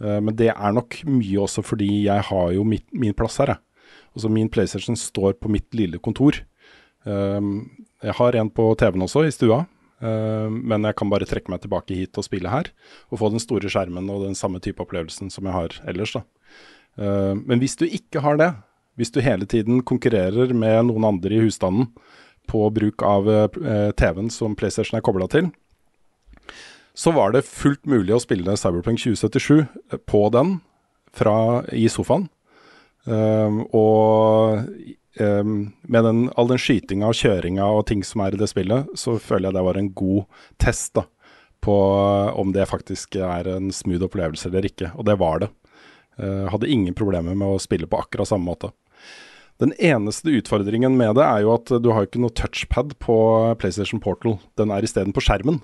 [0.00, 3.54] Uh, men det er nok mye også fordi jeg har jo mitt, min plass her,
[3.54, 3.60] jeg.
[4.14, 6.38] Altså min PlayStation står på mitt lille kontor.
[7.04, 7.66] Um,
[8.04, 9.64] jeg har en på TV-en også, i stua.
[10.00, 12.70] Uh, men jeg kan bare trekke meg tilbake hit og spille her.
[13.10, 16.14] Og få den store skjermen og den samme type opplevelsen som jeg har ellers.
[16.14, 16.24] Da.
[16.94, 18.52] Men hvis du ikke har det,
[18.94, 21.88] hvis du hele tiden konkurrerer med noen andre i husstanden
[22.50, 25.50] på bruk av uh, TV-en som PlayStation er kobla til,
[26.94, 29.64] så var det fullt mulig å spille Cyberpunk 2077
[30.06, 30.58] på den
[31.14, 32.28] fra, i sofaen.
[33.04, 34.62] Um, og
[35.20, 38.94] um, med den, all den skytinga og kjøringa og ting som er i det spillet,
[38.98, 41.04] så føler jeg det var en god test da,
[41.64, 41.74] på
[42.38, 44.92] om det faktisk er en smooth opplevelse eller ikke.
[44.94, 45.50] Og det var det.
[46.14, 48.70] Uh, hadde ingen problemer med å spille på akkurat samme måte.
[49.62, 53.16] Den eneste utfordringen med det er jo at du har ikke noe touchpad på
[53.60, 54.40] PlayStation Portal.
[54.58, 55.60] Den er isteden på skjermen.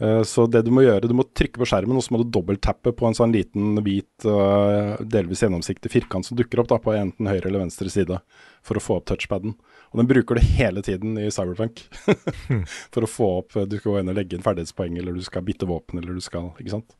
[0.00, 2.28] Eh, Så det du må gjøre, du må trykke på skjermen, og så må du
[2.30, 6.94] dobbelttappe på en sånn liten hvit, eh, delvis gjennomsiktig firkant som dukker opp da på
[6.94, 8.20] enten høyre eller venstre side,
[8.62, 9.56] for å få opp touchpaden.
[9.90, 11.86] Og den bruker du hele tiden i Cyberpunk.
[12.92, 15.42] for å få opp Du skal gå inn og legge inn ferdighetspoeng, eller du skal
[15.42, 16.94] bytte våpen, eller du skal Ikke sant.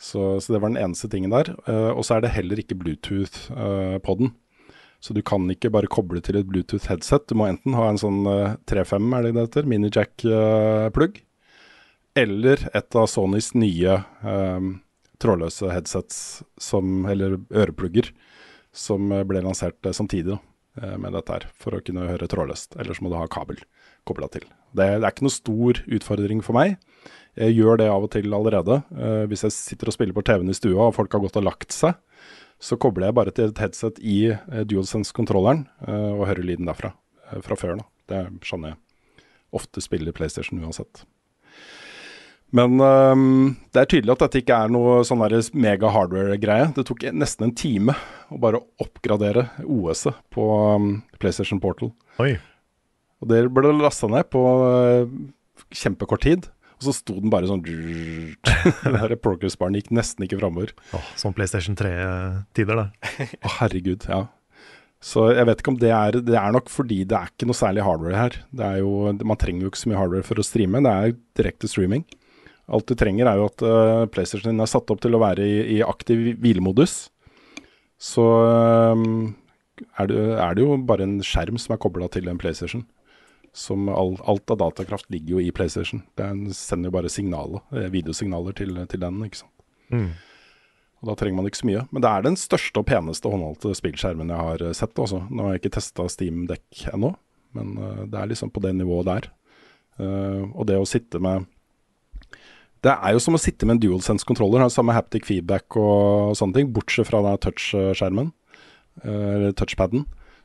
[0.00, 1.52] Så, så det var den eneste tingen der.
[1.70, 4.32] Eh, og så er det heller ikke Bluetooth eh, på den.
[5.04, 7.26] Så du kan ikke bare koble til et Bluetooth-headset.
[7.28, 11.20] Du må enten ha en sånn eh, 3.5, er det det heter, mini-jack-plugg
[12.14, 14.76] eller et av Sonys nye um,
[15.22, 16.18] trådløse headsets,
[16.60, 18.10] som, eller øreplugger,
[18.74, 20.38] som eh, ble lansert eh, samtidig da,
[20.80, 22.76] eh, med dette her, for å kunne høre trådløst.
[22.82, 23.60] Ellers må du ha kabel
[24.08, 24.46] kobla til.
[24.74, 26.76] Det, det, er ikke noe stor utfordring for meg.
[27.38, 28.76] Jeg gjør det av og til allerede.
[29.30, 31.74] Hvis jeg sitter og spiller på TV-en i stua og folk har gått og lagt
[31.74, 31.96] seg,
[32.64, 36.94] så kobler jeg bare til et headset i uh, DualSense-kontrolleren uh, og hører lyden derfra.
[37.44, 37.90] fra før, da.
[38.08, 38.80] Det er sånn jeg
[39.54, 41.04] ofte spiller PlayStation uansett.
[42.54, 45.22] Men um, det er tydelig at dette ikke er noe sånn
[45.58, 46.70] mega hardware-greie.
[46.76, 47.96] Det tok nesten en time
[48.30, 50.44] å bare oppgradere OS-et på
[50.76, 51.90] um, PlayStation Portal.
[52.22, 52.36] Oi.
[53.22, 55.10] Og det ble lasta ned på uh,
[55.74, 56.46] kjempekort tid.
[56.84, 60.74] Og så sto den bare sånn Den progress-baren gikk nesten ikke framover.
[60.92, 63.14] Oh, sånn PlayStation 3-tider, da.
[63.40, 64.26] Å, herregud, ja.
[65.04, 67.56] Så jeg vet ikke om det er Det er nok fordi det er ikke noe
[67.56, 68.36] særlig hardware her.
[68.52, 68.92] Det er jo,
[69.24, 70.84] man trenger jo ikke så mye hardware for å streame.
[70.84, 72.04] Det er direkte streaming.
[72.72, 75.44] Alt du trenger er jo at uh, PlayStation din er satt opp til å være
[75.44, 77.10] i, i aktiv hvilemodus.
[78.00, 79.34] Så um,
[79.98, 82.86] er, det, er, det, jo bare en skjerm som er kobla til en PlayStation.
[83.54, 86.02] Som all, alt av datakraft ligger jo i PlayStation.
[86.18, 87.62] Den sender jo bare signaler,
[87.92, 89.20] videosignaler til, til den.
[89.22, 89.52] ikke sant.
[89.94, 90.08] Mm.
[91.04, 91.84] Og Da trenger man ikke så mye.
[91.92, 94.98] Men det er den største og peneste håndholdte spillskjermen jeg har sett.
[94.98, 95.20] Også.
[95.28, 97.12] Nå har jeg ikke testa Steam Deck ennå,
[97.54, 99.28] men uh, det er liksom på det nivået der.
[100.00, 101.44] Uh, og det å sitte med
[102.84, 106.58] det er jo som å sitte med en DualSense-kontroller, har samme haptic feedback og sånne
[106.58, 108.26] ting, bortsett fra den touch-skjermen,
[109.00, 110.02] eller touchpaden.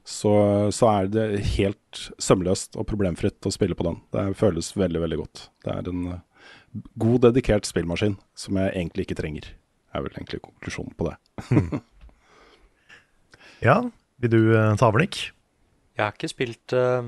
[0.08, 0.32] Så,
[0.74, 1.26] så, er det
[1.58, 4.00] helt sømløst og problemfritt å spille på den.
[4.16, 5.44] Det føles veldig, veldig godt.
[5.66, 6.04] Det er en
[6.98, 9.52] god, dedikert spillmaskin som jeg egentlig ikke trenger.
[9.94, 11.16] er vel egentlig konklusjonen på det.
[13.70, 13.82] ja,
[14.22, 14.42] vil du
[14.80, 15.30] ta over, Nick?
[15.98, 17.04] Jeg har ikke spilt uh,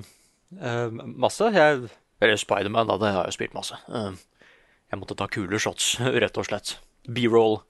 [0.60, 1.48] uh, masse.
[1.56, 1.92] Jeg,
[2.22, 2.98] eller Spiderman, da.
[3.00, 3.78] Det har jeg spilt masse.
[3.88, 4.12] Uh,
[4.92, 5.94] Jeg måtte ta kule shots,
[6.24, 6.76] rett og slett.
[7.08, 7.62] B-roll.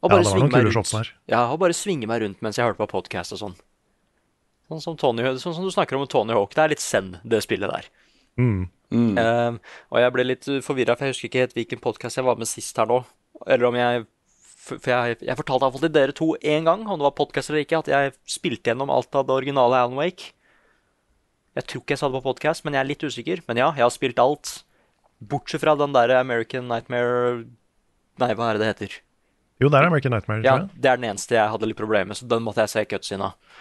[0.00, 0.76] Og Ja, bare det var svinge noen meg kule rundt.
[0.76, 1.12] shots der.
[1.32, 3.56] Ja, og bare svinge meg rundt mens jeg hørte på podkast og sånn.
[4.70, 6.54] Sånn som, Tony, sånn som du snakker om Tony Hawk.
[6.54, 7.88] Det er litt send, det spillet der.
[8.38, 8.68] Mm.
[9.18, 9.56] Eh,
[9.90, 12.50] og jeg ble litt forvirra, for jeg husker ikke helt hvilken podkast jeg var med
[12.50, 13.02] sist her nå.
[13.46, 14.06] Eller om jeg
[14.60, 17.64] For jeg, jeg fortalte iallfall til dere to én gang, om det var podkast eller
[17.64, 20.34] ikke, at jeg spilte gjennom alt av det originale Alan Wake.
[21.56, 23.40] Jeg tror ikke jeg sa det på podkast, men jeg er litt usikker.
[23.48, 24.52] Men ja, jeg har spilt alt.
[25.18, 27.46] Bortsett fra den der American Nightmare
[28.20, 28.94] Nei, hva er det det heter?
[29.64, 30.44] Jo, det er American Nightmare.
[30.44, 32.84] Ja, det er den eneste jeg hadde litt problemer med, så den måtte jeg se
[32.88, 33.58] cutscene av.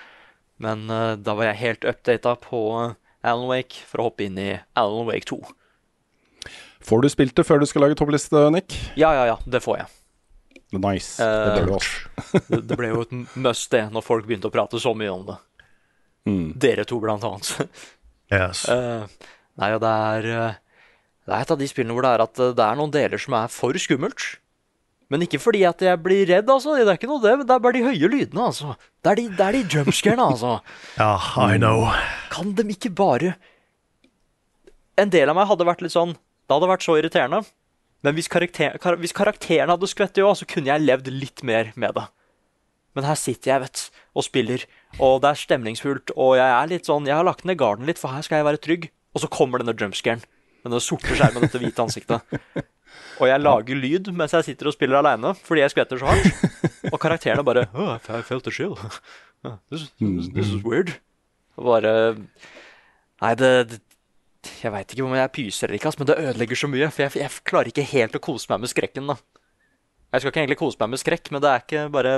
[0.60, 4.38] Men uh, da var jeg helt updata på eh, Alan Wake for å hoppe inn
[4.40, 4.50] i
[4.80, 5.40] Alan Wake 2.
[6.90, 8.76] Får du spilt det før du skal lage toppliste, Nick?
[9.00, 9.90] Ja, ja, ja, det får jeg.
[10.80, 11.16] Nice.
[11.24, 12.42] Uh, det bør du også.
[12.60, 15.38] Det, ble jo et must, det, når folk begynte å prate så mye om det.
[16.30, 16.46] Mm.
[16.60, 17.56] Dere to, blant annet.
[18.30, 18.68] Yes.
[18.70, 19.08] Uh,
[19.58, 22.62] nei, og det er Det er et av de spillene hvor det er at det
[22.62, 24.36] er noen deler som er for skummelt.
[25.10, 26.76] Men ikke fordi at jeg blir redd, altså.
[26.78, 27.36] Det er ikke noe det.
[27.40, 28.76] men Det er bare de høye lydene, altså.
[29.02, 30.52] Det er de, det er de jumpscarene, altså.
[31.02, 31.16] Ja,
[31.50, 31.88] I know.
[32.34, 33.34] Kan de ikke bare
[35.00, 37.42] En del av meg hadde vært litt sånn Det hadde vært så irriterende.
[38.06, 41.74] Men hvis, karakter, kar, hvis karakteren hadde skvettet òg, så kunne jeg levd litt mer
[41.76, 42.06] med det.
[42.96, 43.82] Men her sitter jeg, vet
[44.18, 44.64] og spiller,
[44.98, 48.00] og det er stemningsfullt, og jeg er litt sånn Jeg har lagt ned garden litt,
[48.02, 48.88] for her skal jeg være trygg.
[49.14, 50.24] Og så kommer denne jumpscaren.
[50.64, 52.40] Denne sorte skjermen, dette hvite ansiktet.
[53.20, 56.46] Og jeg lager lyd mens jeg sitter og spiller aleine fordi jeg skvetter så hardt.
[56.94, 58.78] Og karakterene bare oh, I felt a chill.
[59.70, 60.96] This, this, this is weird.
[61.60, 61.94] Og bare
[63.20, 63.82] Nei, det, det
[64.64, 66.88] Jeg veit ikke om jeg pyser eller ikke, men det ødelegger så mye.
[66.96, 69.18] For jeg, jeg klarer ikke helt å kose meg med skrekken, da.
[70.14, 72.14] Jeg skal ikke egentlig kose meg med skrekk, men det er ikke bare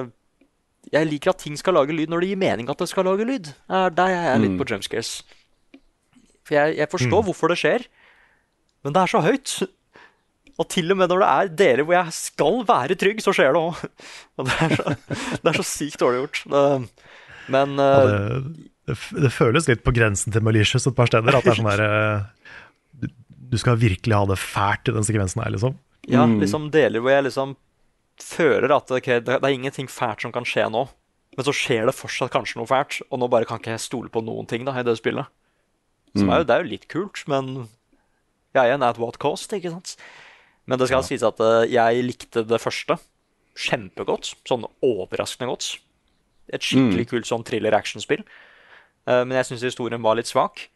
[0.94, 3.26] Jeg liker at ting skal lage lyd når det gir mening at det skal lage
[3.28, 3.52] lyd.
[3.70, 5.12] Der er jeg litt på jumpscares.
[6.46, 7.86] For jeg, jeg forstår hvorfor det skjer,
[8.86, 9.58] men det er så høyt.
[10.60, 13.56] Og til og med når det er deler hvor jeg skal være trygg, så skjer
[13.56, 13.80] det òg.
[14.38, 14.96] Og det er, så,
[15.38, 16.44] det er så sykt dårlig gjort.
[16.54, 16.66] Det,
[17.56, 21.38] men Ja, eh, det, det, det føles litt på grensen til malicious et par steder.
[21.38, 22.56] At det er sånn der eh,
[23.02, 23.10] du,
[23.54, 25.78] du skal virkelig ha det fælt i den sekvensen her, liksom.
[26.10, 27.54] Ja, liksom deler hvor jeg liksom
[28.22, 30.88] føler at okay, det, det er ingenting fælt som kan skje nå.
[31.38, 34.12] Men så skjer det fortsatt kanskje noe fælt, og nå bare kan ikke jeg stole
[34.12, 35.30] på noen ting da, i det spillet.
[36.18, 37.70] Som er jo, det er jo litt kult, men
[38.52, 39.94] ja, igjen, at what cost, ikke sant?
[40.72, 42.96] Men det skal sies at eh, jeg likte det første
[43.60, 44.30] kjempegodt.
[44.48, 45.74] Sånn overraskende godt.
[46.52, 48.24] Et skikkelig kult sånn thriller-actionspill.
[48.24, 50.70] Eh, men jeg syns historien var litt svak.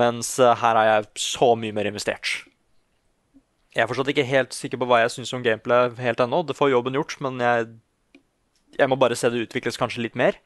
[0.00, 2.46] Mens eh, her er jeg så mye mer investert.
[3.76, 6.40] Jeg er fortsatt ikke helt sikker på hva jeg syns om gameplay helt ennå.
[6.48, 7.68] Det får jobben gjort, men jeg,
[8.80, 10.40] jeg må bare se det utvikles kanskje litt mer.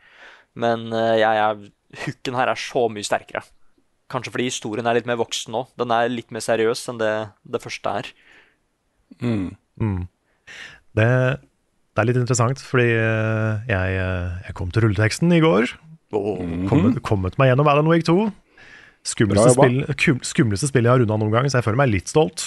[0.58, 1.62] Men jeg er,
[2.04, 3.46] hooken her er så mye sterkere.
[4.12, 5.64] Kanskje fordi historien er litt mer voksen nå.
[5.80, 7.14] Den er litt mer seriøs enn det
[7.48, 8.10] det første er.
[10.94, 11.08] Det,
[11.94, 15.72] det er litt interessant, fordi eh, jeg, eh, jeg kom til rulleteksten i går.
[16.14, 18.28] Kommet, kommet meg gjennom Alan Wake 2.
[19.04, 22.12] Skumleste, spill, kum, skumleste spillet jeg har runda noen gang, så jeg føler meg litt
[22.12, 22.46] stolt.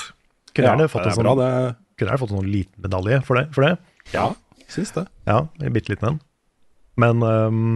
[0.56, 2.08] Kunne gjerne fått det en er sånn, det.
[2.24, 3.46] fått en sånn liten medalje for det.
[3.54, 3.76] For det.
[4.16, 4.32] Ja,
[4.72, 5.06] syns det.
[5.30, 6.18] Ja, en bitte liten en.
[6.98, 7.70] Men, um,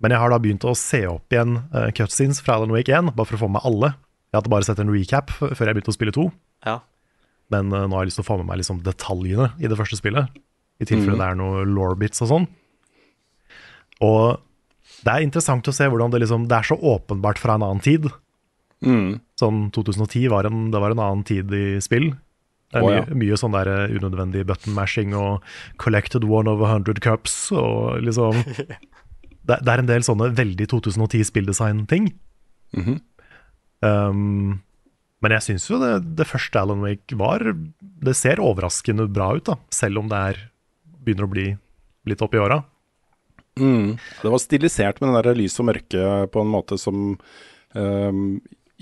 [0.00, 3.12] men jeg har da begynt å se opp igjen uh, cutscenes fra Alan Wake 1,
[3.12, 3.92] bare for å få med alle.
[4.32, 6.26] Jeg hadde bare sett en recap før jeg begynte å spille 2,
[6.64, 6.80] Ja.
[7.52, 9.78] Men øh, nå har jeg lyst til å få med meg liksom detaljene i det
[9.78, 10.42] første spillet.
[10.82, 12.46] I tilfelle det er noe law-bits og sånn.
[14.02, 14.40] Og
[15.04, 17.82] det er interessant å se hvordan det liksom Det er så åpenbart fra en annen
[17.84, 18.08] tid.
[18.84, 19.20] Mm.
[19.38, 22.10] Sånn 2010 var en, det var en annen tid i spill.
[22.74, 23.18] Det er mye, ja.
[23.22, 25.44] mye sånn der eh, unødvendig button mashing og
[25.78, 28.40] collected one of a hundred cups og liksom
[29.48, 32.10] det, det er en del sånne veldig 2010 spilldesign-ting.
[32.74, 33.00] Mhm.
[33.86, 34.62] um,
[35.24, 37.40] men jeg syns jo det, det første Alan Wake var
[37.80, 40.40] Det ser overraskende bra ut, da selv om det er,
[41.00, 41.46] begynner å bli
[42.08, 42.58] litt opp i åra.
[43.60, 43.94] Mm.
[43.96, 47.14] Det var stilisert med den der lys og mørke på en måte som
[47.72, 48.24] um,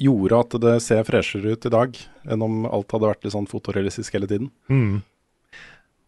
[0.00, 3.50] gjorde at det ser freshere ut i dag enn om alt hadde vært litt sånn
[3.50, 4.50] fotorealistisk hele tiden.
[4.72, 5.02] Mm.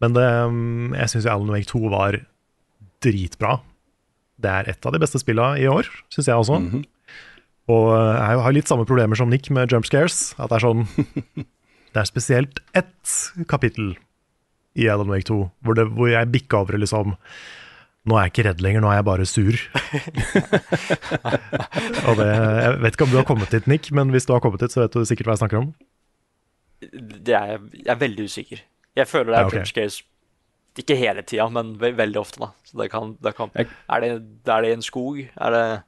[0.03, 2.19] Men det, um, jeg syns Alan Wake 2 var
[3.05, 3.59] dritbra.
[4.41, 6.59] Det er et av de beste spillene i år, syns jeg også.
[7.73, 10.33] Og uh, jeg har litt samme problemer som Nick med jump scares.
[10.37, 10.85] At det er sånn
[11.95, 13.13] Det er spesielt ett
[13.47, 13.93] kapittel
[14.75, 17.13] i Alan Wake 2 hvor, det, hvor jeg bikka over liksom
[18.05, 19.57] Nå er jeg ikke redd lenger, nå er jeg bare sur.
[22.11, 24.43] Og det, jeg vet ikke om du har kommet dit, Nick, men hvis du har
[24.45, 25.71] kommet dit, så vet du sikkert hva jeg snakker om.
[27.01, 28.61] Det er, jeg er veldig usikker.
[29.01, 29.65] Jeg føler det er Ja, okay.
[29.73, 30.05] case
[30.77, 32.41] ikke hele tida, men ve veldig ofte.
[32.41, 33.65] da Så det kan, det kan er,
[34.01, 35.19] det, er det i en skog?
[35.19, 35.83] Er det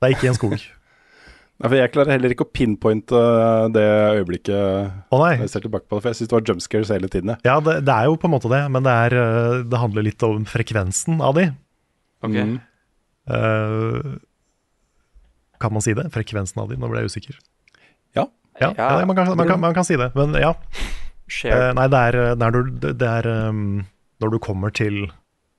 [0.00, 0.54] Det er ikke i en skog.
[1.56, 3.84] Nei, for jeg klarer heller ikke å pinpointe eh, det
[4.18, 5.38] øyeblikket oh, nei.
[5.40, 7.32] jeg ser tilbake på det, for jeg syns det var jumpscares hele tiden.
[7.32, 7.40] jeg.
[7.48, 10.04] Ja, det, det er jo på en måte det, men det, er, eh, det handler
[10.04, 11.46] litt om frekvensen av de.
[12.26, 12.44] Okay.
[12.44, 12.58] Mm.
[13.26, 14.18] Uh,
[15.64, 16.04] kan man si det?
[16.14, 16.76] Frekvensen av de?
[16.78, 17.38] Nå ble jeg usikker.
[18.18, 18.26] Ja.
[18.60, 18.90] Ja, Ja.
[19.00, 20.52] ja man, kan, man, kan, man kan si det, men ja.
[21.26, 23.64] Eh, nei, det er, det er, når, du- det er um,
[24.22, 25.08] når du kommer til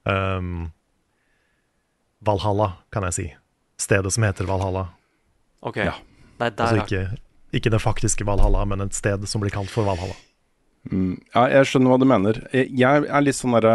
[0.08, 0.70] um,
[2.24, 3.26] Valhalla, kan jeg si.
[3.82, 4.88] Stedet som heter Valhalla.
[5.70, 5.82] Ok.
[5.86, 5.98] ja.
[6.38, 7.20] Nei, der Altså ikke,
[7.58, 10.16] ikke det faktiske Valhalla, men et sted som blir kalt for Valhalla.
[10.88, 11.18] Mm.
[11.34, 12.42] ja, jeg skjønner hva du mener.
[12.56, 13.74] Jeg, jeg er litt sånn derre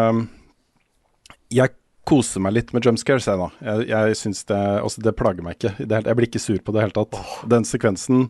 [1.52, 1.74] Jeg
[2.08, 3.50] koser meg litt med jump scares, jeg, da.
[3.66, 5.74] Jeg, jeg synes det Altså, det plager meg ikke.
[5.78, 7.20] Det, jeg blir ikke sur på det i det hele tatt.
[7.52, 8.26] Den sekvensen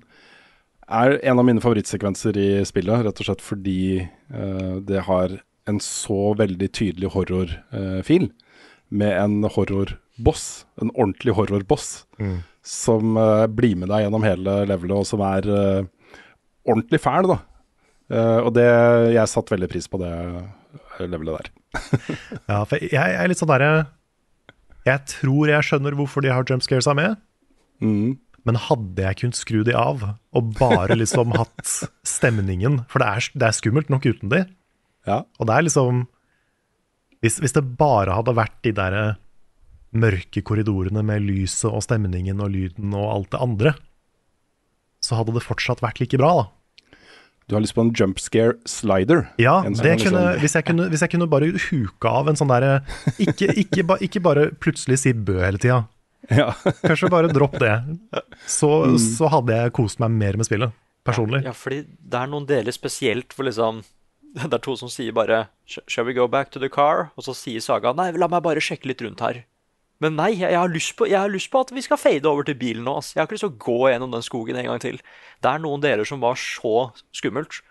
[0.92, 4.02] er en av mine favorittsekvenser i spillet, rett og slett fordi
[4.34, 5.38] uh, det har
[5.70, 8.26] en så veldig tydelig horrorfil,
[8.92, 9.38] med en
[10.18, 11.86] horrorboss, en ordentlig horrorboss,
[12.62, 15.86] som uh, blir med deg gjennom hele levelet, og som er uh,
[16.68, 17.38] ordentlig fæl, da.
[18.12, 18.66] Uh, og det,
[19.16, 20.12] jeg satte veldig pris på det
[21.08, 21.50] levelet der.
[22.50, 23.86] Ja, for jeg, jeg er litt sånn derre
[24.84, 27.16] Jeg tror jeg skjønner hvorfor de har jump scaresa med,
[27.82, 28.18] Mm.
[28.46, 30.04] men hadde jeg kunnet skru de av,
[30.36, 31.64] og bare liksom hatt
[32.06, 34.44] stemningen For det er, det er skummelt nok uten de.
[35.08, 35.24] Ja.
[35.40, 36.04] Og det er liksom
[37.24, 39.16] Hvis, hvis det bare hadde vært de der
[39.92, 43.74] mørke korridorene med lyset og stemningen og lyden og alt det andre,
[45.02, 46.50] så hadde det fortsatt vært like bra, da.
[47.50, 49.26] Du har lyst på en jump scare slider?
[49.42, 52.52] Ja, sånn det kunne, hvis, jeg kunne, hvis jeg kunne bare huka av en sånn
[52.52, 52.78] derre
[53.20, 55.82] ikke, ikke, ba, ikke bare plutselig si bø hele tida.
[56.30, 56.52] Ja.
[56.84, 57.72] Kanskje bare dropp det.
[58.46, 58.68] Så,
[59.02, 60.70] så hadde jeg kost meg mer med spillet,
[61.02, 61.40] personlig.
[61.42, 63.82] Ja, fordi det er noen deler spesielt hvor liksom
[64.38, 67.10] Det er to som sier bare Shall we go back to the car?
[67.18, 69.42] Og så sier Saga Nei, la meg bare sjekke litt rundt her.
[70.02, 72.46] Men nei, jeg, har lyst på, jeg har lyst på at vi skal fade over
[72.46, 72.96] til bilen nå.
[72.98, 73.12] ass.
[73.14, 74.98] Jeg har ikke lyst til å gå gjennom den skogen en gang til.
[75.42, 77.62] Det er noen deler som var så skummelt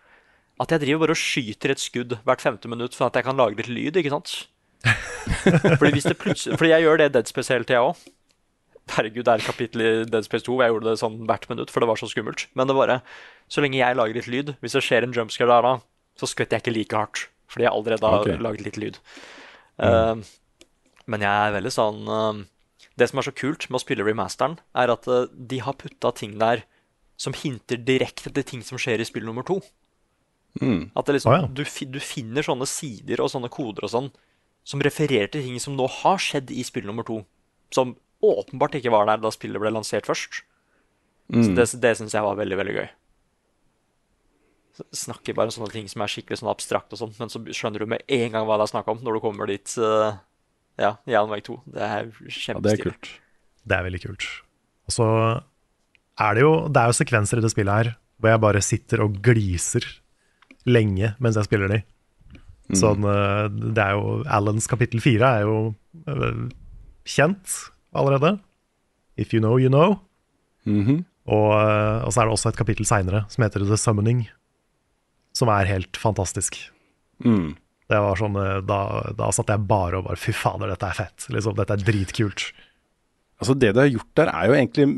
[0.62, 3.40] at jeg driver bare og skyter et skudd hvert femte minutt for at jeg kan
[3.40, 4.34] lage litt lyd, ikke sant?
[5.80, 7.98] Fordi hvis det Fordi jeg gjør det Dead Space hele tida òg.
[8.92, 11.48] Herregud, det er et kapittel i Dead Space 2 hvor jeg gjorde det sånn hvert
[11.52, 12.48] minutt, for det var så skummelt.
[12.58, 13.02] Men det bare
[13.52, 15.74] Så lenge jeg lager litt lyd, hvis det skjer en jumpscare der da,
[16.20, 17.26] så skvetter jeg ikke like hardt.
[17.52, 18.40] Fordi jeg allerede har okay.
[18.40, 19.00] laget litt lyd.
[19.84, 20.16] Eh,
[21.12, 22.40] men jeg er veldig sånn eh,
[22.98, 26.12] Det som er så kult med å spille remasteren, er at eh, de har putta
[26.18, 26.64] ting der
[27.22, 29.60] som hinter direkte til ting som skjer i spill nummer to.
[30.60, 30.90] Mm.
[30.98, 31.48] At det liksom, Å, ja.
[31.48, 34.10] du, du finner sånne sider og sånne koder og sånn
[34.68, 37.22] som refererer til ting som nå har skjedd i spill nummer to.
[37.74, 40.42] Som åpenbart ikke var der da spillet ble lansert først.
[41.32, 41.56] Så Mm.
[41.56, 42.90] det, det syns jeg var veldig, veldig gøy.
[44.96, 47.84] Snakker bare om sånne ting som er skikkelig sånn abstrakt, og sånt, men så skjønner
[47.84, 49.74] du med en gang hva det er snakk om når du kommer dit.
[49.78, 50.18] eh,
[50.80, 51.58] ja, i Alan 2.
[51.66, 53.10] Det er ja, det er kult.
[53.68, 54.28] Det er veldig kult.
[54.90, 55.08] Og så
[56.22, 59.02] er det jo Det er jo sekvenser i det spillet her hvor jeg bare sitter
[59.02, 59.86] og gliser
[60.70, 61.80] lenge mens jeg spiller de.
[62.78, 65.56] Sånn, eh, det er jo Alans kapittel fire er jo
[66.06, 66.44] eh,
[67.10, 67.56] kjent
[67.98, 68.36] allerede.
[69.18, 69.98] If you know, you know.
[70.70, 71.02] Mhm.
[71.32, 74.24] Og, eh, og så er det også et kapittel seinere som heter The Summoning,
[75.38, 76.58] som er helt fantastisk.
[77.24, 77.56] Mm.
[77.92, 78.82] Det var sånn, eh, Da,
[79.18, 81.28] da satt jeg bare og bare Fy fader, dette er fett.
[81.34, 82.50] Liksom, dette er dritkult.
[83.42, 84.90] Altså Det de har gjort der, er jo egentlig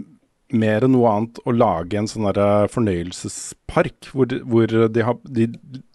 [0.54, 2.28] mer enn noe annet å lage en sånn
[2.70, 5.48] fornøyelsespark, hvor, de, hvor de, har, de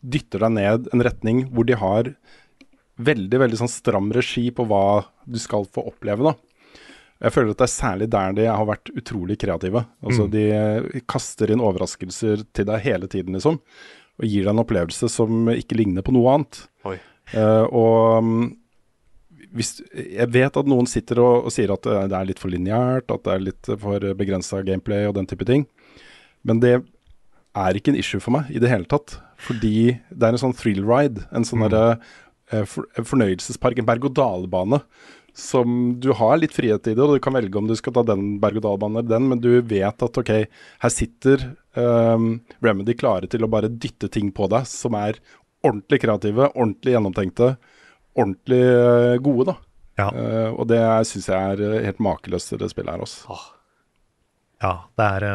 [0.02, 2.10] dytter deg ned en retning hvor de har
[2.98, 6.32] veldig veldig sånn stram regi på hva du skal få oppleve.
[6.32, 6.34] da.
[7.22, 9.84] Jeg føler at det er særlig der de har vært utrolig kreative.
[10.02, 10.30] Altså Mm.
[10.34, 13.60] De eh, kaster inn overraskelser til deg hele tiden, liksom.
[14.19, 16.62] Og gir deg en opplevelse som ikke ligner på noe annet.
[17.36, 18.45] Eh, og mm,
[19.57, 22.53] hvis, jeg vet at noen sitter og, og sier at eh, det er litt for
[22.53, 25.66] lineært, at det er litt for begrensa gameplay og den type ting.
[26.47, 26.78] Men det
[27.59, 29.19] er ikke en issue for meg i det hele tatt.
[29.43, 31.27] Fordi det er en sånn thrill ride.
[31.35, 32.01] En sånn derre,
[32.53, 34.82] eh, for, fornøyelsespark, en berg-og-dal-bane.
[35.39, 38.03] Som du har litt frihet i det, og du kan velge om du skal ta
[38.07, 40.32] den berg-og-dal-banen eller den, men du vet at ok,
[40.82, 41.45] her sitter
[41.78, 42.30] ehm,
[42.64, 45.20] Remedy klare til å bare dytte ting på deg som er
[45.64, 47.52] ordentlig kreative, ordentlig gjennomtenkte,
[48.18, 49.56] ordentlig uh, gode, da.
[49.98, 50.09] Ja.
[50.14, 50.80] Uh, og det
[51.10, 53.38] syns jeg er eh, helt makeløst det spillet her også.
[54.62, 55.26] Ja, det er,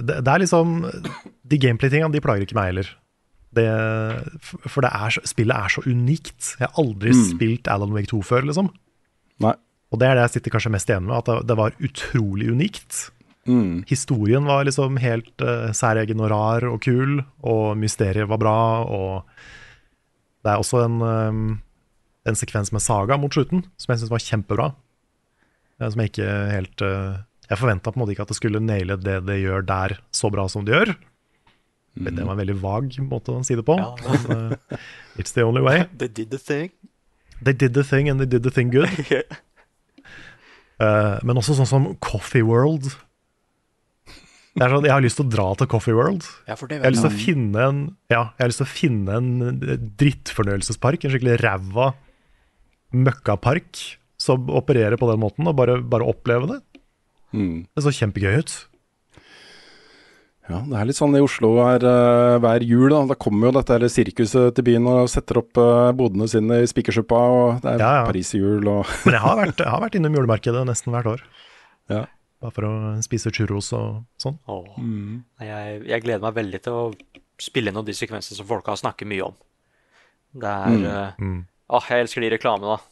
[0.00, 0.78] det, det er liksom
[1.48, 2.92] De gameplay-tingene de plager ikke meg heller.
[3.52, 3.66] Det,
[4.64, 6.54] for det er, så- spillet er så unikt.
[6.56, 8.70] Jeg har aldri spilt Alan Wake 2 før, liksom.
[9.44, 9.52] Nei.
[9.92, 13.10] Og det er det jeg sitter kanskje mest igjen med, at det var utrolig unikt.
[13.48, 13.82] Mm.
[13.88, 19.26] Historien var liksom helt uh, særegen og rar og kul, og mysteriet var bra, og
[20.42, 21.42] det er også en, um,
[22.26, 24.68] en sekvens med Saga mot slutten som jeg syns var kjempebra.
[25.82, 28.94] Som jeg ikke helt uh, Jeg forventa på en måte ikke at det skulle naile
[28.96, 30.94] det det gjør der, så bra som det gjør.
[31.94, 33.74] Men Det var en veldig vag måte å si det på.
[33.76, 33.90] Ja.
[34.28, 34.54] Men,
[35.20, 35.84] it's the only way.
[35.98, 36.70] They did the thing.
[37.42, 38.88] They did the thing, and they did the thing good.
[40.82, 42.88] Eh, men også sånn som Coffee World.
[44.52, 46.26] Det er sånn, jeg har lyst til å dra til Coffee World.
[46.44, 47.78] Ja, Jeg har lyst til å finne en
[48.12, 49.30] Ja, jeg har lyst til å finne en
[49.96, 51.04] drittfornøyelsespark.
[51.06, 51.92] En skikkelig ræva
[52.92, 53.80] møkkapark
[54.20, 56.60] som opererer på den måten, og bare, bare oppleve det.
[57.32, 57.64] Mm.
[57.72, 58.52] Det så kjempegøy ut.
[60.50, 62.90] Ja, det er litt sånn i Oslo hver, eh, hver jul.
[62.92, 66.60] Da Da kommer jo dette her sirkuset til byen og setter opp eh, bodene sine
[66.60, 68.04] i Spikersuppa, og det er Ja, ja.
[68.10, 71.22] Paris-jul og Men jeg har vært, jeg har vært innom julemarkedet nesten hvert år.
[71.88, 72.04] Ja.
[72.42, 72.72] Bare for å
[73.06, 74.38] spise churros og sånn.
[74.50, 74.66] Oh.
[74.82, 75.22] Mm.
[75.40, 76.84] Jeg, jeg gleder meg veldig til å
[77.42, 79.36] spille inn noen de sekvensene som folk har snakket mye om.
[80.34, 80.84] Det er Mm.
[80.84, 81.46] Uh, Mm.
[81.72, 82.82] Åh, jeg elsker de reklamene, da.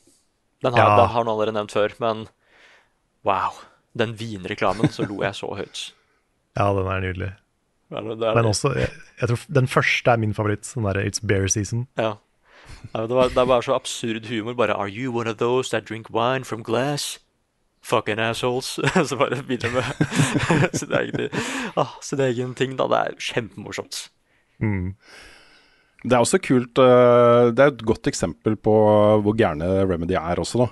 [0.62, 0.96] Den har, Ja.
[1.00, 2.28] den har noen allerede nevnt før, men
[3.24, 3.52] wow.
[3.96, 5.92] Den vinreklamen, så lo jeg så høyt.
[6.56, 7.32] Ja, den er nydelig.
[7.90, 8.90] Det er- det er- Men også, jeg,
[9.20, 10.62] jeg tror den første er min favoritt.
[10.74, 11.86] Den derre It's Bear Season.
[11.98, 12.16] Ja.
[12.94, 14.54] Ja, det, var, det er bare så absurd humor.
[14.54, 17.18] Bare Are you one of those that drink wine from glass?
[17.82, 18.78] Fucking assholes.
[19.08, 19.84] så bare begynner med
[20.80, 21.28] sin egen,
[21.80, 22.88] ah, sin egen ting, da.
[22.90, 24.06] Det er kjempemorsomt.
[24.60, 24.94] Mm.
[26.00, 28.72] Det er også kult eh, Det er et godt eksempel på
[29.24, 30.68] hvor gærne Remedy er også, da.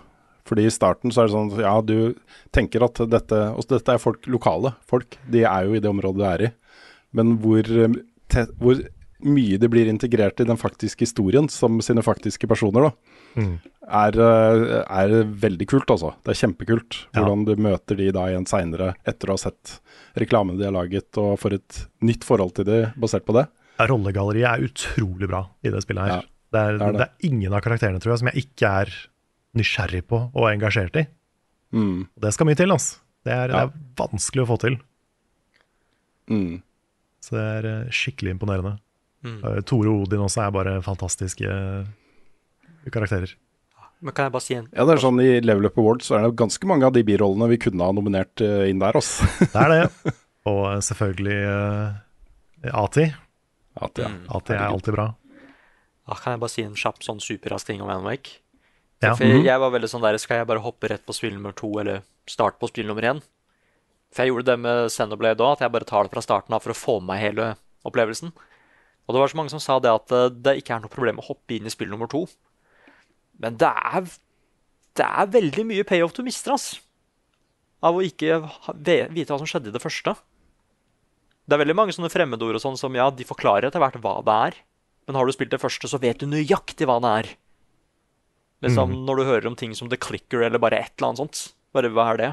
[0.48, 2.14] Fordi i starten så er det sånn ja, du
[2.56, 5.18] tenker at dette Og dette er folk, lokale folk.
[5.28, 6.52] De er jo i det området du er i.
[7.16, 7.98] Men hvor, eh,
[8.32, 8.80] te, hvor
[9.24, 13.52] mye det blir integrert i den faktiske historien som sine faktiske personer, da, Mm.
[13.88, 15.12] er, eh, er
[15.46, 16.10] veldig kult, altså.
[16.26, 16.98] Det er kjempekult.
[17.14, 17.22] Ja.
[17.22, 19.76] Hvordan du møter de da igjen seinere, etter å ha sett
[20.18, 23.46] reklamene de har laget, og får et nytt forhold til de basert på det.
[23.78, 26.10] Rollegalleriet er utrolig bra i det spillet her.
[26.16, 26.20] Ja,
[26.50, 26.98] det, er, det er det.
[26.98, 27.06] det.
[27.08, 28.92] er ingen av karakterene tror jeg, som jeg ikke er
[29.58, 31.04] nysgjerrig på og engasjert i.
[31.72, 32.08] Mm.
[32.10, 32.74] Og det skal mye til.
[32.74, 32.98] altså.
[33.24, 33.66] Det er, Ja.
[33.66, 34.76] det er vanskelig å få til.
[36.30, 36.58] Mm.
[37.24, 38.74] Så det er eh, skikkelig imponerende.
[39.26, 39.38] Mm.
[39.44, 41.88] Eh, Tore og Odin også er bare fantastiske eh,
[42.94, 43.34] karakterer.
[43.98, 46.18] Men kan jeg bare si en Ja, det er sånn I Level Up Awards så
[46.18, 48.98] er det ganske mange av de birollene vi kunne ha nominert eh, inn der.
[48.98, 49.26] Også.
[49.52, 50.14] Det er det.
[50.50, 53.08] Og eh, selvfølgelig uh, Ati.
[53.78, 54.12] Ati, ja.
[54.12, 54.20] Mm.
[54.38, 55.08] Ati er alltid bra.
[56.08, 58.38] Ja, Kan jeg bare si en kjapp sånn superrask ting om Anwake?
[58.38, 58.44] Wake?
[59.02, 59.12] Ja.
[59.14, 61.54] For jeg, jeg var veldig sånn der Skal jeg bare hoppe rett på spill nummer
[61.54, 63.22] to, eller starte på spill nummer én?
[64.14, 66.64] For jeg gjorde det med Xenoblade òg, at jeg bare tar det fra starten av
[66.64, 67.48] for å få med meg hele
[67.86, 68.32] opplevelsen.
[69.08, 71.20] Og det var så mange som sa det at eh, det ikke er noe problem
[71.20, 72.24] å hoppe inn i spill nummer to.
[73.42, 74.08] Men det er
[74.98, 76.80] Det er veldig mye payoff du mister, ass.
[77.86, 78.40] Av å ikke
[78.82, 80.16] vite hva som skjedde i det første.
[81.46, 84.16] Det er veldig mange sånne fremmedord og sånn som ja, de forklarer etter hvert hva
[84.26, 84.58] det er.
[85.06, 87.30] Men har du spilt det første, så vet du nøyaktig hva det er.
[88.66, 91.44] Liksom Når du hører om ting som The Clicker eller bare et eller annet sånt.
[91.72, 92.32] Bare hva er det?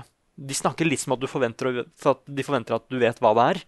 [0.49, 3.45] De snakker litt som at, du forventer, at de forventer at du vet hva det
[3.53, 3.61] er.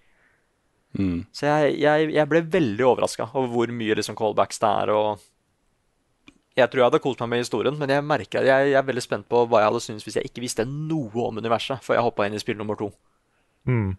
[0.98, 1.20] Mm.
[1.36, 4.92] Så jeg, jeg, jeg ble veldig overraska over hvor mye liksom callbacks det er.
[4.98, 5.24] og
[6.58, 9.04] Jeg tror jeg hadde kost meg med historien, men jeg merker, jeg, jeg er veldig
[9.04, 12.06] spent på hva jeg hadde syntes hvis jeg ikke visste noe om universet før jeg
[12.08, 12.90] hoppa inn i spill nummer to.
[13.70, 13.94] Mm.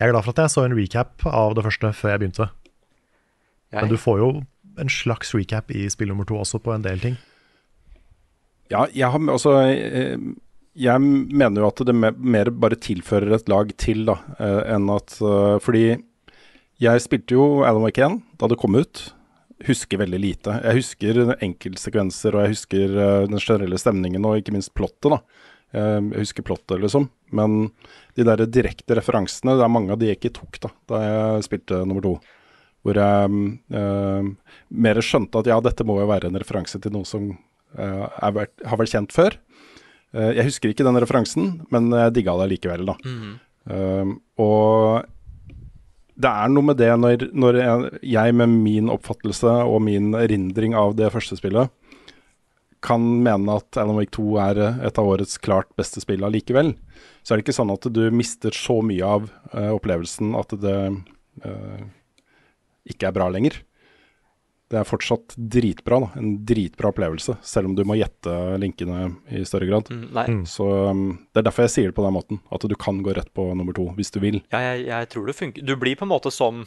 [0.00, 2.48] Jeg er glad for at jeg så en recap av det første før jeg begynte.
[3.74, 4.30] Men du får jo
[4.82, 7.14] en slags recap i spill nummer to også på en del ting.
[8.72, 10.16] Ja, jeg har altså eh,
[10.74, 15.18] Jeg mener jo at det mer bare tilfører et lag til, da, eh, enn at
[15.20, 15.84] eh, Fordi
[16.82, 19.04] jeg spilte jo Alan Wake 1 da det kom ut.
[19.62, 20.54] Husker veldig lite.
[20.64, 25.20] Jeg husker enkeltsekvenser, og jeg husker eh, den generelle stemningen, og ikke minst plottet, da.
[25.74, 27.06] Eh, Jeg husker plottet, liksom.
[27.34, 27.70] Men
[28.18, 31.46] de der direkte referansene, det er mange av de jeg ikke tok da Da jeg
[31.46, 32.16] spilte nummer to.
[32.84, 33.30] Hvor jeg
[33.78, 34.28] eh,
[34.70, 37.30] mer skjønte at ja, dette må jo være en referanse til noe som
[37.78, 38.04] eh,
[38.34, 39.38] vært, har vært kjent før.
[40.14, 42.98] Eh, jeg husker ikke den referansen, men jeg digga det likevel, da.
[43.06, 43.34] Mm.
[43.64, 44.10] Um,
[44.44, 45.06] og
[46.14, 47.58] det er noe med det når, når
[48.02, 51.72] jeg, med min oppfattelse og min erindring av det første spillet
[52.84, 56.74] kan mene at Alan Wake 2 er et av årets klart beste spill allikevel,
[57.24, 60.74] så er det ikke sånn at du mister så mye av uh, opplevelsen at det
[61.46, 61.84] uh,
[62.84, 63.56] ikke er bra lenger.
[64.72, 66.08] Det er fortsatt dritbra, da.
[66.18, 69.90] En dritbra opplevelse, selv om du må gjette linkene i større grad.
[69.92, 70.44] Mm, nei, Mm.
[70.48, 72.40] Så um, Det er derfor jeg sier det på den måten.
[72.50, 74.40] At du kan gå rett på nummer to hvis du vil.
[74.50, 75.62] ja, jeg, jeg tror det funker.
[75.64, 76.64] Du blir på en måte som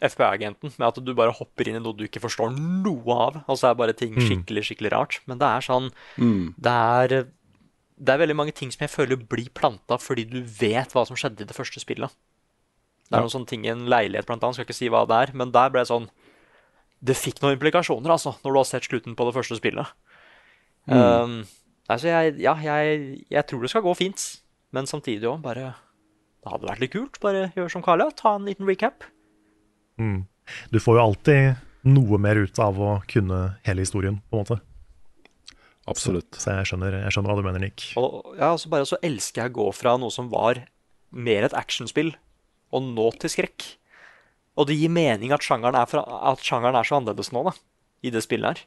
[0.00, 3.40] FBI-agenten, med at du bare hopper inn i noe du ikke forstår noe av.
[3.48, 5.18] Og så er bare ting skikkelig, skikkelig rart.
[5.28, 6.54] Men det er sånn Mm.
[6.60, 7.26] Det er
[8.00, 11.16] Det er veldig mange ting som jeg føler blir planta fordi du vet hva som
[11.16, 12.08] skjedde i det første spillet.
[13.10, 13.26] Det er Ja.
[13.26, 15.50] noen sånne ting i en leilighet, blant annet, skal ikke si hva det er, men
[15.52, 16.08] der ble det sånn
[17.00, 19.92] Det fikk noen implikasjoner, altså, når du har sett slutten på det første spillet.
[20.90, 21.40] Um,
[21.88, 24.24] altså, jeg, ja, jeg, jeg tror det skal gå fint,
[24.76, 25.72] men samtidig òg bare
[26.40, 27.18] Det hadde vært litt kult.
[27.20, 29.04] Bare gjør som Carla, ta en liten recap.
[30.72, 34.60] Du får jo alltid noe mer ut av å kunne hele historien, på en måte.
[35.90, 36.36] Absolutt.
[36.38, 37.90] Så jeg skjønner, jeg skjønner hva du mener, Nick.
[38.00, 40.62] Og ja, altså bare så elsker jeg å gå fra noe som var
[41.10, 42.12] mer et actionspill,
[42.70, 43.66] og nå til skrekk.
[44.60, 47.54] Og det gir mening at sjangeren er, fra, at sjangeren er så annerledes nå, da,
[48.04, 48.64] i det spillet her.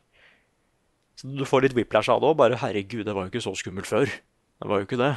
[1.20, 2.38] Så du får litt whiplash av det òg.
[2.40, 4.10] Bare herregud, det var jo ikke så skummelt før.
[4.10, 5.12] Det var jo ikke det.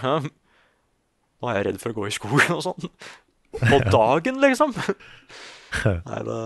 [1.40, 2.90] Nå er jeg redd for å gå i skogen og sånn.
[3.56, 4.74] På dagen, liksom.
[6.10, 6.40] Nei, det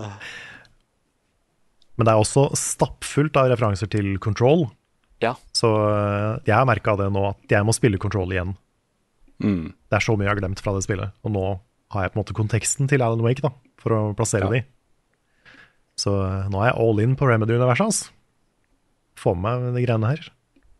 [1.99, 4.69] Men det er også stappfullt av referanser til Control.
[5.21, 5.35] Ja.
[5.53, 8.55] Så øh, jeg har merka det nå, at jeg må spille Control igjen.
[9.43, 9.73] Mm.
[9.89, 11.13] Det er så mye jeg har glemt fra det spillet.
[11.25, 11.45] Og nå
[11.93, 13.51] har jeg på en måte konteksten til Alan Wake da,
[13.81, 14.51] for å plassere Ja.
[14.59, 14.63] de.
[15.99, 17.85] Så øh, nå er jeg all in på Remedy-universet.
[17.85, 18.11] Altså.
[19.19, 20.29] Få med meg de greiene her.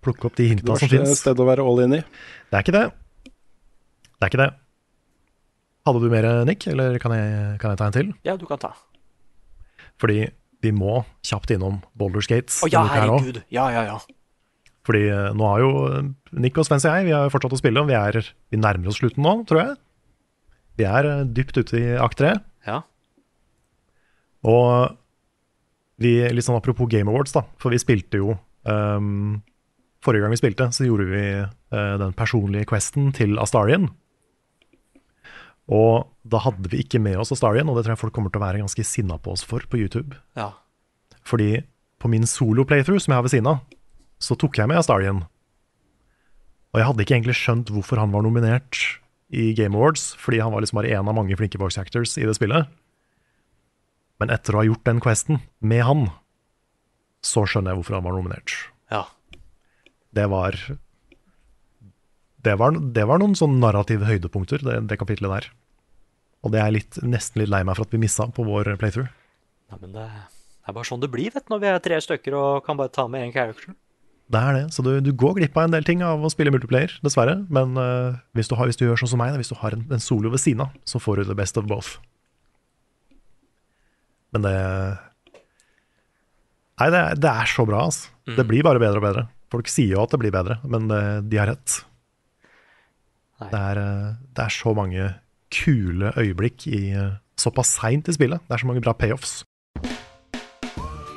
[0.01, 2.01] Plukke opp de Det er ikke et sted å være all in i.
[2.49, 2.85] Det er ikke det.
[3.27, 4.49] Det er ikke det.
[5.85, 8.09] Hadde du mer, Nick, eller kan jeg, kan jeg ta en til?
[8.25, 8.71] Ja, du kan ta.
[10.01, 10.23] Fordi
[10.61, 12.59] vi må kjapt innom Boulder Skates.
[12.65, 13.21] Å ja, her også.
[13.25, 13.39] herregud.
[13.53, 13.99] Ja, ja, ja.
[14.85, 16.09] Fordi eh, nå har jo eh,
[16.41, 18.17] Nick og Svens og jeg Vi har jo fortsatt å spille, og vi, er,
[18.53, 19.75] vi nærmer oss slutten nå, tror jeg.
[20.80, 22.35] Vi er eh, dypt ute i akt tre.
[22.68, 22.81] Ja.
[24.48, 24.98] Og
[26.02, 28.35] vi, litt sånn apropos Game Awards, da, for vi spilte jo
[28.65, 29.41] um,
[30.02, 33.84] Forrige gang vi spilte, så gjorde vi uh, den personlige questen til Astarian.
[35.69, 38.41] Og da hadde vi ikke med oss Astarian, og det tror jeg folk kommer til
[38.41, 40.18] å være ganske sinna på oss for på YouTube.
[40.39, 40.49] ja.
[41.22, 41.61] Fordi
[42.02, 43.60] på min solo-playthrough som jeg har ved siden av,
[44.18, 45.22] så tok jeg med Astarian.
[46.72, 48.80] Og jeg hadde ikke egentlig skjønt hvorfor han var nominert
[49.31, 52.25] i Game Awards, fordi han var liksom bare en av mange flinke voice actors i
[52.27, 52.67] det spillet.
[54.19, 56.03] Men etter å ha gjort den questen med han,
[57.25, 58.55] så skjønner jeg hvorfor han var nominert.
[58.91, 59.05] ja.
[60.11, 60.57] Det var
[62.43, 65.45] Det var, det var noen sånn narrative høydepunkter, det, det kapitlet der.
[66.43, 69.11] Og det er litt, nesten litt lei meg for at vi missa på vår playthrough.
[69.71, 72.35] Nei, men det, det er bare sånn det blir, vet når vi er tre stykker
[72.35, 73.75] og kan bare ta med én character.
[74.31, 74.63] Det er det.
[74.71, 77.41] Så du, du går glipp av en del ting av å spille multiplayer, dessverre.
[77.51, 79.75] Men uh, hvis, du har, hvis du gjør sånn som meg, da, hvis du har
[79.75, 81.97] en, en solo ved siden av, så får du the best of both.
[84.31, 84.57] Men det
[86.81, 88.09] Nei, det, det er så bra, altså.
[88.33, 89.23] Det blir bare bedre og bedre.
[89.53, 91.75] Folk sier jo at det blir bedre, men eh, de har rett.
[93.43, 95.11] Det er, eh, det er så mange
[95.53, 96.81] kule øyeblikk i
[97.37, 98.41] såpass seint i spillet.
[98.47, 99.43] Det er så mange bra payoffs.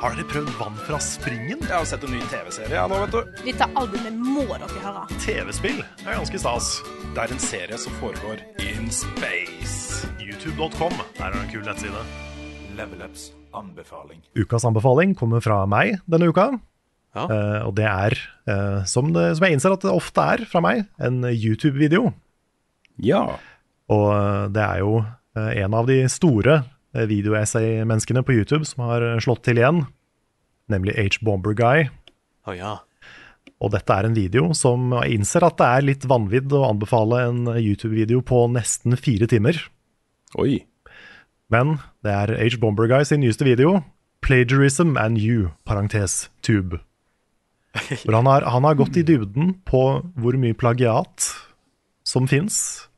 [0.04, 1.62] Har dere prøvd vann fra springen?
[1.64, 3.38] Jeg har sett en ny TV-serie ja, nå, vet du.
[3.46, 5.04] Dette albumet må dere høre.
[5.22, 6.66] TV-spill er ganske stas.
[7.14, 10.04] Det er en serie som foregår in space.
[10.20, 12.04] YouTube.com der er det en kul nettside.
[12.76, 14.20] Level Ups anbefaling.
[14.36, 16.50] Ukas anbefaling kommer fra meg denne uka.
[17.16, 17.24] Ja.
[17.24, 18.20] Uh, og det er,
[18.52, 22.12] uh, som, det, som jeg innser at det ofte er fra meg, en YouTube-video.
[23.00, 23.24] Ja.
[23.88, 25.00] Og uh, det er jo
[25.34, 26.60] en av de store
[26.94, 29.84] videoessay-menneskene på YouTube som har eh, slått til igjen,
[30.72, 31.20] nemlig H.
[31.26, 31.88] Bomber Guy.
[32.46, 32.78] Oh, ja.
[33.62, 37.42] Og dette er en video som innser at det er litt vanvidd å anbefale en
[37.54, 39.58] YouTube-video på nesten fire timer.
[40.40, 40.64] Oi.
[41.52, 42.58] Men det er H.
[42.60, 43.82] Bomber Guy sin nyeste video,
[44.24, 46.80] 'Plagiarism and You', parentes tube.
[48.04, 49.82] For han har, han har gått i dybden på
[50.16, 51.28] hvor mye plagiat
[52.06, 52.88] som fins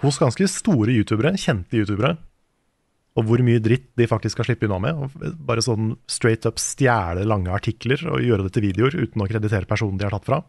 [0.00, 2.16] hos ganske store youtubere, kjente youtubere,
[3.18, 5.00] og hvor mye dritt de faktisk skal slippe unna med.
[5.02, 9.28] Og bare sånn straight up stjele lange artikler og gjøre det til videoer uten å
[9.30, 10.42] kreditere personen de har tatt fra.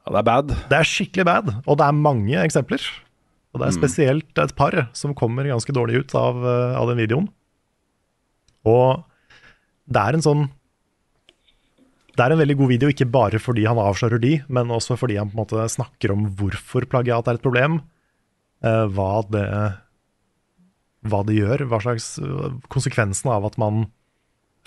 [0.00, 0.54] Ja, det er bad.
[0.72, 2.82] Det er skikkelig bad, og det er mange eksempler.
[3.50, 7.00] Og det er spesielt et par som kommer ganske dårlig ut av, eh, av den
[7.02, 7.28] videoen.
[8.66, 9.04] Og
[9.90, 10.50] det er en sånn
[12.10, 15.16] Det er en veldig god video, ikke bare fordi han avslører de, men også fordi
[15.16, 17.80] han på en måte snakker om hvorfor plagiat er et problem.
[18.62, 19.46] eh, hva det
[21.08, 23.86] hva det gjør, hva slags eh, konsekvensen av at man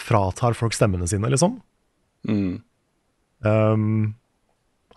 [0.01, 1.59] fratar folk stemmene sine, liksom.
[2.27, 2.63] Mm.
[3.45, 4.15] Um,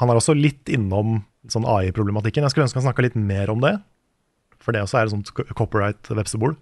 [0.01, 1.21] han er også litt innom
[1.53, 2.45] sånn AI-problematikken.
[2.47, 3.77] Jeg skulle ønske han snakka litt mer om det.
[4.63, 6.57] For det også er et sånt copyright-vepsebol.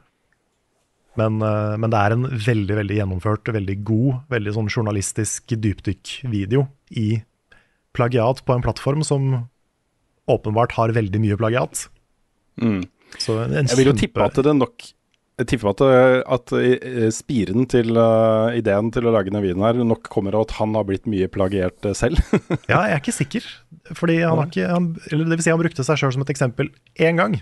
[1.21, 6.67] Men, uh, men det er en veldig veldig gjennomført, veldig god, veldig sånn journalistisk dypdykk-video
[6.99, 7.09] i
[7.95, 9.45] plagiat på en plattform som
[10.31, 11.87] åpenbart har veldig mye plagiat.
[12.59, 12.83] Mm.
[13.23, 14.85] Jeg vil jo tippe at det nok
[15.39, 19.65] Jeg tipper at, eh, at eh, spiren til uh, ideen til å lage denne videoen
[19.67, 22.21] her nok kommer av at han har blitt mye plagiert eh, selv.
[22.71, 23.49] Ja, jeg er ikke sikker.
[23.99, 26.31] Fordi han har ikke han, Eller det vil si, han brukte seg sjøl som et
[26.37, 26.71] eksempel
[27.03, 27.41] én gang.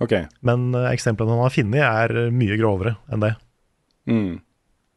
[0.00, 0.26] Okay.
[0.42, 3.34] Men uh, eksemplene han har funnet, er eh, mye grovere enn det.
[4.10, 4.40] Mm.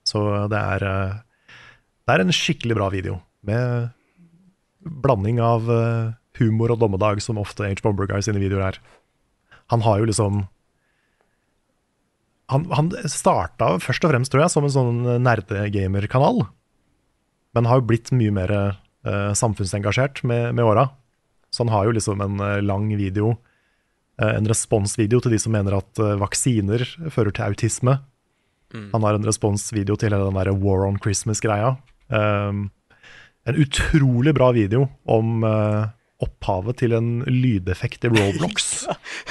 [0.07, 1.60] Så det er, uh,
[2.07, 3.91] det er en skikkelig bra video, med
[4.84, 7.77] blanding av eh, humor og dommedag, som ofte H.
[7.84, 8.80] Bomber Guy sine videoer er.
[9.73, 10.43] Han har jo liksom
[12.53, 16.43] Han, han starta først og fremst, tror jeg, som en sånn nerdegamerkanal.
[17.55, 20.83] Men har jo blitt mye mer uh, samfunnsengasjert med, med åra.
[21.49, 23.31] Så han har jo liksom en uh, lang video,
[24.21, 26.83] uh, en responsvideo til de som mener at vaksiner
[27.15, 27.97] fører til autisme.
[28.73, 31.75] Han har en responsvideo til hele den der War on Christmas-greia.
[32.09, 32.67] Um,
[33.45, 35.87] en utrolig bra video om eh,
[36.23, 38.87] opphavet til en lydeffekt i Roblox.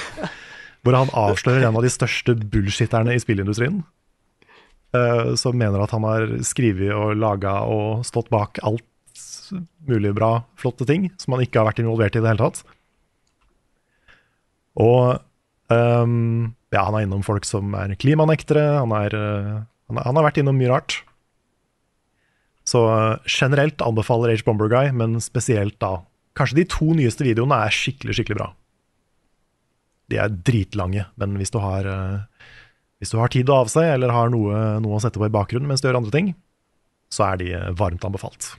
[0.83, 3.83] hvor han avslører en av de største bullshitterne i spillindustrien.
[4.93, 8.85] Uh, som mener at han har skrevet og laga og stått bak alt
[9.89, 12.63] mulig bra, flotte ting som han ikke har vært involvert i i det hele tatt.
[14.83, 15.21] Og
[15.73, 18.65] um, ja, han er innom folk som er klimanektere.
[18.81, 21.01] Han, er, uh, han, er, han har vært innom mye rart.
[22.69, 25.97] Så eh, generelt anbefaler Age Bomber Guy, men spesielt da
[26.39, 28.49] Kanskje de to nyeste videoene er skikkelig, skikkelig bra.
[30.09, 32.49] De er dritlange, men hvis du har eh,
[33.03, 35.33] Hvis du har tid å av seg, eller har noe, noe å sette på i
[35.33, 36.29] bakgrunnen mens du gjør andre ting,
[37.13, 38.53] så er de varmt anbefalt.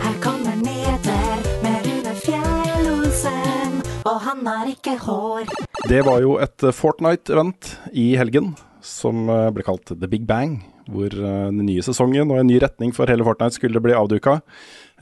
[0.00, 3.76] Her kommer nyheter med Rune Fjell-Olsen,
[4.08, 5.52] og han har ikke hår.
[5.86, 10.64] Det var jo et eh, Fortnite-event i helgen som eh, ble kalt The Big Bang.
[10.86, 14.36] Hvor den nye sesongen og en ny retning for hele Fortnite skulle bli avduka.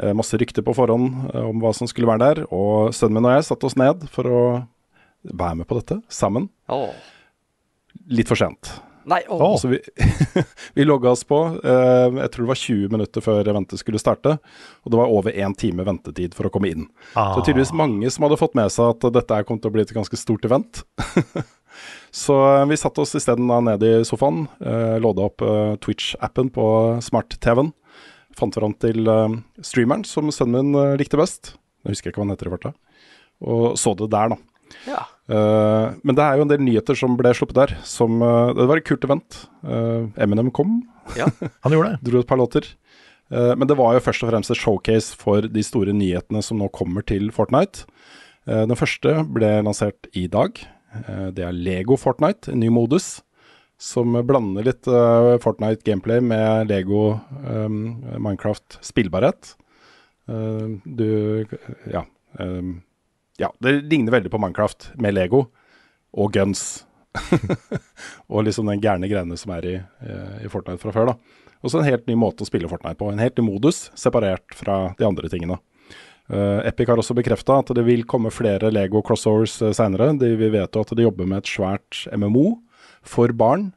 [0.00, 2.42] Eh, Masse rykter på forhånd eh, om hva som skulle være der.
[2.54, 4.42] Og sønnen min og jeg satte oss ned for å
[5.24, 6.50] være med på dette sammen.
[6.72, 6.90] Oh.
[8.10, 8.74] Litt for sent.
[9.04, 9.58] Nei, oh.
[9.60, 9.78] Så vi,
[10.76, 11.38] vi logga oss på.
[11.60, 14.38] eh, jeg tror det var 20 minutter før eventet skulle starte.
[14.84, 16.86] Og det var over én time ventetid for å komme inn.
[17.12, 17.34] Ah.
[17.36, 19.84] Så tydeligvis mange som hadde fått med seg at dette her kom til å bli
[19.84, 20.82] et ganske stort event.
[22.14, 26.66] Så eh, vi satte oss isteden ned i sofaen, eh, låda opp eh, Twitch-appen på
[27.02, 27.72] smart-TV-en.
[28.38, 31.54] Fant fram til eh, streameren som sønnen min eh, likte best.
[31.84, 32.74] Jeg husker ikke hva han heter i farta.
[33.44, 34.40] Og så det der, da.
[34.88, 35.02] Ja.
[35.28, 37.74] Uh, men det er jo en del nyheter som ble sluppet der.
[37.86, 39.36] Som, uh, det var et kult event.
[39.64, 40.78] Uh, Eminem kom,
[41.18, 41.28] Ja.
[41.66, 42.08] Han gjorde det.
[42.08, 42.70] dro et par låter.
[43.32, 46.60] Eh, men det var jo først og fremst et showcase for de store nyhetene som
[46.60, 47.86] nå kommer til Fortnite.
[48.46, 50.60] Eh, den første ble lansert i dag.
[51.34, 53.16] Det er Lego Fortnite, en ny modus.
[53.80, 59.56] Som blander litt uh, Fortnite gameplay med Lego um, Minecraft spillbarhet.
[60.30, 61.46] Uh, du
[61.90, 62.06] Ja.
[62.38, 62.82] Um,
[63.36, 65.46] ja, det ligner veldig på Minecraft med Lego
[66.14, 66.84] og guns.
[68.32, 71.12] og liksom den gærne greiene som er i, eh, i Fortnite fra før.
[71.12, 71.14] da.
[71.62, 73.10] Og så en helt ny måte å spille Fortnite på.
[73.10, 75.58] En helt ny modus, separert fra de andre tingene.
[76.24, 80.14] Uh, Epic har også bekrefta at det vil komme flere Lego crossovers uh, seinere.
[80.16, 82.46] Vi vet jo at de jobber med et svært MMO
[83.08, 83.72] for barn.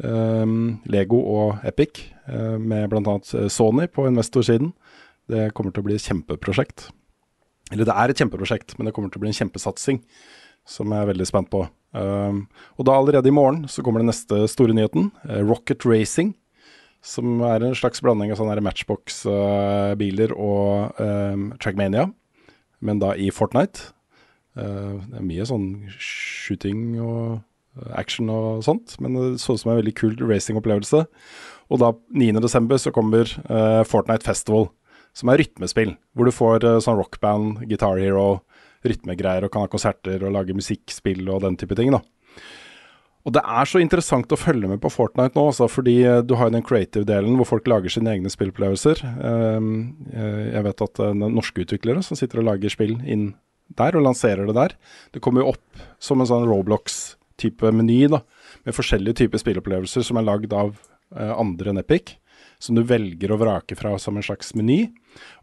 [0.00, 3.18] Um, Lego og Epic, uh, med bl.a.
[3.52, 4.72] Sony på investorsiden.
[5.30, 6.88] Det kommer til å bli et kjempeprosjekt.
[7.70, 10.00] Eller det er et kjempeprosjekt, men det kommer til å bli en kjempesatsing
[10.68, 11.64] som jeg er veldig spent på.
[11.96, 12.44] Um,
[12.78, 16.34] og da allerede i morgen så kommer den neste store nyheten, eh, Rocket Racing.
[17.02, 22.10] Som er en slags blanding av sånne Matchbox-biler og um, Trackmania,
[22.84, 23.94] men da i Fortnite.
[24.58, 27.40] Eh, det er mye sånn shooting og
[27.96, 31.04] action og sånt, men det så ut som en veldig kul racingopplevelse.
[31.70, 32.76] Og da 9.12.
[32.82, 34.68] så kommer uh, Fortnite Festival,
[35.14, 35.94] som er rytmespill.
[36.14, 38.40] Hvor du får uh, sånn rockband, Guitar Hero,
[38.86, 41.92] rytmegreier og kan ha konserter og lage musikkspill og den type ting.
[41.94, 42.02] da.
[43.28, 46.34] Og det er så interessant å følge med på Fortnite nå, altså, fordi eh, du
[46.40, 49.02] har jo den creative-delen hvor folk lager sine egne spillopplevelser.
[49.20, 49.72] Um,
[50.08, 53.34] eh, jeg vet at det er norske utviklere som sitter og lager spill inn
[53.76, 54.76] der og lanserer det der.
[55.12, 56.48] Det kommer jo opp som en sånn
[57.40, 58.20] Roblox-type meny, da,
[58.64, 60.74] med forskjellige typer spillopplevelser som er lagd av
[61.16, 62.16] eh, andre enn Epic,
[62.60, 64.90] som du velger å vrake fra som en slags meny.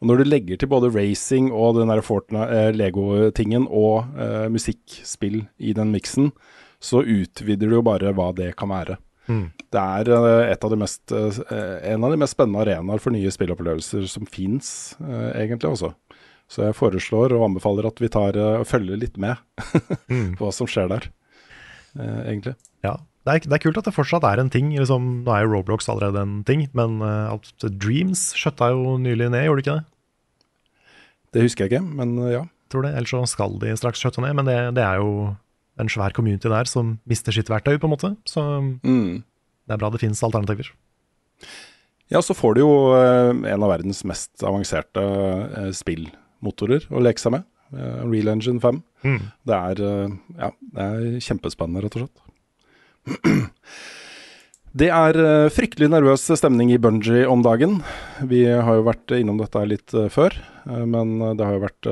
[0.01, 5.73] Og når du legger til både racing og den eh, Lego-tingen og eh, musikkspill i
[5.73, 6.31] den miksen,
[6.79, 8.97] så utvider du jo bare hva det kan være.
[9.27, 9.49] Mm.
[9.73, 13.11] Det er eh, et av de mest, eh, en av de mest spennende arenaer for
[13.11, 15.73] nye spillopplevelser som fins, eh, egentlig.
[15.73, 15.93] også.
[16.47, 19.35] Så jeg foreslår og anbefaler at vi tar følger litt med
[20.07, 20.37] Mm.
[20.37, 21.09] på hva som skjer der,
[21.99, 22.55] egentlig.
[22.85, 22.95] Ja,
[23.27, 24.69] det er, det er kult at det fortsatt er en ting.
[24.77, 29.27] Liksom, nå er jo Roblox allerede en ting, men eh, at Dreams skjøtta jo nylig
[29.33, 29.85] ned, gjorde det ikke det?
[31.35, 32.43] Det husker jeg ikke, men uh, ja.
[32.71, 35.33] Tror det, Ellers så skal de straks skjøtte ned, men det, det er jo
[35.79, 38.09] en svær community der som mister sitt verktøy, på en måte.
[38.27, 38.41] Så
[38.83, 39.23] Mm.
[39.67, 40.71] det er bra det finnes alternativer.
[42.09, 47.19] Ja, så får du jo uh, en av verdens mest avanserte eh, spillmotorer å leke
[47.19, 47.43] seg med.
[47.73, 48.81] Eh, Real Engine 5.
[49.03, 49.21] Mm.
[49.47, 52.17] Det er, eh, ja, det er kjempespennende, rett og slett.
[54.77, 57.79] Det er eh, fryktelig nervøs stemning i Bungie om dagen.
[58.29, 60.35] Vi har jo vært innom dette litt før,
[60.67, 61.87] men det har jo vært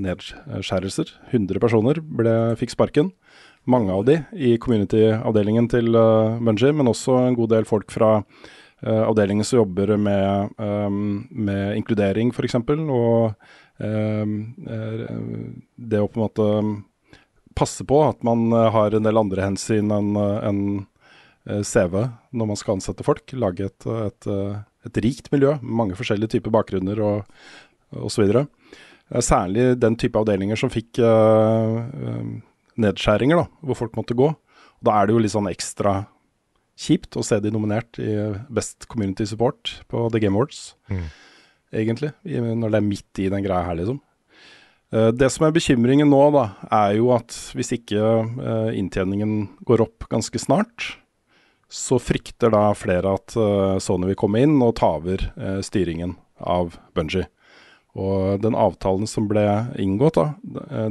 [0.00, 1.12] nedskjærelser.
[1.30, 3.12] 100 personer ble, fikk sparken.
[3.70, 8.16] Mange av de i community-avdelingen til Bungie, men også en god del folk fra
[8.82, 10.58] avdelingen som jobber med,
[11.30, 12.58] med inkludering, f.eks.
[12.64, 13.36] Og
[15.76, 16.46] det å på en måte
[17.56, 20.16] passe på at man eh, har en del andre hensyn enn
[21.48, 21.94] eh, CV
[22.36, 23.32] når man skal ansette folk.
[23.38, 24.58] Lage et, et, eh,
[24.88, 28.28] et rikt miljø med mange forskjellige typer bakgrunner og osv.
[29.22, 32.26] Særlig den type avdelinger som fikk eh, eh,
[32.82, 34.32] nedskjæringer, da, hvor folk måtte gå.
[34.84, 36.02] Da er det jo litt sånn ekstra
[36.76, 38.10] kjipt å se de nominert i
[38.52, 41.06] Best Community Support på The Game Awards, Mm.
[41.72, 42.12] Egentlig.
[42.24, 44.00] Når det er midt i den greia her, liksom.
[44.92, 49.82] Eh, Det som er bekymringen nå, da, er jo at hvis ikke eh, inntjeningen går
[49.86, 50.96] opp ganske snart,
[51.66, 55.24] så frykter da flere at eh, Sony vil komme inn og ta over
[55.66, 57.26] styringen av Bungie.
[57.96, 59.42] Og den avtalen som ble
[59.80, 60.26] inngått da,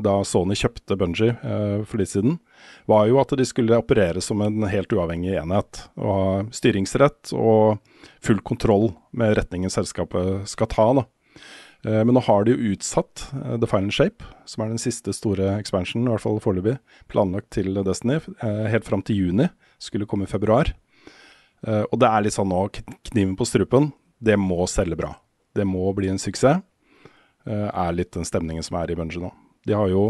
[0.02, 2.40] da Sony kjøpte Bungie eh, for litt siden,
[2.86, 5.86] var jo at de skulle operere som en helt uavhengig enhet.
[5.98, 7.80] Og ha styringsrett og
[8.24, 10.88] full kontroll med retningen selskapet skal ta.
[11.02, 11.06] da.
[11.86, 15.14] Eh, Men nå har de jo utsatt eh, The Final Shape, som er den siste
[15.14, 16.78] store expansionen, i hvert fall foreløpig,
[17.12, 19.50] planlagt til Destiny, eh, helt fram til juni.
[19.80, 20.74] Skulle komme i februar.
[21.66, 22.60] Og det er litt sånn nå,
[23.10, 23.88] kniven på strupen.
[24.22, 25.16] Det må selge bra.
[25.58, 26.62] Det må bli en suksess.
[27.48, 29.32] Er litt den stemningen som er i Bungie nå.
[29.66, 30.04] De har jo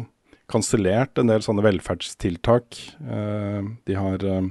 [0.52, 2.78] kansellert en del sånne velferdstiltak.
[3.02, 4.50] Eh, De har eh,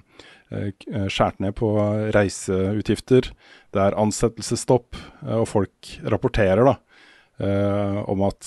[0.51, 1.71] eh, skjært ned på
[2.15, 3.31] reiseutgifter.
[3.75, 6.79] Det er ansettelsesstopp, og folk rapporterer da
[7.35, 8.47] om at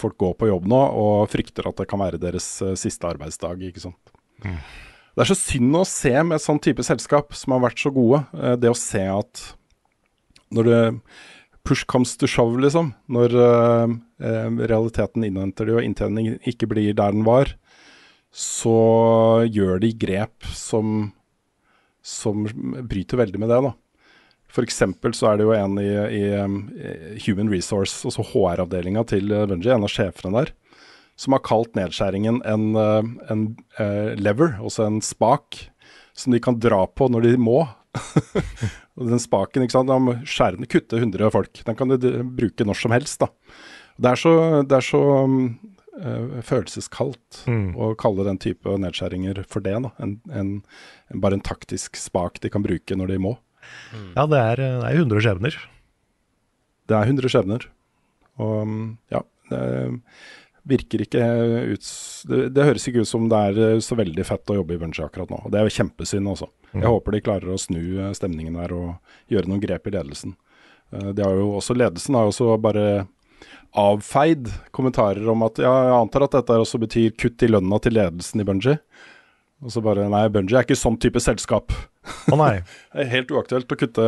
[0.00, 2.46] folk går på jobb nå og frykter at det kan være deres
[2.80, 3.60] siste arbeidsdag.
[3.68, 4.14] ikke sant?
[4.40, 7.92] Det er så synd å se med et sånn type selskap som har vært så
[7.92, 8.22] gode.
[8.32, 9.42] det å se at
[10.56, 10.80] når det
[11.64, 13.94] push comes to shove, liksom, når eh,
[14.28, 17.54] eh, realiteten innhenter det og inntjeningen ikke blir der den var,
[18.34, 21.12] så gjør de grep som,
[22.04, 22.44] som
[22.84, 23.62] bryter veldig med det.
[23.68, 23.74] da.
[24.62, 26.58] Eksempel så er det jo en i, i um,
[27.24, 30.52] Human Resource, altså HR-avdelinga til Bunji, en av sjefene der,
[31.18, 33.48] som har kalt nedskjæringen en, uh, en
[33.80, 35.58] uh, lever, altså en spak,
[36.14, 37.64] som de kan dra på når de må.
[38.98, 41.60] og den spaken, ikke sant, de må skjære den, kutte 100 folk.
[41.66, 43.30] Den kan du bruke når som helst, da.
[44.00, 44.32] Det er så,
[44.66, 45.00] det er så
[46.00, 47.74] eh, følelseskaldt Mm.
[47.76, 49.76] å kalle den type nedskjæringer for det.
[49.84, 49.90] da.
[50.02, 50.52] En, en,
[51.22, 53.36] bare en taktisk spak de kan bruke når de må.
[54.16, 55.54] Ja, det er, det er 100 skjebner.
[56.90, 57.68] Det er 100 skjebner.
[58.42, 58.80] Og um,
[59.14, 59.60] ja, det
[60.64, 61.20] virker ikke
[61.74, 61.88] ut
[62.30, 64.80] det, det høres ikke ut som det er eh, så veldig fett å jobbe i
[64.80, 65.42] Bungie akkurat nå.
[65.44, 66.48] Og det er jo kjempesynd også.
[66.74, 68.94] Jeg håper de klarer å snu eh, stemningen der og
[69.32, 70.36] gjøre noen grep i ledelsen.
[70.94, 72.86] Eh, De har jo også, ledelsen har jo også bare
[73.74, 77.96] avfeid kommentarer om at ja, jeg antar at dette også betyr kutt i lønna til
[77.98, 78.76] ledelsen i Bunji.
[79.64, 81.72] Og så bare nei, Bunji er ikke sånn type selskap.
[82.30, 82.58] Å nei,
[82.94, 84.04] Det er helt uaktuelt å kutte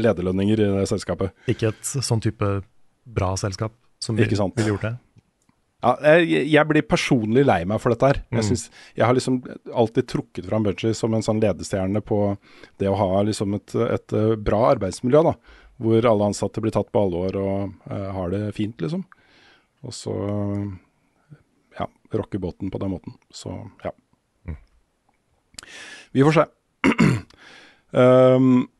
[0.00, 1.32] lederlønninger i det selskapet.
[1.50, 2.50] ikke et sånn type
[3.10, 4.94] bra selskap som ville gjort det.
[5.82, 8.18] Ja, jeg, jeg blir personlig lei meg for dette her.
[8.30, 8.46] Jeg, Mm.
[8.50, 8.64] synes,
[8.98, 9.38] jeg har liksom
[9.72, 12.36] alltid trukket fram Budgie som en sånn ledestjerne på
[12.78, 15.34] det å ha liksom et, et eh, bra arbeidsmiljø, da.
[15.80, 19.06] Hvor alle ansatte blir tatt på alvor og uh, har det fint, liksom.
[19.80, 20.12] Og så
[21.78, 23.14] ja, rocker båten på den måten.
[23.32, 23.54] Så
[23.84, 23.94] ja.
[26.12, 26.44] Vi får se.
[27.96, 28.68] um,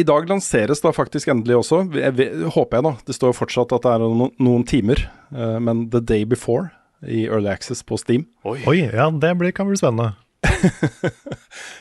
[0.00, 3.74] I dag lanseres da faktisk endelig også, jeg, vet- håper jeg da, det står fortsatt
[3.76, 6.72] at det er noen, noen timer, uh, men The Day Before
[7.06, 8.24] i Early Access på Steam.
[8.48, 10.14] Oi, ja, det blir, kan bli spennende.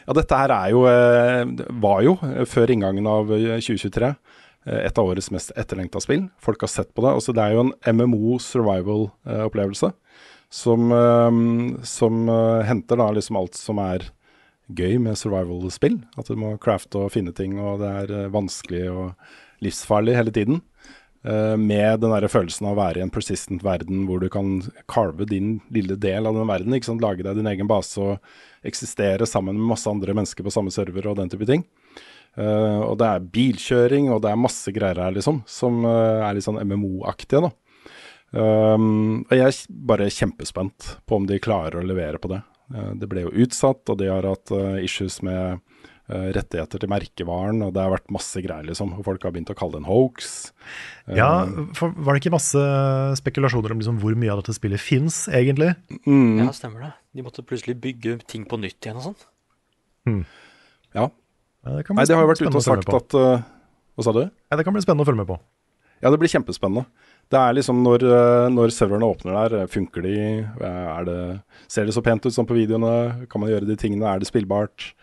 [0.04, 4.80] Ja, dette her er jo, eh, var jo eh, før inngangen av eh, 2023 eh,
[4.84, 6.26] et av årets mest etterlengta spill.
[6.44, 7.14] Folk har sett på det.
[7.16, 9.94] Altså, det er jo en MMO survival-opplevelse
[10.54, 10.92] som,
[11.88, 12.20] som
[12.68, 14.04] henter da liksom alt som er
[14.72, 16.00] gøy med survival-spill.
[16.20, 20.36] At du må crafte og finne ting, og det er eh, vanskelig og livsfarlig hele
[20.36, 20.64] tiden.
[21.24, 24.58] Uh, med den der følelsen av å være i en persistent verden hvor du kan
[24.92, 26.76] carve din lille del av den verden.
[26.76, 27.04] ikke sant?
[27.04, 31.08] Lage deg din egen base og eksistere sammen med masse andre mennesker på samme server
[31.08, 31.64] og den type ting.
[32.36, 36.36] Uh, og det er bilkjøring, og det er masse greier her, liksom, som uh, er
[36.36, 37.54] litt sånn MMO-aktige.
[38.34, 42.42] Um, og jeg er bare kjempespent på om de klarer å levere på det.
[42.72, 45.60] Eh, det ble jo utsatt, og de har hatt eh, issues med
[46.08, 48.96] eh, rettigheter til merkevaren, og det har vært masse greier, liksom.
[49.06, 50.32] Folk har begynt å kalle det en hoax.
[51.20, 51.32] Ja,
[51.78, 52.64] for Var det ikke masse
[53.20, 55.74] spekulasjoner om liksom hvor mye av dette spillet fins, egentlig?
[56.08, 56.46] mm.
[56.46, 56.94] Ja, stemmer det.
[57.14, 60.24] De måtte plutselig bygge ting på nytt igjen og sånn.
[60.94, 61.10] Ja.
[61.64, 63.44] Ja, Det Nei, de har jo vært ute og sagt at uh,
[63.96, 64.26] Hva sa du?
[64.28, 65.38] Ja, det kan bli spennende å følge med på.
[66.04, 66.84] Ja, det blir kjempespennende.
[67.32, 70.18] Det er liksom når, eh, når serverne åpner der, eh, funker de?
[70.44, 73.28] Eh, det, ser det så pent ut som på videoene?
[73.30, 74.06] Kan man gjøre de tingene?
[74.10, 74.94] Er det spillbart?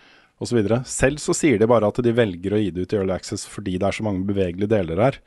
[0.40, 0.60] Og så.
[0.88, 3.44] Selv så sier de bare at de velger å gi det ut i Early Access
[3.44, 5.18] fordi det er så mange bevegelige deler her.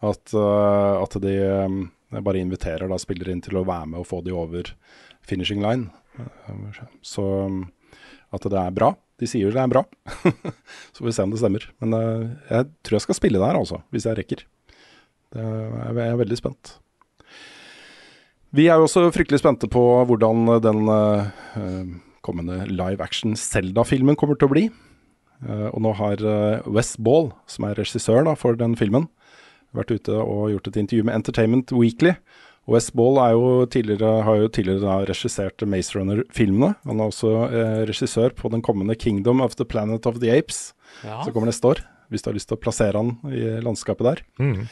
[0.00, 1.34] At, uh, at de
[1.66, 1.80] um,
[2.22, 4.70] bare inviterer da spillere inn til å være med og få de over
[5.26, 5.90] finishing line.
[7.02, 7.64] Så um,
[8.30, 8.94] at det er bra.
[9.20, 9.82] De sier det er bra.
[10.94, 11.66] så får vi se om det stemmer.
[11.82, 13.82] Men uh, jeg tror jeg skal spille det her, altså.
[13.90, 14.46] Hvis jeg rekker.
[15.36, 16.74] Er, jeg er veldig spent.
[18.50, 21.92] Vi er jo også fryktelig spente på hvordan den eh,
[22.26, 24.64] kommende live action Zelda-filmen kommer til å bli.
[25.46, 29.06] Eh, og nå har eh, Wes Ball, som er regissør da, for den filmen,
[29.76, 32.16] vært ute og gjort et intervju med Entertainment Weekly.
[32.66, 36.74] Og Wes Ball er jo tidligere, har jo tidligere da regissert Maze Runner-filmene.
[36.90, 40.72] Han er også eh, regissør på den kommende Kingdom of the Planet of the Apes,
[41.06, 41.20] Ja.
[41.22, 41.84] som kommer neste år.
[42.10, 44.20] Hvis du har lyst til å plassere han i landskapet der.
[44.42, 44.64] Mm.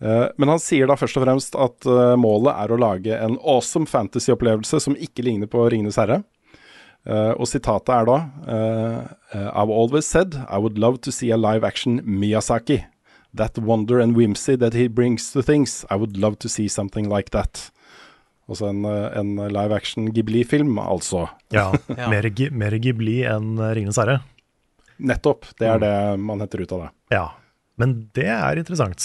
[0.00, 3.38] Eh, men han sier da først og fremst at eh, målet er å lage en
[3.42, 6.20] awesome fantasy-opplevelse som ikke ligner på Ringenes herre.
[7.08, 8.16] Eh, og sitatet er da
[9.32, 12.84] I've always said I would love to see a live action Miyazaki.
[13.34, 15.84] That wonder and whimsy that he brings to things.
[15.90, 17.70] I would love to see something like that.
[18.48, 21.26] Også en, en live action Ghibli-film, altså.
[21.52, 21.68] Ja,
[21.98, 22.08] Ja.
[22.08, 24.22] Mer, mer Ghibli enn Ringenes herre.
[24.98, 25.44] Nettopp.
[25.60, 25.94] Det er det
[26.24, 26.90] man henter ut av det.
[27.14, 27.26] Ja.
[27.78, 29.04] Men det er interessant,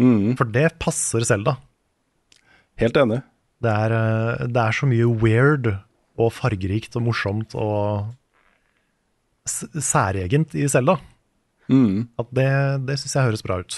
[0.00, 1.56] Mm, for det passer Selda.
[2.80, 3.20] helt enig.
[3.62, 5.68] Det er, eh, det er så mye weird
[6.18, 8.08] og fargerikt og morsomt og
[9.46, 10.98] særegent i Selda
[11.70, 12.08] Mm.
[12.18, 12.50] at det,
[12.86, 13.76] det syns jeg høres bra ut.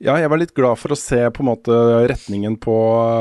[0.00, 1.74] Ja, jeg var litt glad for å se på en måte
[2.08, 2.72] retningen på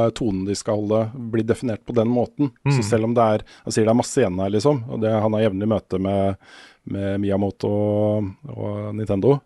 [0.06, 1.00] eh, tonen de skal holde,
[1.32, 2.52] bli definert på den måten.
[2.68, 2.76] Mm.
[2.78, 4.84] Så selv om det er Han sier det er masse igjen her, liksom.
[4.92, 6.38] Og det, han har jevnlig møte med,
[6.92, 9.40] med Miyamoto og, og Nintendo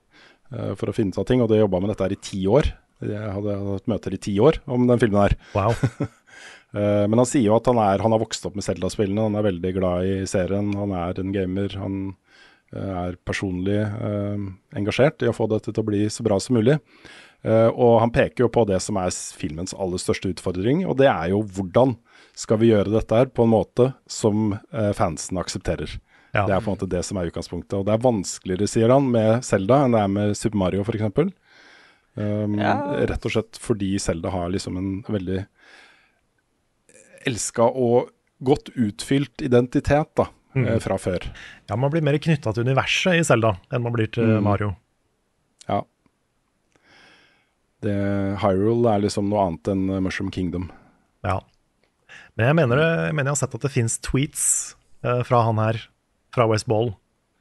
[0.79, 2.69] for å finne ut av ting, og de jobba med dette her i ti år.
[3.03, 5.39] Jeg hadde hatt møter i ti år om den filmen her.
[5.55, 5.77] Wow.
[6.73, 9.37] Eh, men han sier jo at han, er, han har vokst opp med Zelda-spillene, han
[9.37, 11.75] er veldig glad i serien, han er en gamer.
[11.77, 11.97] Han
[12.73, 14.47] eh, er personlig eh,
[14.79, 16.79] engasjert i å få dette til å bli så bra som mulig.
[17.43, 21.11] Eh, og han peker jo på det som er filmens aller største utfordring, og det
[21.11, 21.97] er jo hvordan
[22.39, 25.93] skal vi gjøre dette her på en måte som eh, fansen aksepterer.
[26.33, 26.47] Ja.
[26.49, 27.75] Det er på en måte det som er utgangspunktet.
[27.77, 31.03] Og det er vanskeligere, sier han, med Zelda enn det er med Super Mario f.eks.
[32.15, 32.73] Um, Ja.
[33.09, 35.45] Rett og slett fordi Zelda har liksom en veldig
[37.25, 38.09] elska og
[38.43, 40.67] godt utfylt identitet da, Mm.
[40.67, 41.23] eh, fra før.
[41.69, 44.43] Ja, man blir mer knytta til universet i Selda enn man blir til Mm.
[44.43, 44.75] Mario.
[45.69, 45.81] Ja.
[47.81, 50.69] Det, Hyrule er liksom noe annet enn Mushroom Kingdom.
[51.23, 51.39] Ja.
[52.37, 52.77] Men jeg mener,
[53.07, 55.81] jeg mener jeg har sett at det fins tweets eh, fra han her,
[56.33, 56.91] fra West Ball,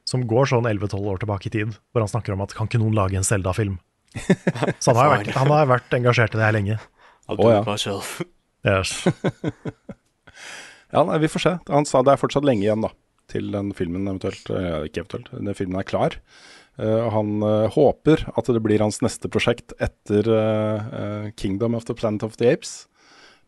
[0.09, 2.81] som går sånn 11-12 år tilbake i tid, hvor han snakker om at kan ikke
[2.81, 3.79] noen lage en Selda-film?
[4.83, 6.79] Så han har, vært, han har vært engasjert i det her lenge.
[7.25, 7.61] I'll Å, do ja.
[7.63, 8.19] it myself.
[8.63, 9.01] Yes.
[10.93, 11.51] Ja, nei, vi får se.
[11.67, 12.93] Han sa det er fortsatt lenge igjen da,
[13.27, 16.15] til den filmen eventuelt, eh, ikke eventuelt, den filmen er klar.
[16.79, 21.93] Uh, han uh, håper at det blir hans neste prosjekt etter uh, Kingdom of the
[21.97, 22.85] Planet of the Apes.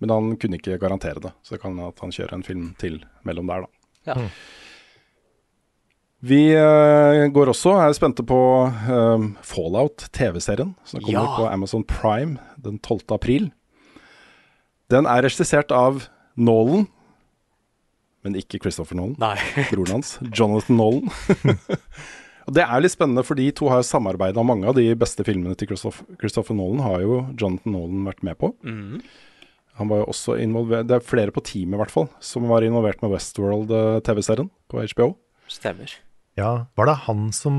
[0.04, 3.00] Men han kunne ikke garantere det, så det kan at han kjører en film til
[3.26, 3.90] mellom der, da.
[4.12, 4.28] Ja.
[6.26, 8.38] Vi uh, går også, er spente på
[8.90, 11.36] um, Fallout, TV-serien, som kommer Ja.
[11.38, 13.04] på Amazon Prime den 12.
[13.14, 13.52] april.
[14.90, 16.08] Den er regissert av
[16.38, 16.88] Nolan,
[18.26, 19.36] men ikke Christopher Nolan Nei.
[19.72, 21.12] broren hans, Jonathan Nolan.
[22.48, 25.54] og Det er litt spennende, for de to har samarbeida mange av de beste filmene
[25.60, 26.82] til Christopher, Christopher Nolan.
[26.88, 28.50] har jo Jonathan Nolan vært med på.
[28.66, 29.04] Mm.
[29.76, 32.64] Han var jo også involvert Det er flere på teamet, i hvert fall, som var
[32.66, 35.12] involvert med Westworld-TV-serien på HBO.
[35.52, 35.92] Stemmer.
[36.40, 37.58] Ja, var det han som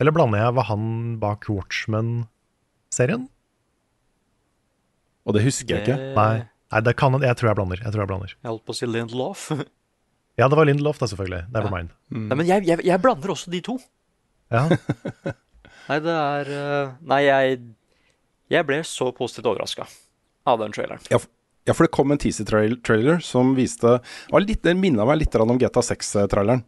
[0.00, 0.84] Eller blander jeg, var han
[1.20, 3.26] bak Watchmen-serien?
[5.28, 5.98] Og det husker jeg ikke.
[6.16, 7.82] Nei, Nei det kan, jeg tror jeg blander.
[7.84, 8.32] Jeg tror jeg blander.
[8.38, 9.50] Jeg holdt på å si Lindelof.
[10.38, 11.40] Ja, det var Lindelof, da, selvfølgelig.
[11.52, 11.72] Never Ja.
[11.74, 11.90] mind.
[12.16, 13.74] Nei, men jeg, jeg, jeg blander også de to.
[14.48, 14.62] Ja.
[15.90, 17.58] Nei, det er eh, Nei, jeg
[18.54, 19.84] Jeg ble så positivt overraska
[20.48, 21.02] av den traileren.
[21.12, 21.18] Ja,
[21.68, 23.98] ja, for det kom en teaser-trailer som viste
[24.30, 26.64] var litt, Den minna meg litt om GTA 6-traileren.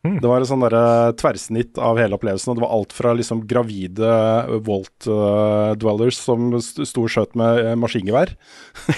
[0.00, 2.52] Det var et sånn derre tverrsnitt av hele opplevelsen.
[2.52, 4.12] Og det var alt fra liksom gravide
[4.64, 8.32] Volt-dwellers som st- sto og skjøt med eh, maskingevær,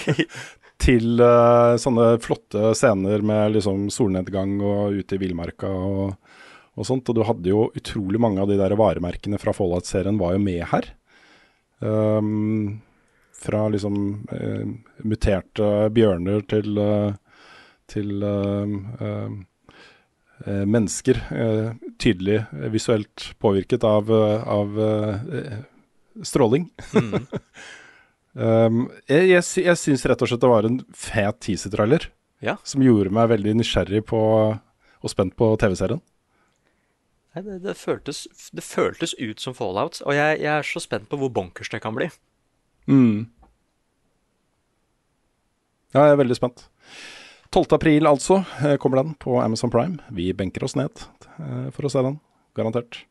[0.83, 6.15] til uh, sånne flotte scener med liksom solnedgang og ute i villmarka og,
[6.79, 7.11] og sånt.
[7.11, 10.65] Og du hadde jo utrolig mange av de der varemerkene fra Fallout-serien var jo med
[10.71, 10.91] her.
[11.83, 12.81] Um,
[13.43, 13.97] fra liksom
[14.31, 14.67] uh,
[15.03, 17.15] muterte bjørner til, eh,
[17.91, 19.33] til eh, eh, eh,
[20.47, 21.69] mennesker eh,
[22.03, 25.53] tydelig eh, visuelt påvirket av, eh, av eh,
[26.23, 26.69] stråling.
[26.95, 27.27] Mm.
[28.33, 32.09] um, jeg jeg, sy jeg syns rett og slett det var en fet teaser-trailer
[32.43, 32.57] Ja.
[32.67, 34.23] som gjorde meg veldig nysgjerrig på
[35.03, 36.01] og spent på TV-serien.
[37.35, 41.19] Det, det, føltes, det føltes ut som Fallout, og jeg, jeg er så spent på
[41.19, 42.11] hvor bonkers det kan bli.
[42.87, 43.25] Mm.
[45.95, 46.67] Ja, jeg er veldig spent.
[47.53, 47.77] 12.
[47.77, 50.01] april altså eh, kommer den på Amazon Prime.
[50.15, 51.05] Vi benker oss ned
[51.37, 52.19] eh, for å se den,
[52.59, 53.03] garantert.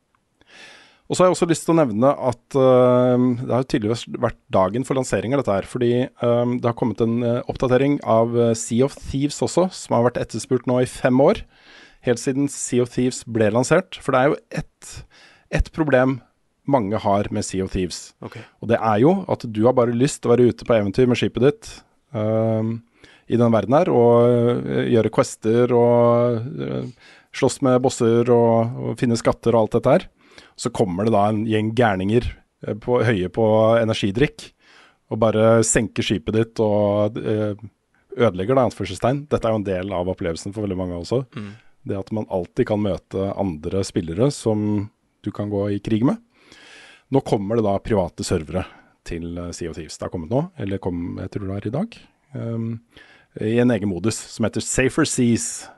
[1.10, 4.38] Og så har jeg også lyst til å nevne at uh, det har tydeligvis vært
[4.54, 5.66] dagen for lansering av dette her.
[5.68, 5.90] Fordi
[6.22, 10.22] um, det har kommet en uh, oppdatering av Sea of Thieves også, som har vært
[10.22, 11.42] etterspurt nå i fem år.
[12.06, 13.98] Helt siden Sea of Thieves ble lansert.
[14.00, 14.94] For det er jo ett
[15.52, 16.20] et problem
[16.64, 18.12] mange har med Sea of Thieves.
[18.24, 18.42] Okay.
[18.62, 21.10] Og det er jo at du har bare lyst til å være ute på eventyr
[21.10, 21.70] med skipet ditt
[22.16, 22.76] ehm,
[23.32, 26.88] i den verden her, og eh, gjøre quester og eh,
[27.32, 30.08] slåss med bosser og, og finne skatter og alt dette her.
[30.58, 33.46] Så kommer det da en gjeng gærninger eh, på, høye på
[33.80, 34.50] energidrikk
[35.12, 39.26] og bare senker skipet ditt og ødelegger det, anførselstegn.
[39.28, 41.18] Dette er jo en del av opplevelsen for veldig mange også.
[41.36, 41.50] Mm.
[41.90, 44.86] Det at man alltid kan møte andre spillere som
[45.20, 46.16] du kan gå i krig med.
[47.12, 48.64] Nå kommer det da private servere
[49.06, 49.98] til eh, Sea of Thieves.
[49.98, 51.98] Det har kommet nå, eller kom jeg tror det er i dag.
[52.32, 52.68] Um,
[53.40, 55.68] I en egen modus som heter Safer Seas.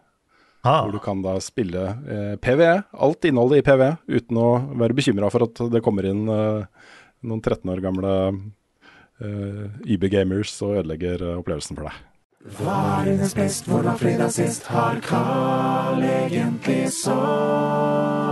[0.64, 4.48] Ah, Hvor du kan da spille eh, PVE, alt innholdet i PVE, uten å
[4.80, 6.64] være bekymra for at det kommer inn eh,
[7.28, 8.12] noen 13 år gamle
[9.20, 12.00] eh, YB-gamers og ødelegger eh, opplevelsen for deg.
[12.58, 14.66] Hva er hennes best, hvor var fredag sist?
[14.72, 16.88] Har Carl egentlig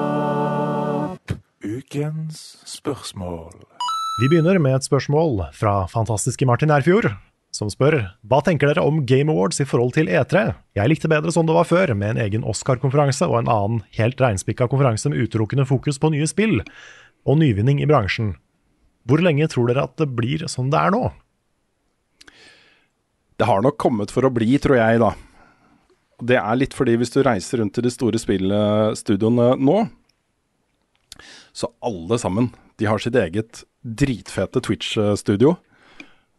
[0.02, 1.36] sopp?
[1.62, 3.52] Ukens spørsmål.
[4.20, 7.12] Vi begynner med et spørsmål fra fantastiske Martin Erfjord,
[7.52, 10.44] som spør Hva tenker dere om Game Awards i forhold til E3?
[10.78, 14.20] Jeg likte bedre som det var før, med en egen Oscar-konferanse og en annen helt
[14.20, 16.62] reinspikka konferanse med utelukkende fokus på nye spill
[17.28, 18.34] og nyvinning i bransjen.
[19.04, 21.10] Hvor lenge tror dere at det blir som det er nå?
[23.36, 25.12] Det har nok kommet for å bli, tror jeg, da.
[26.22, 29.78] Det er litt fordi hvis du reiser rundt til de store spillstudioene nå,
[31.52, 35.56] så alle sammen, de har sitt eget dritfete Twitch-studio.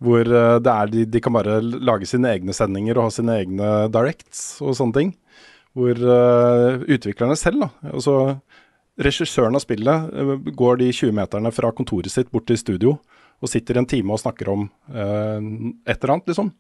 [0.04, 3.70] Hvor eh, er, de, de kan bare lage sine egne sendinger og ha sine egne
[3.94, 5.14] directs og sånne ting.
[5.74, 8.18] Hvor uh, utviklerne selv, da, altså
[9.02, 12.92] regissøren av spillet, eh, går de 20 meterne fra kontoret sitt bort til studio
[13.42, 16.54] og sitter en time og snakker om uh, et eller annet, liksom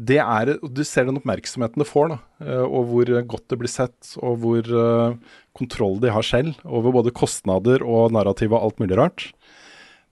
[0.00, 2.18] det er, Du ser den oppmerksomheten det får, da,
[2.62, 5.16] og hvor godt det blir sett, og hvor uh,
[5.52, 9.26] kontroll de har selv over både kostnader og narrativ og alt mulig rart.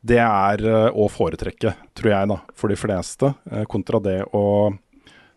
[0.01, 4.71] Det er eh, å foretrekke, tror jeg, da, for de fleste, eh, kontra det å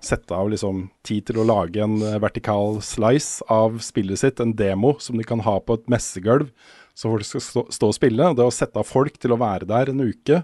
[0.02, 4.54] sette av liksom tid til å lage en eh, vertikal slice av spillet sitt, en
[4.58, 6.52] demo som de kan ha på et messegulv,
[6.94, 8.30] så folk skal stå, stå og spille.
[8.38, 10.44] Det å sette av folk til å være der en uke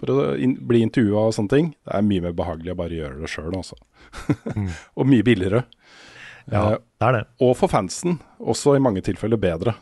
[0.00, 2.98] for å in bli intervjua og sånne ting, det er mye mer behagelig å bare
[2.98, 3.78] gjøre det sjøl, altså.
[4.98, 5.62] og mye billigere.
[6.50, 7.22] Ja, det er det.
[7.40, 9.72] og for fansen også i mange tilfeller bedre,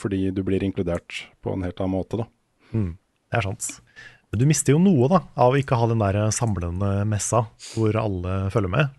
[0.00, 2.26] fordi du blir inkludert på en helt annen måte, da.
[3.32, 3.68] Det er sant.
[4.32, 7.96] Men du mister jo noe da, av å ikke ha den der samlende messa hvor
[7.96, 8.94] alle følger med.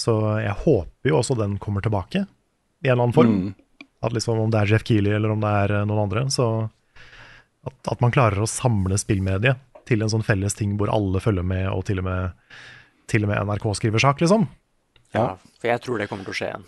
[0.00, 2.24] Så jeg håper jo også den kommer tilbake
[2.84, 3.34] i en eller annen form.
[3.40, 3.52] Mm.
[4.04, 6.26] At liksom Om det er Jeff Keeley eller om det er eh, noen andre.
[6.32, 6.48] Så
[7.64, 11.44] at, at man klarer å samle spillmediet til en sånn felles ting hvor alle følger
[11.44, 12.36] med, og til og med,
[13.08, 14.46] til og med NRK skriver sak, liksom.
[15.14, 16.66] Ja, for jeg tror det kommer til å skje igjen.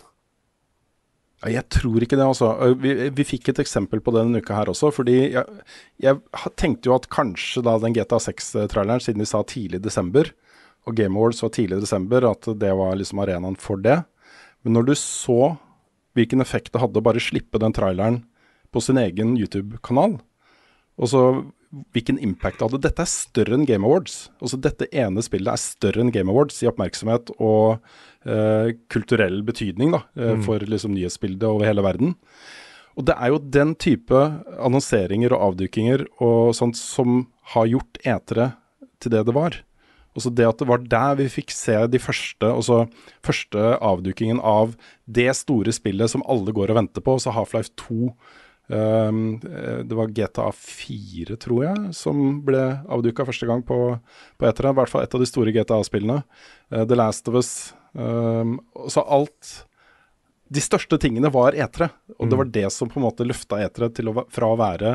[1.45, 2.49] Jeg tror ikke det, altså.
[2.81, 4.89] Vi, vi fikk et eksempel på det denne uka her også.
[4.95, 5.43] Fordi jeg,
[6.01, 10.31] jeg tenkte jo at kanskje da den GTA 6-traileren, siden vi sa tidlig desember,
[10.87, 13.99] og Game Awards var tidlig desember, at det var liksom arenaen for det.
[14.65, 15.57] Men når du så
[16.17, 18.23] hvilken effekt det hadde å bare slippe den traileren
[18.73, 20.17] på sin egen YouTube-kanal,
[20.97, 21.21] og så
[21.95, 24.27] hvilken impact det hadde Dette er større enn Game Awards.
[24.41, 27.81] Altså Dette ene spillet er større enn Game Awards i oppmerksomhet og
[28.27, 32.15] uh, kulturell betydning da, eh, for liksom nyhetsbildet over hele verden.
[32.97, 34.23] Og det er jo den type
[34.57, 38.51] annonseringer og avdukinger og sånt som har gjort etere
[39.03, 39.59] til det det var.
[40.17, 42.87] Også det at det var der vi fikk se de første, altså
[43.25, 44.73] første avdukingen av
[45.05, 48.15] det store spillet som alle går og venter på, altså Half-Life 2.
[48.67, 53.77] Um, eh, det var GTA 4, tror jeg, som ble avduka første gang på,
[54.37, 54.73] på etere.
[54.73, 56.19] I hvert fall et av de store GTA-spillene.
[56.71, 57.51] Eh, The Last of Us.
[57.93, 58.59] Um,
[58.91, 59.63] så alt
[60.51, 61.89] De største tingene var etere,
[62.19, 64.93] og det var det som på en måte løfta etere til å, fra å være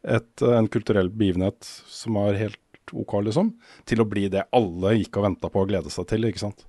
[0.00, 2.60] et, en kulturell begivenhet som var helt
[2.92, 3.50] OK, liksom,
[3.84, 6.24] til å bli det alle gikk og venta på og gleda seg til.
[6.24, 6.64] ikke sant?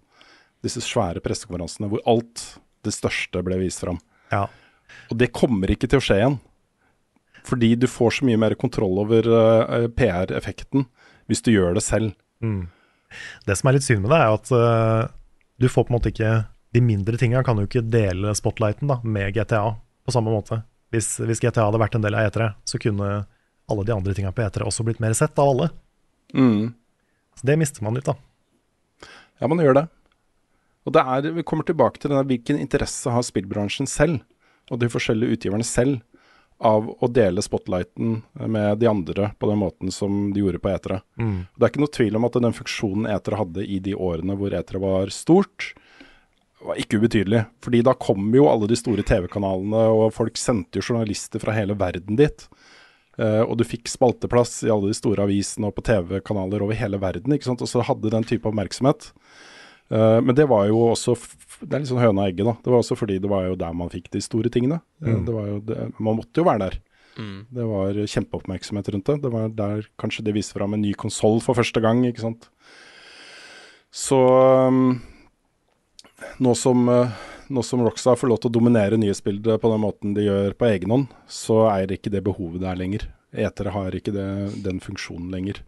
[0.63, 2.43] Disse svære pressekonferansene hvor alt
[2.83, 4.01] det største ble vist fram.
[4.33, 4.49] Ja.
[5.11, 6.37] Og det kommer ikke til å skje igjen.
[7.45, 10.87] Fordi du får så mye mer kontroll over uh, PR-effekten
[11.29, 12.15] hvis du gjør det selv.
[12.41, 12.67] Mm.
[13.45, 15.13] Det som er litt synd med det, er at uh,
[15.61, 16.33] du får på en måte ikke
[16.75, 19.63] De mindre tinga kan jo ikke dele spotlighten da, med GTA
[20.05, 20.59] på samme måte.
[20.91, 23.07] Hvis, hvis GTA hadde vært en del av E3, så kunne
[23.71, 25.69] alle de andre tinga på E3 også blitt mer sett av alle.
[26.35, 26.73] Mm.
[27.39, 28.17] Så det mister man litt, da.
[29.39, 29.85] Ja, man gjør det.
[30.85, 34.19] Og det er, vi kommer tilbake til denne, hvilken interesse har spillbransjen selv,
[34.71, 36.01] og de forskjellige utgiverne selv,
[36.57, 41.01] av å dele spotlighten med de andre på den måten som de gjorde på etere.
[41.19, 41.41] Mm.
[41.51, 44.55] Det er ikke noe tvil om at den funksjonen etere hadde i de årene hvor
[44.55, 45.73] etere var stort,
[46.65, 47.43] var ikke ubetydelig.
[47.63, 51.75] Fordi da kom jo alle de store TV-kanalene, og folk sendte jo journalister fra hele
[51.77, 52.47] verden dit.
[53.19, 56.99] Uh, og du fikk spalteplass i alle de store avisene og på TV-kanaler over hele
[56.99, 57.35] verden.
[57.35, 57.63] ikke sant?
[57.63, 59.11] Og så hadde den type oppmerksomhet.
[59.91, 61.15] Uh, men det var jo også
[61.61, 62.55] Det er litt sånn høna og egget, da.
[62.63, 64.81] Det var også fordi det var jo der man fikk de store tingene.
[65.03, 65.25] Eh, Mm.
[65.25, 66.79] Det var jo det, man måtte jo være der.
[67.17, 67.45] Mm.
[67.49, 69.21] Det var kjempeoppmerksomhet rundt det.
[69.23, 72.49] Det var der kanskje de viste fram en ny konsoll for første gang, ikke sant.
[73.95, 74.17] Så
[74.67, 74.99] um,
[76.43, 77.13] nå som, uh,
[77.47, 80.67] nå som Rockstar får lov til å dominere nyhetsbildet på den måten de gjør på
[80.73, 83.07] egen hånd, så er det ikke det behovet der lenger.
[83.31, 84.27] Etere har ikke det,
[84.65, 85.63] den funksjonen lenger.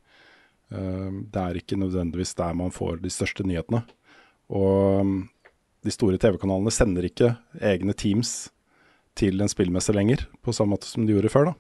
[0.68, 3.86] Um, det er ikke nødvendigvis der man får de største nyhetene.
[4.52, 5.16] Og um,
[5.88, 7.34] de store TV-kanalene sender ikke
[7.64, 8.50] egne teams
[9.18, 11.52] til en spillmesse lenger, på samme måte som de gjorde før.
[11.52, 11.56] da.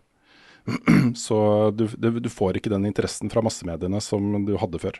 [1.17, 1.37] Så
[1.71, 4.99] du, du, får ikke den interessen fra massemediene som du hadde før.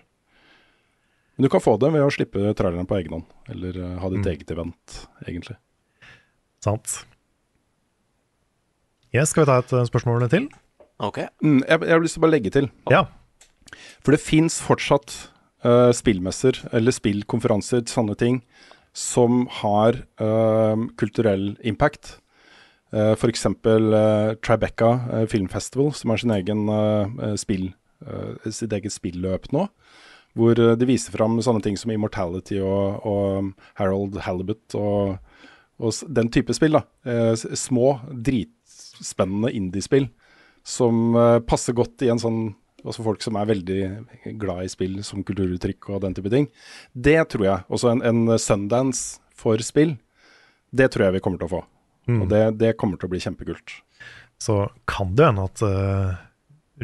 [1.37, 4.09] Men du kan få det ved å slippe traileren på egen hånd, eller eh, ha
[4.09, 4.31] ditt Mm.
[4.31, 4.95] eget event,
[5.27, 5.57] egentlig.
[6.65, 6.95] Sant.
[9.13, 10.47] Yes, skal vi ta et eh, spørsmål til?
[11.03, 11.19] Ok.
[11.45, 12.71] Mm, jeg, jeg har lyst til å bare legge til.
[12.89, 13.03] Ja.
[14.01, 15.13] For det fins fortsatt
[15.67, 18.41] uh, spillmesser eller spillkonferanser, sånne ting,
[18.97, 22.17] som har eh, kulturell impact.
[22.93, 23.43] Uh, F.eks.
[23.45, 27.65] Uh, Tribeca Film Filmfestival, som har sin egen eh, spill,
[28.05, 29.65] eh, sitt eget spilløp nå.
[30.37, 35.17] Hvor eh, de viser fram sånne ting som Immortality og, og um, Harold Halibut og,
[35.81, 36.79] og den type spill.
[36.79, 36.85] da.
[37.05, 40.09] Eh, små, dritspennende indiespill
[40.67, 42.41] som eh, passer godt i en sånn
[42.87, 43.79] også folk som er veldig
[44.39, 46.49] glad i spill som kulturuttrykk og den type ting.
[46.93, 47.65] Det tror jeg.
[47.73, 49.97] Også en, en Sundance for spill,
[50.75, 51.65] det tror jeg vi kommer til å få.
[52.07, 52.21] Mm.
[52.23, 53.81] Og det, det kommer til å bli kjempekult.
[54.41, 56.15] Så kan det hende at uh,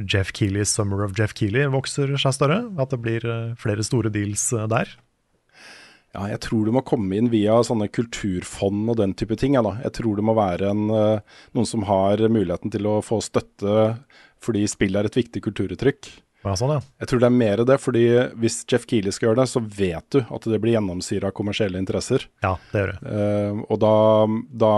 [0.10, 2.64] Jeff Keeleys Summer of Jeff Keeley vokser seg større?
[2.82, 4.92] At det blir uh, flere store deals uh, der?
[6.14, 9.56] Ja, jeg tror det må komme inn via sånne kulturfond og den type ting.
[9.58, 9.64] Ja.
[9.82, 13.96] Jeg tror det må være en, noen som har muligheten til å få støtte
[14.44, 16.12] fordi spill er et viktig kulturuttrykk.
[16.44, 16.82] Ja, sånn, ja.
[17.00, 18.04] Jeg tror det er mer det, fordi
[18.42, 21.80] hvis Jeff Keeley skal gjøre det, så vet du at det blir gjennomsyra av kommersielle
[21.80, 22.26] interesser.
[22.44, 23.00] Ja, det gjør det.
[23.08, 23.96] Uh, og da,
[24.66, 24.74] da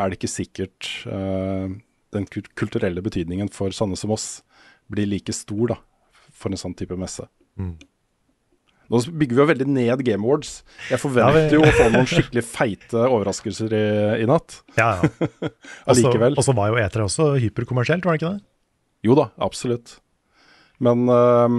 [0.00, 1.68] er det ikke sikkert uh,
[2.16, 4.28] den kulturelle betydningen for sånne som oss
[4.92, 5.78] blir like stor da,
[6.32, 7.28] for en sånn type messe.
[7.60, 7.76] Mm.
[8.92, 10.62] Nå bygger vi jo veldig ned Game Awards.
[10.90, 13.84] Jeg forventer jo å få noen skikkelig feite overraskelser i,
[14.24, 14.58] i natt.
[14.76, 15.28] Ja, ja.
[15.92, 16.36] Allikevel.
[16.36, 18.44] Og så var jo E3 også hyperkommersielt, var det ikke det?
[19.06, 19.96] Jo da, absolutt.
[20.82, 21.56] Men uh,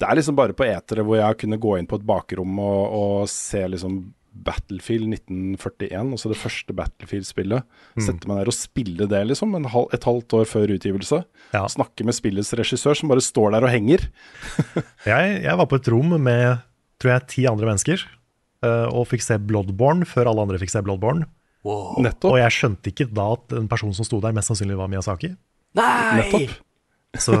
[0.00, 2.80] det er liksom bare på etere hvor jeg kunne gå inn på et bakrom og,
[2.96, 7.66] og se liksom Battlefield 1941, altså det første Battlefield-spillet.
[7.98, 8.04] Mm.
[8.06, 11.18] Sette meg ned og spille det liksom en hal et halvt år før utgivelse.
[11.52, 11.64] Ja.
[11.68, 14.06] Snakke med spillets regissør som bare står der og henger.
[15.10, 16.62] Jeg, jeg var på et rom med
[17.00, 18.02] tror jeg, ti andre mennesker
[18.66, 21.24] eh, og fikk se Bloodborne før alle andre fikk se Bloodborne.
[21.66, 21.96] Wow.
[22.00, 25.32] Og jeg skjønte ikke da at en person som sto der, mest sannsynlig var Miyazaki.
[25.78, 26.16] Nei!
[26.22, 26.56] Nettopp.
[27.20, 27.34] Så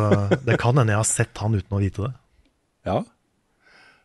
[0.46, 2.12] det kan hende jeg har sett han uten å vite det.
[2.88, 3.00] Ja.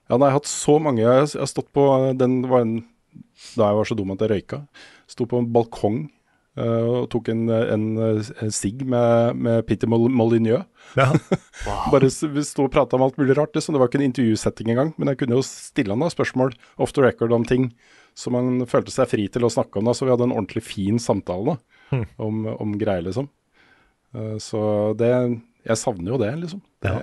[0.09, 1.83] Ja, nei, jeg har hatt så mange Jeg har- stått på
[2.19, 2.75] den var en,
[3.57, 4.59] Da jeg var så dum at jeg røyka.
[5.09, 6.09] Sto på en balkong
[6.57, 10.65] uh, og tok en, en, en sigg med, med Peter Molyneux.
[10.95, 11.09] Ja.
[11.91, 12.21] Bare s-
[12.51, 13.53] sto og prata om alt mulig rart.
[13.57, 13.73] liksom.
[13.73, 14.93] Det var ikke en intervjusetting engang.
[14.97, 17.71] Men jeg kunne jo stille han da spørsmål off the record om ting
[18.15, 19.85] som han følte seg fri til å snakke om.
[19.89, 21.57] da, Så vi hadde en ordentlig fin samtale da,
[21.91, 22.05] Hmm.
[22.17, 23.27] om, om greier, liksom.
[24.15, 25.11] Eh, så det
[25.65, 26.61] Jeg savner jo det, liksom.
[26.85, 26.93] Det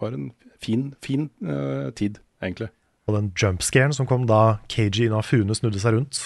[0.00, 0.30] var en
[0.60, 2.70] fin, fin uh, tid, egentlig.
[3.06, 6.22] Og den jumpscaren som kom da KG Inafune snudde seg rundt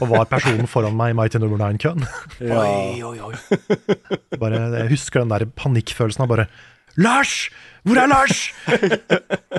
[0.00, 2.06] og var personen foran meg i Mighty Number 9-køen.
[2.40, 3.34] Oi, oi, oi.
[4.40, 6.46] Bare, jeg husker den der panikkfølelsen av bare
[6.96, 7.50] Lars!
[7.84, 8.38] Hvor er Lars?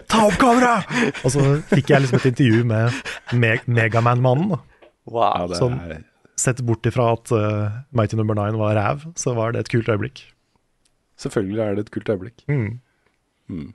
[0.10, 0.80] Ta opp kamera!
[1.22, 2.98] Og så fikk jeg liksom et intervju med
[3.38, 4.58] Me Megaman-mannen.
[5.06, 5.22] Wow.
[5.38, 6.02] Ja, det er,
[6.38, 9.90] sett bort ifra at uh, Mighty Number 9 var ræv, så var det et kult
[9.90, 10.22] øyeblikk.
[11.18, 12.44] selvfølgelig er det et kult øyeblikk.
[12.48, 13.74] Mm.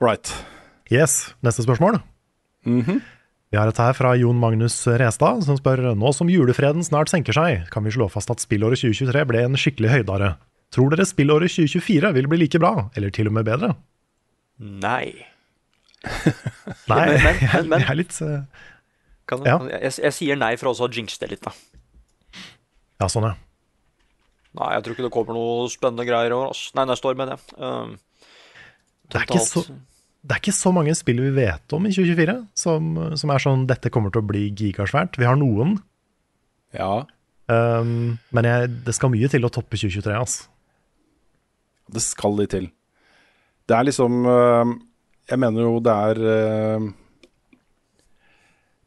[0.00, 0.30] Right.
[0.92, 1.98] Yes, neste spørsmål.
[2.64, 7.32] Vi har et her fra Jon Magnus Restad, som spør nå som julefreden snart senker
[7.36, 10.34] seg, kan vi slå fast at spillåret 2023 ble en skikkelig høydare.
[10.74, 13.72] Tror dere spillåret 2024 vil bli like bra, eller til og med bedre?
[14.60, 15.14] Nei.
[16.04, 18.66] Nei, Men- men- jeg, men- jeg er litt eh,
[19.28, 19.58] Kan, Ja.
[19.76, 21.52] jeg, jeg sier nei for også å jinxe det litt, da.
[23.02, 23.34] Ja, sånn, ja.
[24.58, 26.70] Nei, jeg tror ikke det kommer noe spennende greier over oss.
[26.74, 27.58] Nei, neste år, mener jeg.
[27.60, 27.98] Um,
[29.12, 29.62] Det er, ikke så,
[30.24, 32.88] det er ikke så mange spill vi vet om i 2024 som,
[33.20, 35.16] som er sånn dette kommer til å bli gigasvært.
[35.20, 35.76] Vi har noen,
[36.76, 37.04] Ja,
[37.48, 40.16] um, men jeg, det skal mye til å toppe 2023.
[40.18, 40.48] Altså.
[41.92, 42.66] det skal de til.
[43.68, 44.74] Det er liksom øh,
[45.28, 46.88] Jeg mener jo det er øh,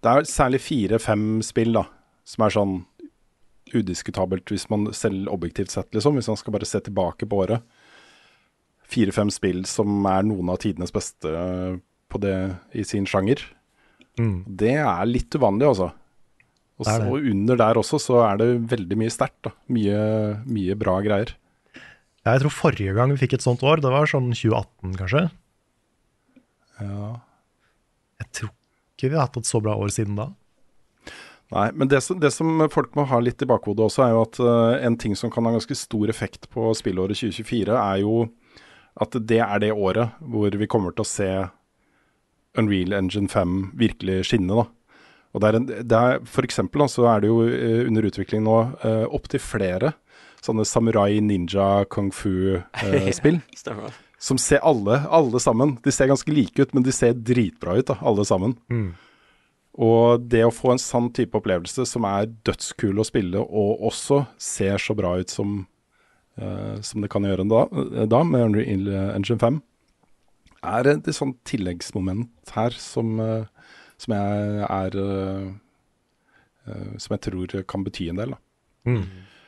[0.02, 1.86] Det er særlig fire-fem spill da
[2.28, 2.74] som er sånn
[3.72, 6.18] udiskutabelt, hvis man selv objektivt sett, liksom.
[6.18, 7.64] Hvis man skal bare se tilbake på året.
[8.92, 11.32] Fire-fem spill som er noen av tidenes beste
[12.12, 12.36] på det
[12.76, 13.44] i sin sjanger.
[14.20, 14.44] Mm.
[14.48, 15.92] Det er litt uvanlig, altså.
[16.82, 19.52] Og så under der også, så er det veldig mye sterkt.
[19.72, 20.02] Mye,
[20.50, 21.36] mye bra greier.
[22.26, 25.24] Ja, jeg tror forrige gang vi fikk et sånt år, det var sånn 2018 kanskje.
[26.82, 27.12] Ja.
[29.02, 30.28] Ikke vi har hatt et så bra år siden da.
[31.52, 34.20] Nei, men det som, det som folk må ha litt i bakhodet også, er jo
[34.22, 38.28] at uh, en ting som kan ha ganske stor effekt på spillåret 2024, er jo
[39.02, 41.32] at det er det året hvor vi kommer til å se
[42.62, 44.62] Unreal Engine 5 virkelig skinne.
[44.62, 45.02] da.
[45.34, 48.08] Og det er en, det er, For eksempel da, så er det jo eh, under
[48.08, 49.96] utvikling nå uh, opptil flere
[50.46, 53.42] sånne samurai, ninja, kung fu-spill.
[53.72, 53.92] Uh.
[54.22, 55.78] Som ser alle, alle sammen.
[55.82, 58.54] De ser ganske like ut, men de ser dritbra ut, da, alle sammen.
[59.82, 64.26] Og det å få en sann type opplevelse som er dødskul å spille, og også
[64.42, 65.64] ser så bra ut som,
[66.42, 67.66] uh, som det kan gjøre da,
[68.12, 69.62] da med Unreal Engine 5,
[70.70, 75.50] er et sånn tilleggsmoment her som, uh, som jeg er uh,
[76.68, 78.36] eh, Som jeg tror kan bety en del.
[78.36, 78.42] da.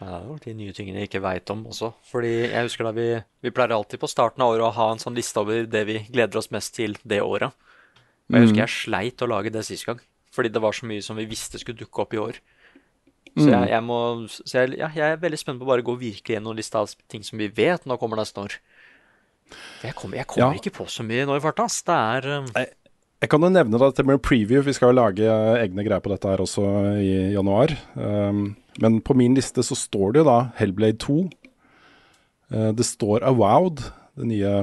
[0.04, 1.94] Ja, det jo de nye tingene jeg ikke veit om også.
[2.10, 3.06] Fordi jeg husker da vi,
[3.46, 6.00] vi pleier alltid på starten av året å ha en sånn liste over det vi
[6.12, 7.54] gleder oss mest til det året.
[8.30, 10.02] Og jeg husker jeg sleit å lage det sist gang.
[10.34, 12.40] Fordi det var så mye som vi visste skulle dukke opp i år.
[13.34, 13.98] Så jeg, jeg må
[14.30, 16.92] Så jeg, ja, jeg er veldig spent på å bare gå virkelig gjennom lista av
[17.10, 18.58] ting som vi vet nå kommer neste år.
[19.50, 20.60] For Jeg kommer, kommer Ja.
[20.60, 21.66] ikke på så mye nå i farta.
[21.68, 22.74] Det er jeg,
[23.24, 24.62] Jeg kan jo nevne da, at det blir en preview.
[24.66, 26.66] Vi skal jo lage eh, egne greier på dette her også
[27.00, 27.72] i januar.
[27.96, 31.18] Um, men på min liste så står det jo da Hellblade 2.
[32.54, 33.84] Eh, det står Avowed,
[34.18, 34.56] det nye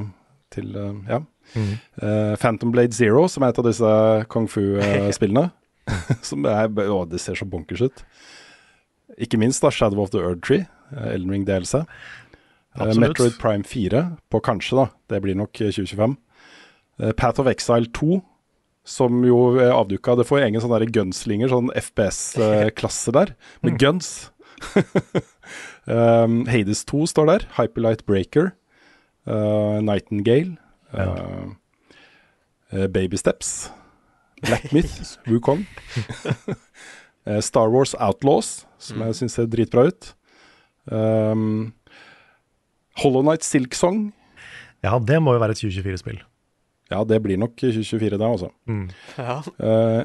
[0.54, 1.22] til eh, Ja.
[1.50, 3.94] Eh, Phantom Blade Zero, som er et av disse
[4.30, 5.50] kung fu-spillene.
[6.22, 8.02] som er Å, det ser så bonkers ut.
[9.18, 11.82] Ikke minst da Shadow of the Earth Tree, Elden Ring DLC.
[12.74, 13.00] Absolutt.
[13.00, 14.86] Metroid Prime 4 på kanskje, da.
[15.10, 16.16] Det blir nok eh, 2025.
[17.02, 18.20] Eh, Path of Exile 2,
[18.86, 23.34] som jo er avduka Det får egen sånn der gunslinger, sånn FPS-klasse der,
[23.64, 24.30] med guns.
[25.86, 27.46] um, Hades 2 står der.
[27.58, 28.52] Hyperlight Breaker.
[29.28, 30.56] Uh, Nightingale.
[30.92, 31.10] Ja.
[32.72, 33.70] uh, Baby Steps.
[34.42, 35.18] Black Myth.
[35.28, 35.66] Wukong.
[37.26, 40.14] uh, Star Wars Outlaws, som jeg syns ser dritbra ut.
[40.90, 41.72] Um,
[43.02, 44.10] Hollow Night Silksong.
[44.84, 46.22] Ja, det må jo være et 2024-spill.
[46.90, 48.50] Ja, det blir nok 2024, det, altså.
[49.18, 49.40] Ja.
[49.62, 50.04] Uh,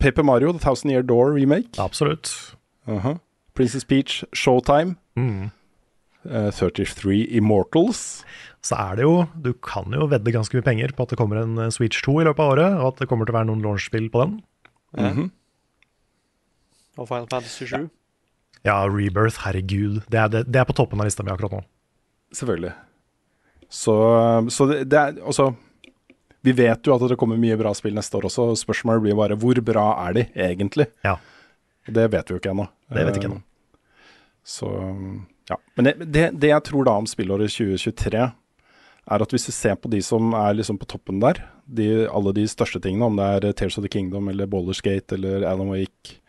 [0.00, 1.78] Paper Mario, The Thousand Year Door remake.
[1.80, 2.56] Absolutt.
[2.86, 3.16] Aha.
[3.54, 4.96] Princess Peach, Showtime.
[5.16, 5.50] Mm.
[6.24, 8.24] Uh, 33 Immortals.
[8.64, 11.42] Så er det jo Du kan jo vedde ganske mye penger på at det kommer
[11.42, 13.48] en eh, Switch 2 i løpet av året, og at det kommer til å være
[13.50, 14.38] noen launchspill på den.
[14.96, 15.26] Mhm.
[16.96, 17.90] Og Final Fantasy 7.
[18.64, 20.00] Ja, Rebirth, herregud.
[20.08, 21.62] Det er, det, det er på toppen av lista mi akkurat nå.
[22.32, 22.72] Selvfølgelig.
[23.68, 23.94] Så,
[24.54, 25.50] så det, det er Altså,
[26.44, 28.50] vi vet jo at det kommer mye bra spill neste år også.
[28.60, 30.90] Spørsmålet blir bare hvor bra er de egentlig?
[31.06, 31.16] Ja.
[31.88, 32.66] Det vet vi jo ikke ennå.
[32.92, 33.40] Det vet vi ikke ennå.
[33.40, 33.50] Eh,
[34.44, 34.68] Så
[35.48, 35.56] ja.
[35.76, 38.24] Men det, det, det jeg tror da om spillåret 2023,
[39.04, 42.32] er at hvis du ser på de som er liksom på toppen der, de, alle
[42.36, 46.20] de største tingene, om det er Tears of the Kingdom eller Baldur's eller Alan Wake,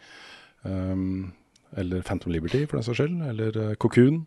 [0.64, 1.34] um,
[1.76, 4.26] eller Phantom Liberty for den saks skyld, eller uh, Cocoon,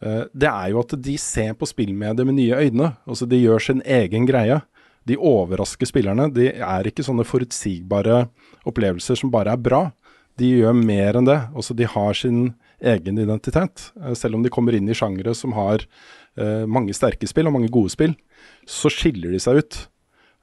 [0.00, 2.94] eh, det er jo at de ser på spillmediet med nye øyne.
[3.06, 4.60] Altså De gjør sin egen greie.
[5.10, 6.28] De overrasker spillerne.
[6.32, 8.24] De er ikke sånne forutsigbare
[8.68, 9.88] opplevelser som bare er bra.
[10.38, 11.38] De gjør mer enn det.
[11.58, 13.90] Også de har sin egen identitet.
[14.00, 15.84] Eh, Selv om de kommer inn i sjangere som har
[16.40, 18.14] uh, mange sterke spill og mange gode spill,
[18.68, 19.80] så skiller de seg ut.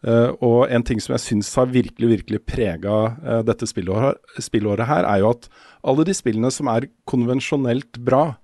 [0.05, 4.85] Uh, og en ting som jeg syns har virkelig virkelig prega uh, dette spillåret, spillåret
[4.85, 5.47] her, er jo at
[5.87, 8.35] alle de spillene som er konvensjonelt bra,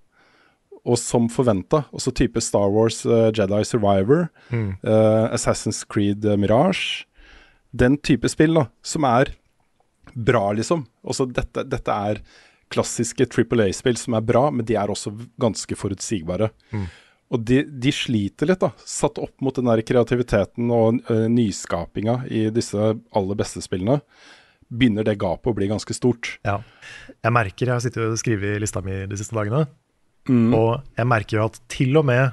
[0.84, 7.05] og som forventa, også type Star Wars uh, Jedi Survivor, eh, Assassin's Creed eh, Mirage,
[7.72, 9.31] den type spill da, som er
[10.14, 10.84] bra, liksom.
[11.07, 12.19] Også dette, dette er
[12.73, 16.51] klassiske Triple A-spill som er bra, men de er også ganske forutsigbare.
[16.73, 16.85] Mm.
[17.34, 22.23] Og de, de sliter litt, da, satt opp mot den der kreativiteten og uh, nyskapinga
[22.30, 24.01] i disse aller beste spillene.
[24.73, 26.35] Begynner det gapet å bli ganske stort.
[26.45, 26.60] Ja.
[27.23, 29.65] Jeg merker, jeg har sittet og skrevet i lista mi de siste dagene,
[30.30, 30.54] Mm.
[30.56, 32.32] og jeg merker jo at til og med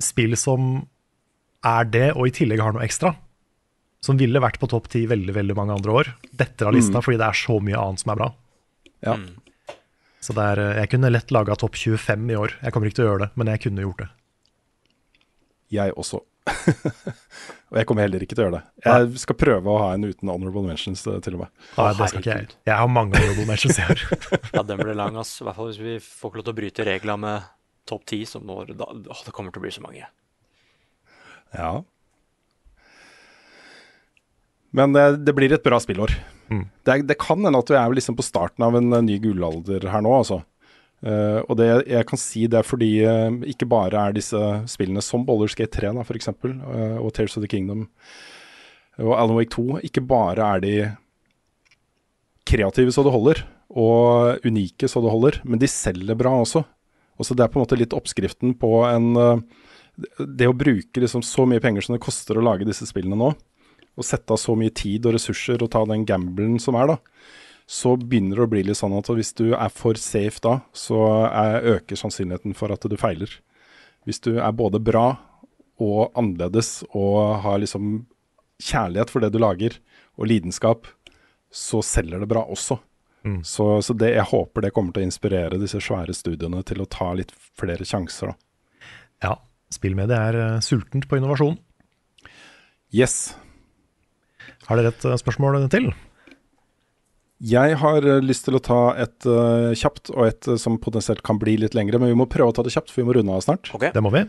[0.00, 0.86] spill som
[1.66, 3.10] er det, og i tillegg har noe ekstra,
[4.00, 7.02] som ville vært på topp ti veldig veldig mange andre år, detter av lista Mm.
[7.04, 8.30] fordi det er så mye annet som er bra.
[9.04, 9.16] Ja.
[10.20, 12.54] Så det er, jeg kunne lett laga topp 25 i år.
[12.62, 14.08] Jeg kommer ikke til å gjøre det, men jeg kunne gjort det.
[15.70, 16.20] Jeg også.
[17.70, 18.64] og jeg kommer heller ikke til å gjøre det.
[18.82, 21.52] Jeg skal prøve å ha en uten honorable mentions, eh, til og med.
[21.76, 22.48] Nei, det skal ikke jeg.
[22.66, 24.02] Jeg har mange honorable mentions i år.
[24.56, 25.36] Ja, den blir lang, ass.
[25.38, 27.46] I hvert fall hvis vi får ikke lov til å bryte regla med
[27.86, 30.10] topp ti, som når da, åh, Det kommer til å bli så mange.
[31.54, 31.70] Ja.
[34.74, 36.16] Men det, det blir et bra spillår.
[36.50, 36.66] Mm.
[36.82, 39.86] Det, det kan hende at vi er liksom på starten av en eh, ny gullalder
[39.94, 40.42] her nå, altså.
[41.00, 44.36] Eh, og det jeg kan si det er fordi uh, ikke bare er disse
[44.68, 47.86] spillene som Baldur's Gate 3 da, for eksempel, uh, og Tears of the Kingdom
[49.00, 50.74] og Alan Wake 2, ikke bare er de
[52.44, 53.38] kreative så det holder,
[53.72, 56.66] og unike så det holder, men de selger bra også.
[57.16, 59.14] Og så Det er på en måte litt oppskriften på en
[60.16, 63.30] Det å bruke liksom så mye penger som det koster å lage disse spillene nå,
[63.96, 66.98] og sette av så mye tid og ressurser og ta den gamblen som er, da,
[67.70, 70.98] så begynner det å bli litt sånn at hvis du er for safe da, så
[71.28, 73.30] er, øker sannsynligheten for at du feiler.
[74.08, 75.12] Hvis du er både bra
[75.80, 78.08] og annerledes og har liksom
[78.60, 79.78] kjærlighet for det du lager,
[80.20, 80.88] og lidenskap,
[81.50, 82.76] så selger det bra også.
[83.24, 83.40] Mm.
[83.44, 86.88] Så, så det, jeg håper det kommer til å inspirere disse svære studiene til å
[86.90, 88.32] ta litt flere sjanser.
[88.32, 88.90] Da.
[89.24, 89.32] Ja,
[89.72, 91.58] spillmediet er eh, sultent på innovasjon.
[92.96, 93.34] Yes.
[94.68, 95.90] Har dere et eh, spørsmål til?
[97.40, 101.22] Jeg har eh, lyst til å ta et uh, kjapt og et uh, som potensielt
[101.24, 103.16] kan bli litt lengre, men vi må prøve å ta det kjapt, for vi må
[103.16, 103.70] runde av snart.
[103.80, 104.26] Det må vi.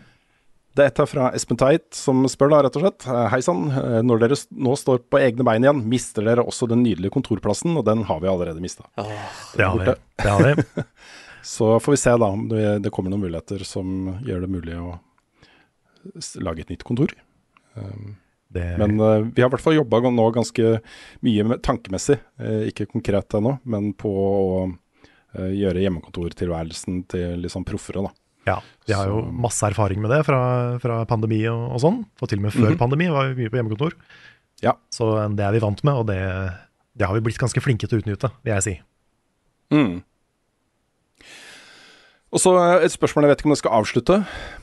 [0.72, 3.04] Det er et her fra Espen Teit som spør da, rett og slett.
[3.28, 3.66] Hei sann.
[4.08, 7.84] Når dere nå står på egne bein igjen, mister dere også den nydelige kontorplassen, og
[7.84, 8.86] den har vi allerede mista.
[8.96, 9.92] Det har vi.
[10.22, 10.86] Det har vi.
[11.52, 14.78] Så får vi se da om det, det kommer noen muligheter som gjør det mulig
[14.80, 14.94] å
[16.40, 17.12] lage et nytt kontor.
[17.76, 18.14] Um,
[18.52, 20.74] Det, men uh, vi har i hvert fall jobba nå ganske
[21.24, 27.54] mye med, tankemessig, uh, ikke konkret ennå, men på å uh, gjøre hjemmekontortilværelsen til litt
[27.54, 28.12] sånn proffere, da.
[28.50, 28.58] ja,
[28.88, 30.42] vi har jo masse erfaring med det fra,
[30.82, 31.98] fra pandemi og, og sånn.
[32.20, 32.78] Og til og med før Mhm.
[32.80, 33.96] pandemi var vi mye på hjemmekontor.
[34.62, 34.76] Ja.
[34.94, 36.20] Så det er vi vant med, og det,
[36.98, 38.74] det har vi blitt ganske flinke til å utnytte, vil jeg si.
[39.72, 40.02] Mm.
[42.32, 44.18] Og så eh, et spørsmål, jeg vet ikke om jeg skal avslutte,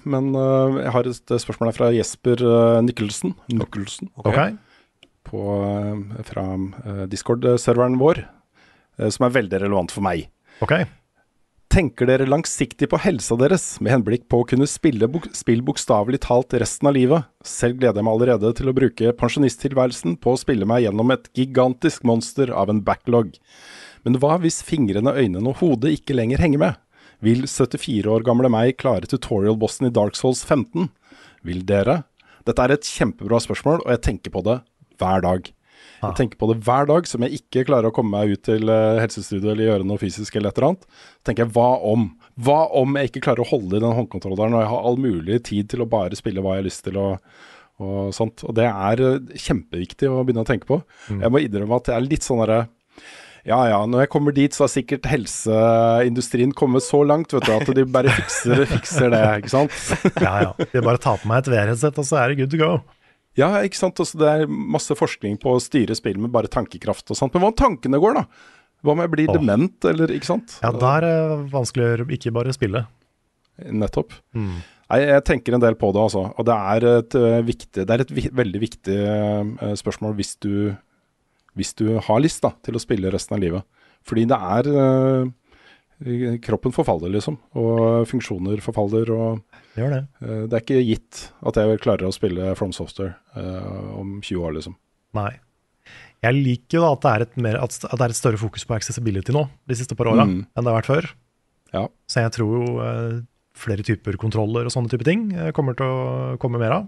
[0.09, 4.55] men eh, jeg har et eh, spørsmål fra Jesper uh, Nikkelsen, Nikkelsen okay.
[5.29, 8.23] på, eh, fra eh, Discord-serveren vår,
[8.99, 10.27] eh, som er veldig relevant for meg.
[10.65, 10.81] Ok.
[11.69, 16.23] Tenker dere langsiktig på helsa deres, med henblikk på å kunne spille bok spill bokstavelig
[16.25, 17.29] talt resten av livet?
[17.45, 21.29] Selv gleder jeg meg allerede til å bruke pensjonisttilværelsen på å spille meg gjennom et
[21.37, 23.35] gigantisk monster av en backlog.
[24.01, 26.85] Men hva hvis fingrene, øynene og hodet ikke lenger henger med?
[27.25, 30.87] Vil 74 år gamle meg klare tutorial-bossen i Dark Souls 15?
[31.47, 32.03] Vil dere?
[32.47, 34.61] Dette er et kjempebra spørsmål, og jeg tenker på det
[34.99, 35.49] hver dag.
[35.99, 38.71] Jeg tenker på det hver dag, som jeg ikke klarer å komme meg ut til
[38.71, 40.87] uh, helsestudio eller gjøre noe fysisk eller et eller annet.
[41.27, 42.05] Tenker jeg, hva om?
[42.39, 45.41] Hva om jeg ikke klarer å holde i den håndkontrolleren og jeg har all mulig
[45.49, 47.25] tid til å bare spille hva jeg har lyst til og,
[47.83, 48.45] og sånt.
[48.47, 50.79] Og det er eh, kjempeviktig å begynne å tenke på.
[51.11, 52.61] Jeg må innrømme at jeg er litt sånn derre
[53.47, 57.51] ja ja, når jeg kommer dit, så har sikkert helseindustrien kommet så langt vet du,
[57.55, 59.75] at de bare fikser, fikser det, ikke sant?
[60.25, 60.53] Ja, ja.
[60.59, 62.71] De bare tar på meg et VR-headset, og så er det good to go.
[63.39, 63.99] Ja, ikke sant.
[64.01, 67.35] Også det er masse forskning på å styre spill med bare tankekraft og sånt.
[67.35, 68.25] Men hva om tankene går, da?
[68.83, 69.37] Hva om jeg blir Åh.
[69.37, 70.57] dement, eller ikke sant?
[70.63, 71.15] Ja, da er det
[71.53, 72.85] vanskeligere ikke bare spille.
[73.59, 74.15] Nettopp.
[74.35, 74.59] Mm.
[74.89, 76.25] Nei, jeg tenker en del på det, altså.
[76.33, 80.53] Og det er et, eh, viktig, det er et veldig viktig eh, spørsmål hvis du,
[81.59, 83.67] hvis du har lyst da, til å spille resten av livet.
[84.07, 85.29] Fordi det er eh,
[86.45, 87.35] Kroppen forfaller, liksom.
[87.59, 89.09] Og funksjoner forfaller.
[89.11, 89.41] og
[89.75, 94.21] Det eh, Det er ikke gitt at jeg klarer å spille From Software eh, om
[94.23, 94.77] 20 år, liksom.
[95.19, 95.33] Nei.
[96.23, 98.65] Jeg liker jo da at det, er et mer, at det er et større fokus
[98.67, 100.45] på accessibility nå, de siste par åra, Mm.
[100.51, 101.07] enn det har vært før.
[101.73, 101.83] Ja.
[102.11, 103.19] Så jeg tror jo eh,
[103.59, 106.87] flere typer kontroller og sånne type ting eh, kommer til å komme mer av.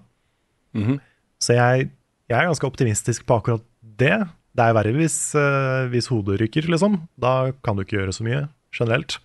[0.77, 0.99] Mhm.
[1.41, 1.89] Så jeg,
[2.29, 4.19] jeg er ganske optimistisk på akkurat det.
[4.51, 6.99] Det er verre hvis, uh, hvis hodet rykker, liksom.
[7.21, 8.45] Da kan du ikke gjøre så mye
[8.75, 9.17] generelt.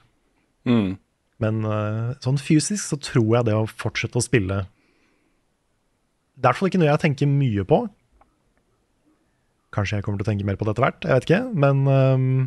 [0.68, 0.96] Mm.
[1.42, 4.62] Men uh, sånn fysisk så tror jeg det å fortsette å spille
[6.36, 7.80] Det er i hvert fall ikke noe jeg tenker mye på.
[9.76, 11.42] Kanskje jeg kommer til å tenke mer på det etter hvert, jeg vet ikke.
[11.64, 12.46] Men, um,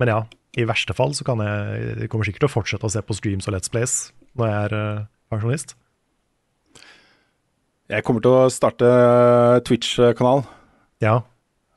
[0.00, 0.22] men ja,
[0.56, 3.16] i verste fall så kan jeg, jeg kommer sikkert til å fortsette å se på
[3.16, 3.98] streams og Let's Plays
[4.38, 5.74] når jeg er uh, pensjonist.
[7.88, 8.88] Jeg kommer til å starte
[9.64, 10.44] Twitch-kanal.
[11.04, 11.22] Ja,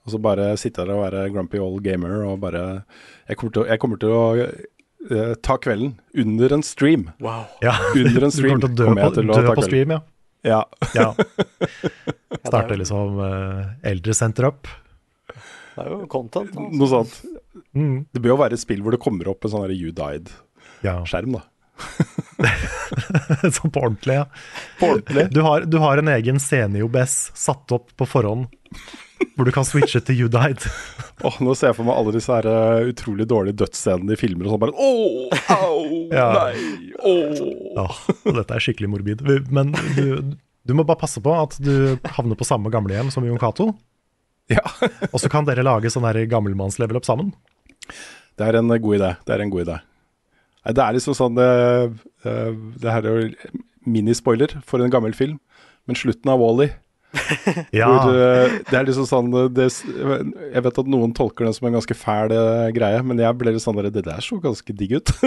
[0.05, 2.83] Og så bare sitte der og være grumpy old gamer og bare
[3.29, 5.93] Jeg kommer til å, jeg kommer til å uh, ta kvelden
[6.23, 7.09] under en stream.
[7.21, 7.45] Wow.
[7.61, 7.75] ja.
[7.95, 10.01] Under en Du stream kommer til å dø på, til å dø på stream, ja.
[10.41, 10.63] Ja.
[10.97, 11.13] ja.
[12.47, 14.69] Starte liksom uh, eldresenter opp.
[15.27, 16.51] Det er jo content.
[16.51, 16.79] Altså.
[16.81, 17.21] Noe sånt.
[17.77, 17.97] Mm.
[18.11, 21.39] Det bør jo være et spill hvor det kommer opp en sånn You Died-skjerm, Ja,
[21.39, 21.47] da.
[23.55, 24.25] sånn på ordentlig, ja.
[24.79, 25.29] På ordentlig.
[25.33, 28.49] Du har, du har en egen scene i OBS satt opp på forhånd,
[29.35, 30.63] hvor du kan switche til You Died.
[31.27, 34.47] oh, nå ser jeg for meg alle disse her uh, utrolig dårlige dødsscenene i filmer
[34.47, 34.63] og sånn.
[34.65, 36.27] Bare åh, au, Ja.
[36.37, 37.43] nei, åh.
[37.77, 37.87] Ja,
[38.25, 39.23] og dette er skikkelig morbid.
[39.53, 40.35] Men du,
[40.67, 43.71] du må bare passe på at du havner på samme gamlehjem som Jon Cato.
[44.51, 44.63] Ja.
[45.11, 47.31] Og så kan dere lage sånn gammelmannslevel up sammen.
[48.37, 49.11] Det er en eh, god idé.
[49.27, 49.77] Det er en god idé.
[50.61, 51.87] Nei, det er liksom sånn eh,
[52.29, 53.53] eh, Det her er jo
[53.89, 55.39] minispoiler for en gammel film,
[55.89, 56.67] men slutten av Wall-E
[57.75, 59.67] Ja, Hvor, eh, det er liksom sånn eh, det,
[60.53, 63.51] Jeg vet at noen tolker den som en ganske fæl eh, greie, men jeg ble
[63.55, 65.09] litt sånn Det der så ganske digg ut.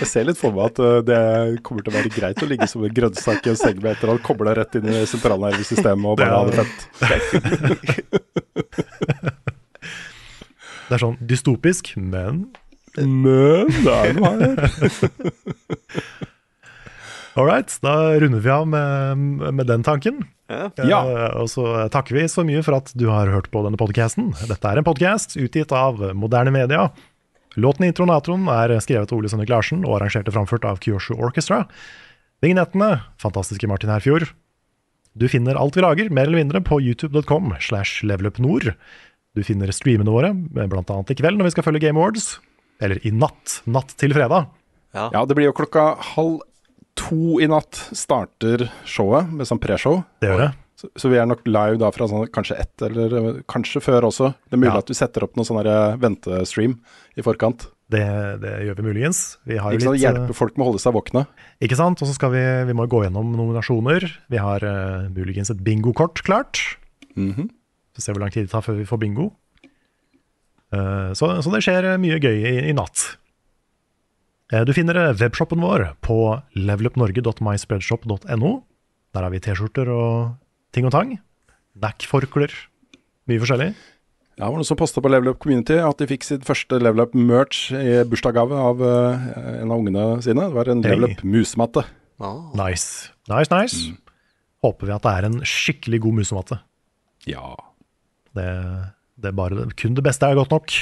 [0.00, 0.78] jeg ser litt for meg at
[1.08, 1.20] det
[1.66, 3.98] kommer til å være greit å ligge som en grønnsak i en seng med et
[4.02, 6.78] eller annet kobla rett inn i sentralnervesystemet og bare ha det fett.
[10.86, 12.34] det er sånn dystopisk, men
[12.96, 14.44] Men det er noe her.
[17.40, 19.24] all right, da runder vi av med,
[19.56, 20.20] med den tanken.
[20.50, 20.66] Ja.
[20.76, 21.00] Ja.
[21.06, 24.32] Eh, og så takker vi så mye for at du har hørt på denne podcasten.
[24.50, 26.88] Dette er en podcast utgitt av Moderne Media.
[27.58, 31.16] Låten i Natron er skrevet av Ole Sønnik Larsen og arrangert og framført av Kyoshu
[31.16, 31.64] Orchestra.
[32.44, 34.30] Vignettene, fantastiske Martin Herfjord.
[35.18, 38.70] Du finner alt vi lager, mer eller mindre, på youtube.com slash levelupnord.
[39.34, 42.36] Du finner streamene våre, blant annet i kveld når vi skal følge Game Awards.
[42.80, 44.48] Eller i natt, natt til fredag.
[44.94, 46.40] Ja, det blir jo klokka halv
[47.00, 50.02] to i natt starter showet, med sånn preshow.
[50.22, 50.50] Det gjør det.
[50.80, 54.06] Så, så vi er nok live da fra sånn, kanskje ett, eller eh, kanskje før
[54.08, 54.30] også.
[54.48, 54.80] Det er mulig Ja.
[54.80, 56.78] at vi setter opp noen sånn eh, ventestream
[57.20, 57.66] i forkant.
[57.90, 58.00] Det,
[58.40, 59.20] det gjør vi muligens.
[59.50, 59.96] Vi har Ikke sant?
[59.98, 61.24] litt, eh, Hjelpe folk med å holde seg våkne.
[61.60, 62.00] Ikke sant?
[62.00, 64.06] Og så skal vi, vi må gå gjennom nominasjoner.
[64.30, 66.62] Vi har uh, muligens et bingokort klart.
[67.18, 67.50] Mhm.
[67.98, 69.32] Så ser vi hvor lang tid det tar før vi får bingo.
[70.70, 73.08] Uh, så, så det skjer mye gøy i, i natt.
[74.52, 76.16] Eh, du finner eh, webshoppen vår på
[76.58, 78.50] levelupnorge.myspreadshop.no.
[79.14, 80.34] Der har vi T-skjorter og
[80.74, 81.16] ting og tang.
[81.80, 82.52] Mac-forklær.
[83.30, 83.70] Mye forskjellig.
[84.38, 86.78] Ja, det var noen som posta på Level Up Community at de fikk sitt første
[86.80, 89.26] Level Up merch i bursdagsgave av uh,
[89.60, 90.46] en av ungene sine.
[90.48, 90.94] Det var en Hey.
[90.96, 91.84] Level Up musematte.
[92.20, 92.38] Ah.
[92.56, 93.10] Nice.
[93.30, 93.92] Nice, nice.
[94.64, 96.56] Håper vi at det er en skikkelig god musematte.
[97.28, 97.52] Ja.
[98.36, 98.48] Det,
[99.20, 99.68] det er bare.
[99.76, 100.72] Kun det beste er godt nok.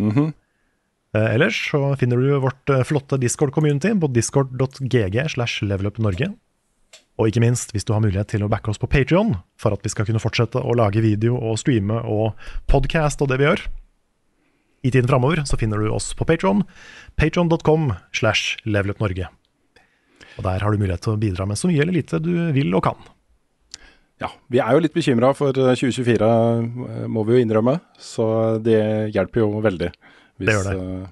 [0.00, 0.26] Mhm.
[0.30, 0.32] Eh,
[1.16, 6.34] ellers så finner du vårt eh, flotte Discord-community på discord.gg slash levelupnorge.
[7.18, 9.82] Og ikke minst, hvis du har mulighet til å backe oss på Patreon for at
[9.82, 12.38] vi skal kunne fortsette å lage video og streame og
[12.70, 13.64] podcast og det vi gjør.
[14.86, 16.62] I tiden framover så finner du oss på Patreon.
[17.18, 19.26] Patreon.com slash levelupnorge.
[20.38, 22.70] Og der har du mulighet til å bidra med så mye eller lite du vil
[22.78, 23.08] og kan.
[24.22, 27.78] Ja, vi er jo litt bekymra for eh, 2024, eh, må vi jo innrømme.
[28.02, 28.26] Så
[28.62, 28.78] det
[29.14, 29.90] hjelper jo veldig.
[30.38, 30.74] Hvis, Det gjør det.
[30.78, 31.06] eh,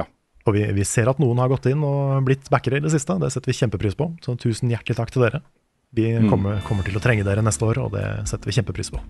[0.00, 0.04] ja.
[0.48, 3.16] Og vi, vi ser at noen har gått inn og blitt backere i det siste.
[3.20, 4.10] Det setter vi kjempepris på.
[4.24, 5.42] Så tusen hjertelig takk til dere.
[5.92, 9.00] Vi kommer, kommer til å trenge dere neste år, og det setter vi kjempepris på.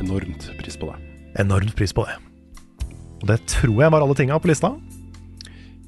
[0.00, 0.96] Enormt pris på det.
[1.38, 2.16] Enormt pris på det.
[3.20, 4.72] Og det tror jeg var alle tinga på lista.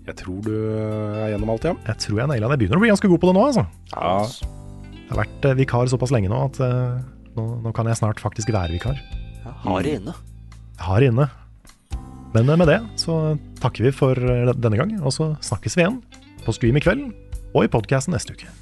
[0.07, 1.73] Jeg tror du er gjennom alt, ja.
[1.89, 2.57] Jeg tror jeg naila det.
[2.57, 3.65] Jeg begynner å bli ganske god på det nå, altså.
[3.95, 4.51] ja.
[5.03, 7.01] Jeg har vært eh, vikar såpass lenge nå at eh,
[7.37, 8.97] nå, nå kan jeg snart faktisk være vikar.
[9.45, 10.15] Ja, har det inne.
[10.81, 11.27] Har inne.
[12.33, 15.85] Men eh, med det så takker vi for eh, denne gang, og så snakkes vi
[15.85, 16.01] igjen
[16.43, 17.09] på stream i kveld
[17.53, 18.62] og i podkasten neste uke.